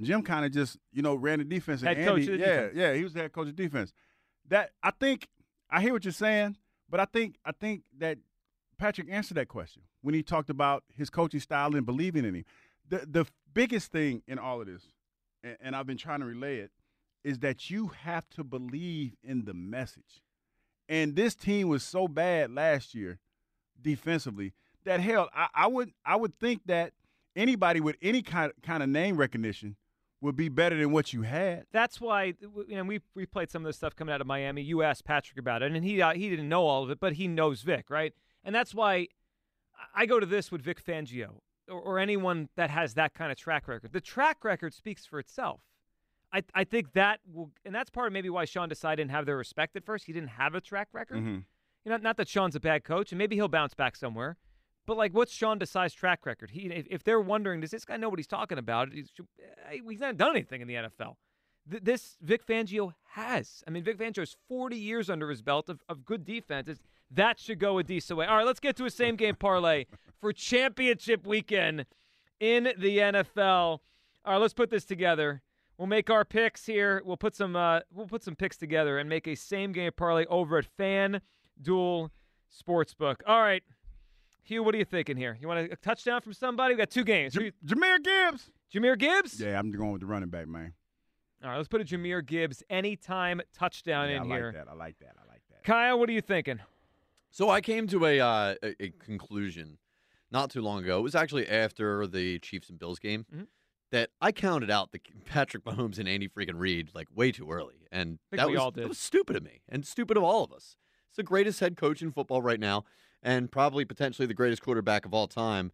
Jim 0.00 0.22
kind 0.22 0.44
of 0.44 0.52
just 0.52 0.76
you 0.92 1.02
know 1.02 1.14
ran 1.14 1.38
the 1.38 1.44
defense. 1.44 1.82
And 1.82 1.88
Head 1.88 1.98
Andy, 1.98 2.06
coach 2.26 2.32
of 2.34 2.38
the 2.38 2.44
yeah, 2.44 2.56
defense. 2.56 2.72
yeah, 2.76 2.94
he 2.94 3.02
was 3.04 3.12
the 3.14 3.20
head 3.20 3.32
coach 3.32 3.48
of 3.48 3.56
defense. 3.56 3.92
That 4.48 4.70
I 4.82 4.90
think 4.90 5.28
I 5.70 5.80
hear 5.80 5.92
what 5.92 6.04
you're 6.04 6.12
saying, 6.12 6.56
but 6.88 7.00
I 7.00 7.04
think 7.06 7.36
I 7.44 7.52
think 7.52 7.82
that 7.98 8.18
Patrick 8.78 9.08
answered 9.10 9.36
that 9.36 9.48
question 9.48 9.82
when 10.02 10.14
he 10.14 10.22
talked 10.22 10.50
about 10.50 10.84
his 10.94 11.08
coaching 11.10 11.40
style 11.40 11.74
and 11.76 11.84
believing 11.86 12.24
in 12.24 12.34
him. 12.34 12.44
The 12.88 13.06
the 13.06 13.26
biggest 13.54 13.92
thing 13.92 14.22
in 14.26 14.38
all 14.38 14.60
of 14.60 14.66
this, 14.66 14.82
and, 15.42 15.56
and 15.60 15.76
I've 15.76 15.86
been 15.86 15.96
trying 15.96 16.20
to 16.20 16.26
relay 16.26 16.58
it, 16.58 16.70
is 17.24 17.40
that 17.40 17.70
you 17.70 17.88
have 17.88 18.28
to 18.30 18.44
believe 18.44 19.14
in 19.22 19.44
the 19.44 19.54
message. 19.54 20.22
And 20.88 21.14
this 21.14 21.34
team 21.34 21.68
was 21.68 21.82
so 21.82 22.08
bad 22.08 22.50
last 22.50 22.94
year 22.94 23.18
defensively 23.80 24.52
that 24.84 25.00
hell, 25.00 25.28
I, 25.34 25.48
I 25.54 25.66
would 25.66 25.92
I 26.04 26.16
would 26.16 26.38
think 26.38 26.62
that 26.66 26.92
anybody 27.36 27.80
with 27.80 27.96
any 28.02 28.22
kind 28.22 28.52
kind 28.62 28.82
of 28.82 28.88
name 28.88 29.16
recognition 29.16 29.76
would 30.20 30.36
be 30.36 30.48
better 30.48 30.76
than 30.76 30.90
what 30.90 31.12
you 31.12 31.22
had. 31.22 31.64
That's 31.72 32.00
why, 32.00 32.34
you 32.40 32.76
know, 32.76 32.84
we 32.84 33.00
we 33.14 33.26
played 33.26 33.50
some 33.50 33.62
of 33.62 33.68
this 33.68 33.76
stuff 33.76 33.96
coming 33.96 34.14
out 34.14 34.20
of 34.20 34.26
Miami. 34.26 34.62
You 34.62 34.82
asked 34.82 35.04
Patrick 35.04 35.38
about 35.38 35.62
it, 35.62 35.72
and 35.72 35.84
he 35.84 36.00
uh, 36.02 36.14
he 36.14 36.28
didn't 36.28 36.48
know 36.48 36.66
all 36.66 36.82
of 36.82 36.90
it, 36.90 37.00
but 37.00 37.14
he 37.14 37.28
knows 37.28 37.62
Vic, 37.62 37.90
right? 37.90 38.12
And 38.44 38.54
that's 38.54 38.74
why 38.74 39.08
I 39.94 40.06
go 40.06 40.20
to 40.20 40.26
this 40.26 40.50
with 40.50 40.62
Vic 40.62 40.84
Fangio 40.84 41.40
or, 41.70 41.80
or 41.80 41.98
anyone 41.98 42.48
that 42.56 42.70
has 42.70 42.94
that 42.94 43.14
kind 43.14 43.30
of 43.32 43.38
track 43.38 43.68
record. 43.68 43.92
The 43.92 44.00
track 44.00 44.44
record 44.44 44.74
speaks 44.74 45.06
for 45.06 45.18
itself. 45.18 45.60
I 46.32 46.42
I 46.54 46.64
think 46.64 46.92
that 46.92 47.20
will, 47.32 47.50
and 47.64 47.74
that's 47.74 47.90
part 47.90 48.06
of 48.06 48.12
maybe 48.12 48.30
why 48.30 48.44
Sean 48.44 48.68
Desai 48.68 48.96
didn't 48.96 49.10
have 49.10 49.26
their 49.26 49.36
respect 49.36 49.76
at 49.76 49.84
first. 49.84 50.06
He 50.06 50.12
didn't 50.12 50.30
have 50.30 50.54
a 50.54 50.60
track 50.60 50.88
record. 50.92 51.18
Mhm. 51.18 51.44
You 51.84 51.90
know, 51.90 51.96
not 51.96 52.16
that 52.18 52.28
Sean's 52.28 52.54
a 52.54 52.60
bad 52.60 52.84
coach, 52.84 53.10
and 53.10 53.18
maybe 53.18 53.36
he'll 53.36 53.48
bounce 53.48 53.74
back 53.74 53.96
somewhere. 53.96 54.36
But 54.86 54.96
like, 54.96 55.12
what's 55.12 55.32
Sean 55.32 55.58
Desai's 55.58 55.94
track 55.94 56.26
record? 56.26 56.50
He, 56.50 56.66
if, 56.66 56.86
if 56.90 57.04
they're 57.04 57.20
wondering, 57.20 57.60
does 57.60 57.70
this 57.70 57.84
guy 57.84 57.96
know 57.96 58.08
what 58.08 58.18
he's 58.18 58.26
talking 58.26 58.58
about? 58.58 58.92
He's, 58.92 59.10
eh, 59.70 59.78
he's 59.88 60.00
not 60.00 60.16
done 60.16 60.30
anything 60.30 60.60
in 60.62 60.68
the 60.68 60.74
NFL. 60.74 61.16
Th- 61.70 61.82
this 61.82 62.16
Vic 62.20 62.46
Fangio 62.46 62.92
has. 63.12 63.62
I 63.66 63.70
mean, 63.70 63.84
Vic 63.84 63.98
Fangio 63.98 64.18
has 64.18 64.36
40 64.48 64.76
years 64.76 65.08
under 65.08 65.30
his 65.30 65.42
belt 65.42 65.68
of, 65.68 65.82
of 65.88 66.04
good 66.04 66.24
defenses. 66.24 66.80
That 67.10 67.38
should 67.40 67.58
go 67.58 67.78
a 67.78 67.82
decent 67.82 68.16
way. 68.18 68.26
All 68.26 68.36
right, 68.36 68.46
let's 68.46 68.60
get 68.60 68.76
to 68.76 68.84
a 68.84 68.90
same 68.90 69.16
game 69.16 69.34
parlay 69.34 69.86
for 70.20 70.32
championship 70.32 71.26
weekend 71.26 71.86
in 72.38 72.72
the 72.78 72.98
NFL. 72.98 73.38
All 73.44 73.80
right, 74.26 74.36
let's 74.36 74.54
put 74.54 74.70
this 74.70 74.84
together. 74.84 75.42
We'll 75.76 75.88
make 75.88 76.10
our 76.10 76.24
picks 76.24 76.66
here. 76.66 77.02
We'll 77.04 77.16
put 77.16 77.34
some 77.34 77.56
uh, 77.56 77.80
we'll 77.92 78.06
put 78.06 78.22
some 78.22 78.36
picks 78.36 78.56
together 78.56 78.98
and 78.98 79.08
make 79.08 79.26
a 79.26 79.34
same 79.34 79.72
game 79.72 79.90
parlay 79.96 80.26
over 80.26 80.58
at 80.58 80.66
FanDuel 80.78 82.10
Sportsbook. 82.52 83.16
All 83.26 83.40
right, 83.40 83.62
Hugh, 84.42 84.62
what 84.62 84.74
are 84.74 84.78
you 84.78 84.84
thinking 84.84 85.16
here? 85.16 85.36
You 85.40 85.48
want 85.48 85.72
a 85.72 85.76
touchdown 85.76 86.20
from 86.20 86.32
somebody? 86.34 86.74
We 86.74 86.78
got 86.78 86.90
two 86.90 87.04
games. 87.04 87.34
Who- 87.34 87.50
Jahmyr 87.66 88.02
Gibbs. 88.02 88.50
Jahmyr 88.72 88.98
Gibbs. 88.98 89.40
Yeah, 89.40 89.58
I'm 89.58 89.70
going 89.70 89.92
with 89.92 90.02
the 90.02 90.06
running 90.06 90.28
back, 90.28 90.46
man. 90.48 90.74
All 91.42 91.50
right, 91.50 91.56
let's 91.56 91.68
put 91.68 91.80
a 91.80 91.84
Jahmyr 91.84 92.24
Gibbs 92.24 92.62
anytime 92.68 93.40
touchdown 93.56 94.10
Yeah, 94.10 94.16
in 94.22 94.30
I 94.30 94.36
here. 94.36 94.44
I 94.44 94.46
like 94.46 94.54
that. 94.54 94.68
I 94.70 94.74
like 94.74 94.98
that. 95.00 95.14
I 95.24 95.32
like 95.32 95.42
that. 95.50 95.64
Kyle, 95.64 95.98
what 95.98 96.08
are 96.08 96.12
you 96.12 96.20
thinking? 96.20 96.60
So 97.30 97.48
I 97.50 97.60
came 97.60 97.86
to 97.88 98.06
a, 98.06 98.20
uh, 98.20 98.54
a 98.62 98.82
a 98.84 98.90
conclusion 98.90 99.78
not 100.30 100.50
too 100.50 100.62
long 100.62 100.82
ago. 100.82 100.98
It 100.98 101.02
was 101.02 101.14
actually 101.14 101.48
after 101.48 102.06
the 102.06 102.38
Chiefs 102.40 102.68
and 102.70 102.78
Bills 102.78 102.98
game 102.98 103.24
Mhm. 103.32 103.46
that 103.90 104.10
I 104.20 104.32
counted 104.32 104.70
out 104.70 104.92
the 104.92 105.00
Patrick 105.24 105.64
Mahomes 105.64 105.98
and 105.98 106.08
Andy 106.08 106.28
freaking 106.28 106.58
Reid 106.58 106.90
like 106.94 107.08
way 107.14 107.32
too 107.32 107.50
early, 107.50 107.86
and 107.90 108.18
that 108.30 108.46
we 108.46 108.52
was 108.52 108.60
all 108.60 108.70
did. 108.70 108.84
that 108.84 108.88
was 108.88 108.98
stupid 108.98 109.36
of 109.36 109.42
me 109.42 109.62
and 109.68 109.86
stupid 109.86 110.16
of 110.16 110.22
all 110.22 110.44
of 110.44 110.52
us. 110.52 110.76
It's 111.08 111.16
the 111.16 111.22
greatest 111.24 111.60
head 111.60 111.76
coach 111.76 112.02
in 112.02 112.12
football 112.12 112.42
right 112.42 112.60
now, 112.60 112.84
and 113.22 113.50
probably 113.50 113.84
potentially 113.84 114.26
the 114.26 114.34
greatest 114.34 114.62
quarterback 114.62 115.04
of 115.04 115.12
all 115.14 115.26
time. 115.26 115.72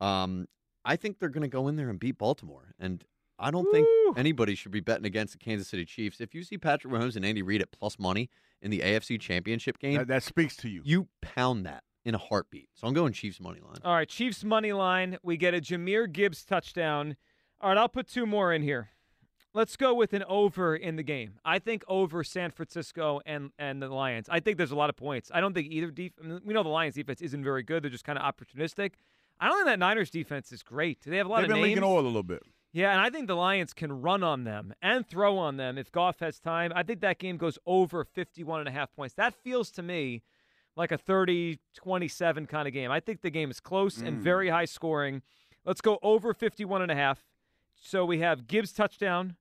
Um, 0.00 0.46
I 0.84 0.96
think 0.96 1.18
they're 1.18 1.28
going 1.28 1.42
to 1.42 1.48
go 1.48 1.68
in 1.68 1.76
there 1.76 1.90
and 1.90 1.98
beat 2.00 2.16
Baltimore, 2.18 2.74
and 2.78 3.04
I 3.38 3.50
don't 3.50 3.70
think 3.72 3.86
anybody 4.16 4.54
should 4.54 4.72
be 4.72 4.80
betting 4.80 5.06
against 5.06 5.32
the 5.32 5.38
Kansas 5.38 5.68
City 5.68 5.84
Chiefs. 5.84 6.20
If 6.20 6.34
you 6.34 6.42
see 6.42 6.58
Patrick 6.58 6.92
Mahomes 6.92 7.16
and 7.16 7.24
Andy 7.24 7.42
Reid 7.42 7.62
at 7.62 7.70
plus 7.70 7.98
money 7.98 8.28
in 8.60 8.70
the 8.70 8.80
AFC 8.80 9.20
Championship 9.20 9.78
game, 9.78 9.96
That, 9.98 10.08
that 10.08 10.22
speaks 10.22 10.56
to 10.56 10.68
you. 10.68 10.82
you 10.84 11.08
pound 11.20 11.64
that 11.66 11.84
in 12.04 12.14
a 12.14 12.18
heartbeat. 12.18 12.68
So 12.74 12.86
I'm 12.88 12.94
going 12.94 13.12
Chiefs 13.12 13.40
money 13.40 13.60
line. 13.60 13.76
All 13.84 13.94
right, 13.94 14.08
Chiefs 14.08 14.42
money 14.44 14.72
line. 14.72 15.18
We 15.22 15.36
get 15.36 15.54
a 15.54 15.60
Jahmyr 15.60 16.10
Gibbs 16.10 16.44
touchdown. 16.44 17.16
All 17.60 17.68
right, 17.68 17.78
I'll 17.78 17.88
put 17.88 18.08
two 18.08 18.26
more 18.26 18.52
in 18.52 18.62
here. 18.62 18.88
Let's 19.54 19.76
go 19.76 19.94
with 19.94 20.12
an 20.12 20.24
over 20.28 20.76
in 20.76 20.96
the 20.96 21.02
game. 21.02 21.38
I 21.44 21.58
think 21.58 21.82
over 21.88 22.22
San 22.22 22.50
Francisco 22.50 23.20
and 23.24 23.50
and 23.58 23.82
the 23.82 23.88
Lions. 23.88 24.28
I 24.30 24.40
think 24.40 24.58
there's 24.58 24.70
a 24.72 24.76
lot 24.76 24.90
of 24.90 24.96
points. 24.96 25.30
I 25.34 25.40
don't 25.40 25.54
think 25.54 25.72
either 25.72 25.90
def- 25.90 26.12
I 26.22 26.26
mean, 26.26 26.40
we 26.44 26.54
know 26.54 26.62
the 26.62 26.68
Lions 26.68 26.94
defense 26.96 27.22
isn't 27.22 27.42
very 27.42 27.62
good. 27.62 27.82
They're 27.82 27.90
just 27.90 28.04
kind 28.04 28.18
of 28.18 28.24
opportunistic. 28.34 28.92
I 29.40 29.48
don't 29.48 29.56
think 29.56 29.66
that 29.66 29.78
Niners 29.78 30.10
defense 30.10 30.52
is 30.52 30.62
great. 30.62 31.00
They 31.04 31.16
have 31.16 31.26
a 31.26 31.30
lot 31.30 31.38
They've 31.38 31.44
of 31.44 31.48
been 31.54 31.56
names. 31.62 31.68
leaking 31.76 31.82
oil 31.84 32.00
a 32.00 32.02
little 32.02 32.22
bit. 32.22 32.42
Yeah, 32.72 32.92
and 32.92 33.00
I 33.00 33.08
think 33.10 33.26
the 33.28 33.34
Lions 33.34 33.72
can 33.72 34.00
run 34.02 34.22
on 34.22 34.44
them 34.44 34.74
and 34.82 35.06
throw 35.06 35.38
on 35.38 35.56
them 35.56 35.78
if 35.78 35.90
Goff 35.90 36.20
has 36.20 36.38
time. 36.38 36.70
I 36.76 36.82
think 36.82 37.00
that 37.00 37.18
game 37.18 37.36
goes 37.38 37.58
over 37.66 38.04
51 38.04 38.60
and 38.60 38.68
a 38.68 38.72
half 38.72 38.92
points. 38.94 39.14
That 39.14 39.34
feels 39.34 39.70
to 39.72 39.82
me 39.82 40.22
like 40.76 40.92
a 40.92 40.98
30-27 40.98 42.46
kind 42.48 42.68
of 42.68 42.74
game. 42.74 42.90
I 42.90 43.00
think 43.00 43.22
the 43.22 43.30
game 43.30 43.50
is 43.50 43.58
close 43.58 43.98
and 43.98 44.18
Mm. 44.18 44.22
very 44.22 44.48
high 44.50 44.66
scoring. 44.66 45.22
Let's 45.64 45.80
go 45.80 45.98
over 46.02 46.32
51 46.34 46.82
and 46.82 46.90
a 46.90 46.94
half. 46.94 47.24
So 47.80 48.04
we 48.04 48.18
have 48.20 48.46
Gibbs 48.46 48.72
touchdown. 48.72 49.36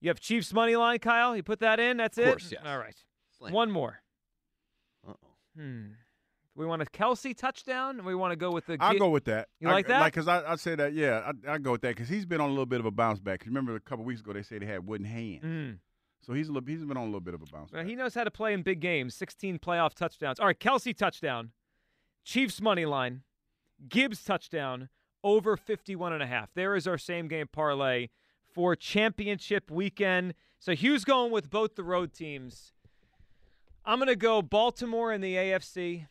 You 0.00 0.08
have 0.10 0.18
Chiefs 0.20 0.52
money 0.52 0.74
line, 0.76 0.98
Kyle. 0.98 1.36
You 1.36 1.42
put 1.42 1.60
that 1.60 1.78
in. 1.78 1.96
That's 1.98 2.18
Of 2.18 2.24
it. 2.26 2.30
course, 2.30 2.52
yes. 2.52 2.62
All 2.64 2.78
right. 2.78 2.96
Slam. 3.38 3.52
One 3.52 3.70
more. 3.70 4.02
Uh-oh. 5.06 5.16
Hmm. 5.56 5.86
We 6.54 6.66
want 6.66 6.82
a 6.82 6.84
Kelce 6.84 7.34
touchdown? 7.36 8.04
We 8.04 8.14
want 8.14 8.32
to 8.32 8.36
go 8.36 8.50
with 8.50 8.66
the. 8.66 8.76
I'll 8.78 8.98
go 8.98 9.08
with 9.08 9.24
that. 9.24 9.48
You 9.58 9.68
I, 9.68 9.72
like 9.72 9.86
that? 9.86 10.00
Like, 10.00 10.12
cause 10.12 10.28
I, 10.28 10.52
I 10.52 10.56
say 10.56 10.74
that, 10.74 10.92
yeah, 10.92 11.32
I, 11.48 11.52
I 11.54 11.58
go 11.58 11.72
with 11.72 11.80
that 11.80 11.94
because 11.96 12.08
he's 12.10 12.26
been 12.26 12.40
on 12.42 12.48
a 12.48 12.52
little 12.52 12.66
bit 12.66 12.78
of 12.80 12.86
a 12.86 12.90
bounce 12.90 13.18
back. 13.20 13.40
'Cause 13.40 13.46
remember 13.48 13.74
a 13.74 13.80
couple 13.80 14.04
weeks 14.04 14.20
ago 14.20 14.32
they 14.34 14.42
said 14.42 14.60
he 14.62 14.68
had 14.68 14.86
wooden 14.86 15.06
hands, 15.06 15.42
Mm. 15.42 15.78
so 16.20 16.34
he's 16.34 16.48
a 16.48 16.52
little, 16.52 16.66
he's 16.68 16.84
been 16.84 16.96
on 16.98 17.04
a 17.04 17.06
little 17.06 17.20
bit 17.20 17.32
of 17.32 17.40
a 17.42 17.46
bounce. 17.46 17.72
Well, 17.72 17.84
he 17.84 17.94
knows 17.96 18.14
how 18.14 18.24
to 18.24 18.30
play 18.30 18.52
in 18.52 18.62
big 18.62 18.80
games. 18.80 19.14
16 19.14 19.60
playoff 19.60 19.94
touchdowns. 19.94 20.38
All 20.38 20.46
right, 20.46 20.58
Kelce 20.60 20.94
touchdown. 20.94 21.52
Chiefs 22.24 22.60
money 22.60 22.84
line. 22.84 23.22
Gibbs 23.88 24.22
touchdown. 24.22 24.90
Over 25.24 25.56
51 25.56 26.12
and 26.12 26.22
a 26.22 26.26
half. 26.26 26.52
There 26.54 26.74
is 26.76 26.86
our 26.86 26.98
same 26.98 27.28
game 27.28 27.46
parlay 27.50 28.08
for 28.52 28.76
championship 28.76 29.70
weekend. 29.70 30.34
So 30.58 30.74
Hugh's 30.74 31.04
going 31.04 31.32
with 31.32 31.48
both 31.48 31.76
the 31.76 31.84
road 31.84 32.12
teams. 32.12 32.72
I'm 33.84 33.98
going 33.98 34.08
to 34.08 34.16
go 34.16 34.42
Baltimore 34.42 35.12
in 35.12 35.20
the 35.20 35.34
AFC. 35.36 36.06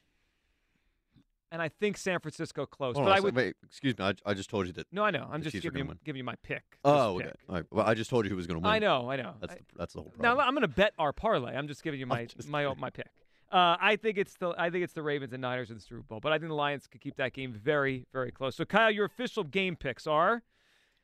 And 1.51 1.61
I 1.61 1.67
think 1.67 1.97
San 1.97 2.19
Francisco 2.19 2.65
close. 2.65 2.95
Hold 2.95 3.07
but 3.07 3.11
on 3.11 3.17
I 3.17 3.19
would 3.19 3.35
wait, 3.35 3.55
excuse 3.65 3.97
me. 3.97 4.05
I, 4.05 4.13
I 4.25 4.33
just 4.33 4.49
told 4.49 4.67
you 4.67 4.73
that. 4.73 4.87
No, 4.91 5.03
I 5.03 5.11
know. 5.11 5.27
I'm 5.29 5.41
just 5.41 5.51
Chiefs 5.51 5.63
giving 5.63 5.79
you, 5.79 5.85
win. 5.85 5.99
giving 6.05 6.17
you 6.17 6.23
my 6.23 6.35
pick. 6.43 6.63
Oh, 6.85 7.15
okay. 7.15 7.25
pick. 7.25 7.35
All 7.49 7.55
right. 7.55 7.65
Well, 7.71 7.85
I 7.85 7.93
just 7.93 8.09
told 8.09 8.23
you 8.23 8.29
who 8.29 8.37
was 8.37 8.47
going 8.47 8.61
to 8.61 8.63
win. 8.65 8.73
I 8.73 8.79
know, 8.79 9.11
I 9.11 9.17
know. 9.17 9.33
That's 9.41 9.55
the, 9.55 9.61
that's 9.75 9.93
the 9.93 9.99
whole 9.99 10.11
problem. 10.11 10.37
Now. 10.37 10.43
I'm 10.43 10.53
going 10.53 10.61
to 10.61 10.69
bet 10.69 10.93
our 10.97 11.11
parlay. 11.11 11.55
I'm 11.55 11.67
just 11.67 11.83
giving 11.83 11.99
you 11.99 12.05
my 12.05 12.27
my 12.47 12.73
my 12.75 12.89
pick. 12.89 13.07
Uh, 13.51 13.75
I 13.81 13.97
think 13.97 14.17
it's 14.17 14.35
the 14.35 14.53
I 14.57 14.69
think 14.69 14.85
it's 14.85 14.93
the 14.93 15.03
Ravens 15.03 15.33
and 15.33 15.41
Niners 15.41 15.69
in 15.69 15.75
the 15.75 15.81
Super 15.81 16.03
Bowl, 16.03 16.21
but 16.21 16.31
I 16.31 16.37
think 16.37 16.47
the 16.49 16.55
Lions 16.55 16.87
could 16.87 17.01
keep 17.01 17.17
that 17.17 17.33
game 17.33 17.51
very 17.51 18.05
very 18.13 18.31
close. 18.31 18.55
So 18.55 18.63
Kyle, 18.63 18.89
your 18.89 19.05
official 19.05 19.43
game 19.43 19.75
picks 19.75 20.07
are 20.07 20.43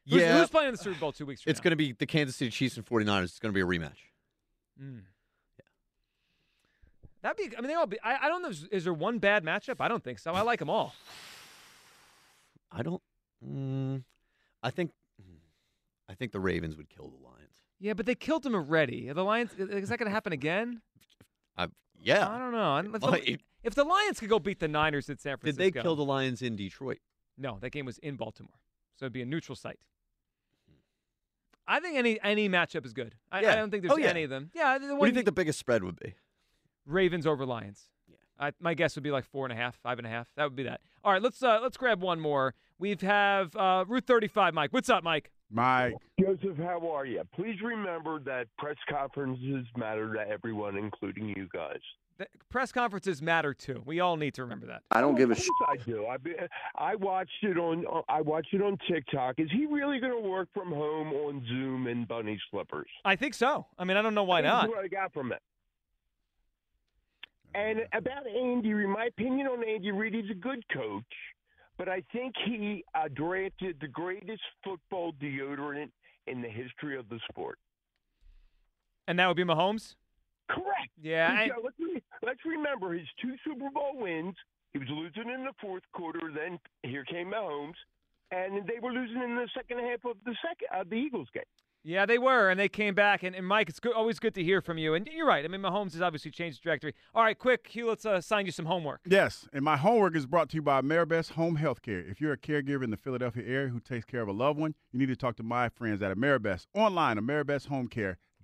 who's, 0.08 0.22
Yeah. 0.22 0.40
who's 0.40 0.50
playing 0.50 0.70
in 0.70 0.76
the 0.76 0.82
Super 0.82 0.98
Bowl 0.98 1.12
two 1.12 1.26
weeks 1.26 1.42
from 1.42 1.50
now? 1.50 1.52
It's 1.52 1.60
going 1.60 1.72
to 1.72 1.76
be 1.76 1.92
the 1.92 2.06
Kansas 2.06 2.38
City 2.38 2.52
Chiefs 2.52 2.78
and 2.78 2.86
49ers. 2.86 3.24
It's 3.26 3.40
going 3.40 3.54
to 3.54 3.58
be 3.58 3.62
a 3.62 3.66
rematch. 3.66 3.98
Mm. 4.82 5.02
That'd 7.28 7.52
be. 7.52 7.58
I 7.58 7.60
mean, 7.60 7.68
they 7.68 7.74
all 7.74 7.86
be. 7.86 8.00
I, 8.02 8.26
I 8.26 8.30
don't 8.30 8.42
know. 8.42 8.48
Is, 8.50 8.64
is 8.72 8.84
there 8.86 8.94
one 8.94 9.20
bad 9.20 9.44
matchup? 9.44 9.76
I 9.82 9.90
don't 9.90 10.02
think 10.02 10.18
so. 10.18 10.32
I 10.32 10.42
like 10.42 10.60
them 10.60 10.70
all. 10.70 10.96
I 12.72 12.82
don't. 12.84 13.02
Mm, 13.46 14.04
I 14.64 14.70
think. 14.70 14.92
I 16.10 16.14
think 16.14 16.32
the 16.32 16.40
Ravens 16.40 16.78
would 16.78 16.90
kill 16.90 17.10
the 17.10 17.18
Lions. 17.22 17.58
Yeah, 17.82 17.94
but 17.94 18.06
they 18.06 18.16
killed 18.16 18.44
them 18.44 18.56
already. 18.56 19.10
Are 19.10 19.14
the 19.14 19.26
Lions. 19.26 19.52
Is 19.58 19.90
that 19.90 20.00
going 20.00 20.08
to 20.08 20.14
happen 20.14 20.32
again? 20.32 20.82
I, 21.58 21.68
yeah. 22.00 22.30
I 22.30 22.38
don't 22.38 22.54
know. 22.54 22.78
If 22.96 23.02
Well, 23.02 23.12
the, 23.12 23.32
it- 23.34 23.42
if 23.62 23.76
the 23.76 23.84
Lions 23.84 24.22
could 24.22 24.30
go 24.30 24.40
beat 24.40 24.60
the 24.60 24.70
Niners 24.70 25.10
at 25.10 25.20
San 25.20 25.36
Francisco, 25.38 25.62
Did 25.64 25.74
they 25.74 25.82
kill 25.82 25.98
the 25.98 26.06
Lions 26.06 26.42
in 26.42 26.56
Detroit? 26.56 27.00
No, 27.38 27.58
that 27.60 27.72
game 27.72 27.86
was 27.86 27.98
in 27.98 28.16
Baltimore, 28.16 28.56
so 28.96 29.04
it'd 29.04 29.12
be 29.12 29.22
a 29.22 29.26
neutral 29.26 29.58
site. 29.58 29.80
I 31.68 31.82
think 31.82 31.98
any 31.98 32.18
any 32.24 32.48
matchup 32.48 32.86
is 32.86 32.94
good. 32.94 33.16
I, 33.30 33.40
I 33.40 33.56
don't 33.56 33.70
think 33.70 33.84
there's 33.84 33.92
Oh, 33.92 33.98
yeah. 33.98 34.08
any 34.12 34.24
of 34.24 34.30
them. 34.30 34.50
Yeah, 34.56 34.78
the 34.78 34.96
What 34.96 35.02
do 35.08 35.10
you 35.10 35.14
think 35.14 35.26
the 35.26 35.34
biggest 35.34 35.60
spread 35.60 35.84
would 35.84 36.00
be? 36.00 36.14
Ravens 36.88 37.28
over 37.28 37.46
Lions. 37.46 37.84
Yeah, 38.08 38.16
I, 38.40 38.52
my 38.60 38.74
guess 38.74 38.96
would 38.96 39.04
be 39.04 39.12
like 39.12 39.26
four 39.26 39.46
and 39.46 39.54
a 39.54 39.56
half, 39.56 39.76
five 39.84 39.98
and 40.00 40.08
a 40.08 40.10
half. 40.10 40.28
That 40.36 40.46
would 40.46 40.56
be 40.56 40.64
that. 40.64 40.82
All 41.04 41.12
right, 41.12 41.22
let's 41.22 41.44
uh, 41.44 41.60
let's 41.62 41.78
grab 41.78 42.02
one 42.02 42.20
more. 42.20 42.54
We've 42.80 43.02
have 43.02 43.56
uh, 43.56 43.86
Route 43.88 44.06
35, 44.06 44.54
Mike. 44.54 44.74
What's 44.74 44.90
up, 44.90 45.04
Mike? 45.04 45.32
Mike. 45.50 45.96
Joseph, 46.20 46.58
how 46.58 46.92
are 46.92 47.06
you? 47.06 47.22
Please 47.36 47.62
remember 47.62 48.20
that 48.20 48.48
press 48.58 48.76
conferences 48.90 49.66
matter 49.78 50.14
to 50.14 50.20
everyone, 50.30 50.78
including 50.78 51.30
you 51.30 51.48
guys. 51.54 51.80
The 52.18 52.28
press 52.50 52.72
conferences 52.72 53.22
matter 53.22 53.54
too. 53.54 53.82
We 53.86 54.00
all 54.00 54.18
need 54.18 54.34
to 54.36 54.42
remember 54.42 54.66
that. 54.68 54.82
I 54.92 55.02
don't 55.02 55.16
give 55.16 55.30
a 55.32 55.36
shit. 55.36 55.48
I 55.70 55.78
do. 55.78 56.08
I, 56.08 56.18
be- 56.18 56.36
I 56.76 56.96
watched 56.96 57.44
it 57.44 57.58
on. 57.58 57.86
I 58.10 58.22
watched 58.22 58.54
it 58.54 58.62
on 58.62 58.78
TikTok. 58.90 59.36
Is 59.38 59.50
he 59.52 59.68
really 59.68 60.00
going 60.00 60.22
to 60.22 60.28
work 60.30 60.50
from 60.54 60.70
home 60.72 61.14
on 61.14 61.46
Zoom 61.48 61.88
in 61.88 62.06
bunny 62.06 62.40
slippers? 62.50 62.90
I 63.06 63.16
think 63.16 63.36
so. 63.36 63.68
I 63.78 63.84
mean, 63.86 63.98
I 63.98 64.02
don't 64.02 64.16
know 64.16 64.24
why 64.24 64.42
That's 64.42 64.64
not. 64.64 64.70
what 64.70 64.84
I 64.84 64.88
got 64.88 65.14
from 65.14 65.32
it. 65.32 65.42
And 67.58 67.80
about 67.94 68.28
Andy, 68.28 68.72
my 68.86 69.06
opinion 69.06 69.48
on 69.48 69.64
Andy 69.68 69.90
Reid, 69.92 70.14
he's 70.14 70.30
a 70.30 70.36
good 70.36 70.64
coach, 70.72 71.04
but 71.76 71.90
I 71.90 72.04
think 72.14 72.36
he 72.46 72.84
uh, 72.94 73.08
drafted 73.16 73.78
the 73.82 73.88
greatest 73.88 74.44
football 74.64 75.14
deodorant 75.14 75.90
in 76.28 76.44
the 76.44 76.50
history 76.50 76.96
of 76.98 77.10
the 77.10 77.20
sport. 77.32 77.58
And 79.08 79.18
that 79.18 79.28
would 79.28 79.38
be 79.38 79.44
Mahomes. 79.44 79.96
Correct. 80.50 80.92
Yeah, 81.02 81.30
I- 81.36 81.50
let's, 81.64 81.76
re- 81.80 82.04
let's 82.22 82.46
remember 82.46 82.94
his 82.94 83.08
two 83.20 83.34
Super 83.44 83.72
Bowl 83.74 83.94
wins. 83.96 84.36
He 84.74 84.80
was 84.80 84.88
losing 84.92 85.32
in 85.34 85.44
the 85.44 85.54
fourth 85.60 85.84
quarter. 85.94 86.20
Then 86.32 86.60
here 86.84 87.06
came 87.06 87.32
Mahomes, 87.32 87.74
and 88.30 88.68
they 88.68 88.80
were 88.80 88.92
losing 88.92 89.24
in 89.24 89.36
the 89.36 89.50
second 89.56 89.80
half 89.80 90.06
of 90.06 90.18
the 90.26 90.36
second 90.48 90.80
of 90.80 90.90
the 90.90 90.96
Eagles 90.98 91.30
game. 91.34 91.44
Yeah, 91.88 92.06
they 92.06 92.18
were, 92.18 92.50
and 92.50 92.60
they 92.60 92.68
came 92.68 92.94
back. 92.96 93.24
And, 93.24 93.34
and 93.34 93.48
Mike, 93.48 93.70
it's 93.70 93.80
good, 93.80 93.94
always 93.94 94.20
good 94.20 94.36
to 94.36 94.44
hear 94.44 94.62
from 94.62 94.78
you. 94.78 94.94
And 94.94 95.08
you're 95.10 95.26
right. 95.26 95.46
I 95.46 95.48
mean, 95.48 95.62
Mahomes 95.62 95.94
has 95.94 96.02
obviously 96.02 96.32
changed 96.32 96.60
the 96.60 96.64
trajectory. 96.64 96.94
All 97.16 97.24
right, 97.24 97.40
quick, 97.40 97.66
Hugh, 97.66 97.88
let's 97.88 98.06
uh, 98.06 98.16
assign 98.16 98.46
you 98.46 98.52
some 98.52 98.66
homework. 98.66 99.00
Yes, 99.08 99.48
and 99.54 99.64
my 99.64 99.78
homework 99.78 100.14
is 100.14 100.26
brought 100.26 100.50
to 100.50 100.56
you 100.56 100.62
by 100.62 100.82
Ameribest 100.82 101.32
Home 101.32 101.56
Health 101.56 101.82
Care. 101.82 102.00
If 102.00 102.20
you're 102.20 102.34
a 102.34 102.38
caregiver 102.38 102.84
in 102.84 102.92
the 102.92 102.98
Philadelphia 102.98 103.44
area 103.48 103.70
who 103.70 103.80
takes 103.80 104.04
care 104.04 104.22
of 104.22 104.28
a 104.28 104.34
loved 104.34 104.60
one, 104.60 104.76
you 104.92 105.00
need 105.00 105.08
to 105.08 105.16
talk 105.16 105.38
to 105.38 105.44
my 105.44 105.70
friends 105.70 106.02
at 106.02 106.14
Ameribest 106.14 106.68
online, 106.74 107.18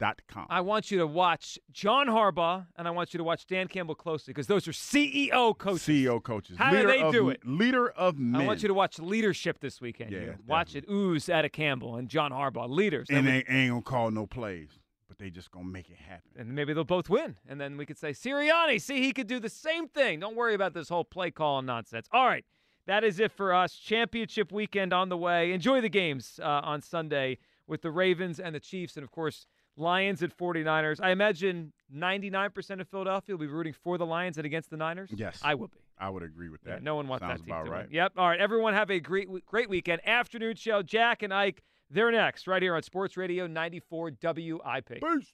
ameribesthomecare.com. 0.04 0.48
I 0.50 0.62
want 0.62 0.92
you 0.92 0.98
to 1.00 1.08
watch 1.08 1.60
John 1.72 2.08
Harbaugh, 2.08 2.66
and 2.76 2.88
I 2.88 2.92
want 2.92 3.14
you 3.14 3.18
to 3.20 3.24
watch 3.24 3.46
Dan 3.46 3.68
Campbell 3.68 3.96
closely 3.96 4.34
because 4.34 4.48
those 4.48 4.68
are 4.68 4.72
CEO 4.72 5.58
coaches. 5.58 5.84
CEO 5.84 6.22
coaches. 6.22 6.58
How 6.58 6.72
leader 6.72 6.84
do 6.84 6.88
they 6.88 7.02
of, 7.02 7.14
do 7.14 7.30
it? 7.30 7.46
Leader 7.46 7.90
of 7.90 8.18
men. 8.18 8.42
I 8.42 8.46
want 8.46 8.62
you 8.62 8.68
to 8.68 8.74
watch 8.74 9.00
leadership 9.00 9.60
this 9.60 9.82
weekend. 9.82 10.12
Yeah, 10.12 10.34
watch 10.48 10.76
it 10.76 10.86
ooze 10.90 11.30
out 11.30 11.46
of 11.46 11.52
Campbell 11.52 11.96
and 11.96 12.08
John 12.10 12.32
Harbaugh, 12.32 12.70
leaders. 12.70 13.08
and 13.10 13.28
they 13.28 13.44
ain't 13.48 13.70
gonna 13.72 13.82
call 13.82 14.12
no 14.12 14.26
plays, 14.26 14.80
but 15.08 15.18
they 15.18 15.30
just 15.30 15.52
gonna 15.52 15.66
make 15.66 15.90
it 15.90 15.98
happen. 15.98 16.32
and 16.38 16.54
maybe 16.54 16.74
they'll 16.74 16.84
both 16.84 17.10
win, 17.10 17.36
and 17.48 17.60
then 17.60 17.78
we 17.78 17.86
could 17.86 17.98
say 17.98 18.12
Sirianni, 18.12 18.82
see, 18.82 19.02
he 19.02 19.14
could 19.14 19.28
do 19.28 19.40
the 19.40 19.50
same 19.50 19.88
thing. 19.88 20.20
Don't 20.20 20.36
worry 20.36 20.54
about 20.54 20.74
this 20.74 20.90
whole 20.90 21.04
play 21.04 21.32
call 21.32 21.62
nonsense. 21.62 22.08
All 22.12 22.26
right, 22.26 22.46
that 22.88 23.04
is 23.04 23.20
it 23.20 23.32
for 23.32 23.54
us. 23.54 23.76
Championship 23.76 24.52
weekend 24.52 24.94
on 24.94 25.10
the 25.10 25.18
way. 25.18 25.52
Enjoy 25.54 25.82
the 25.82 25.90
games 25.90 26.40
uh, 26.42 26.62
on 26.64 26.82
Sunday 26.82 27.38
with 27.68 27.82
the 27.82 27.92
Ravens 27.92 28.40
and 28.40 28.54
the 28.56 28.60
Chiefs, 28.60 28.96
and 28.96 29.04
of 29.04 29.12
course. 29.12 29.48
Lions 29.76 30.22
at 30.24 30.36
49ers. 30.38 31.00
I 31.02 31.12
imagine 31.12 31.74
99% 31.96 32.80
of 32.82 32.88
Philadelphia 32.88 33.36
will 33.36 33.40
be 33.42 33.48
rooting 33.52 33.74
for 33.84 33.98
the 33.98 34.06
Lions 34.06 34.38
and 34.38 34.46
against 34.46 34.70
the 34.70 34.78
Niners. 34.78 35.10
Yes, 35.16 35.40
I 35.44 35.56
will 35.56 35.68
be. 35.68 35.80
I 36.00 36.10
would 36.10 36.24
agree 36.24 36.50
with 36.50 36.62
Yeah, 36.66 36.74
that. 36.74 36.84
no 36.84 36.96
one 36.96 37.08
wants 37.08 37.24
Sounds 37.24 37.40
that 37.42 37.46
team 37.46 37.54
about 37.56 37.66
to 37.66 37.72
right. 37.72 37.86
win. 37.88 37.94
Yep. 37.96 38.14
All 38.18 38.28
right. 38.28 38.40
Everyone 38.40 38.74
have 38.74 38.90
a 38.92 39.00
great 39.00 39.28
great 39.46 39.70
weekend. 39.70 40.02
Afternoon 40.08 40.56
show. 40.56 40.82
Jack 40.82 41.24
and 41.24 41.34
Ike. 41.34 41.64
They're 41.90 42.12
next, 42.12 42.48
right 42.48 42.62
here 42.62 42.76
on 42.76 42.82
Sports 42.82 43.18
Radio 43.18 43.46
94 43.46 44.12
WIP. 44.22 45.00
Peace. 45.02 45.34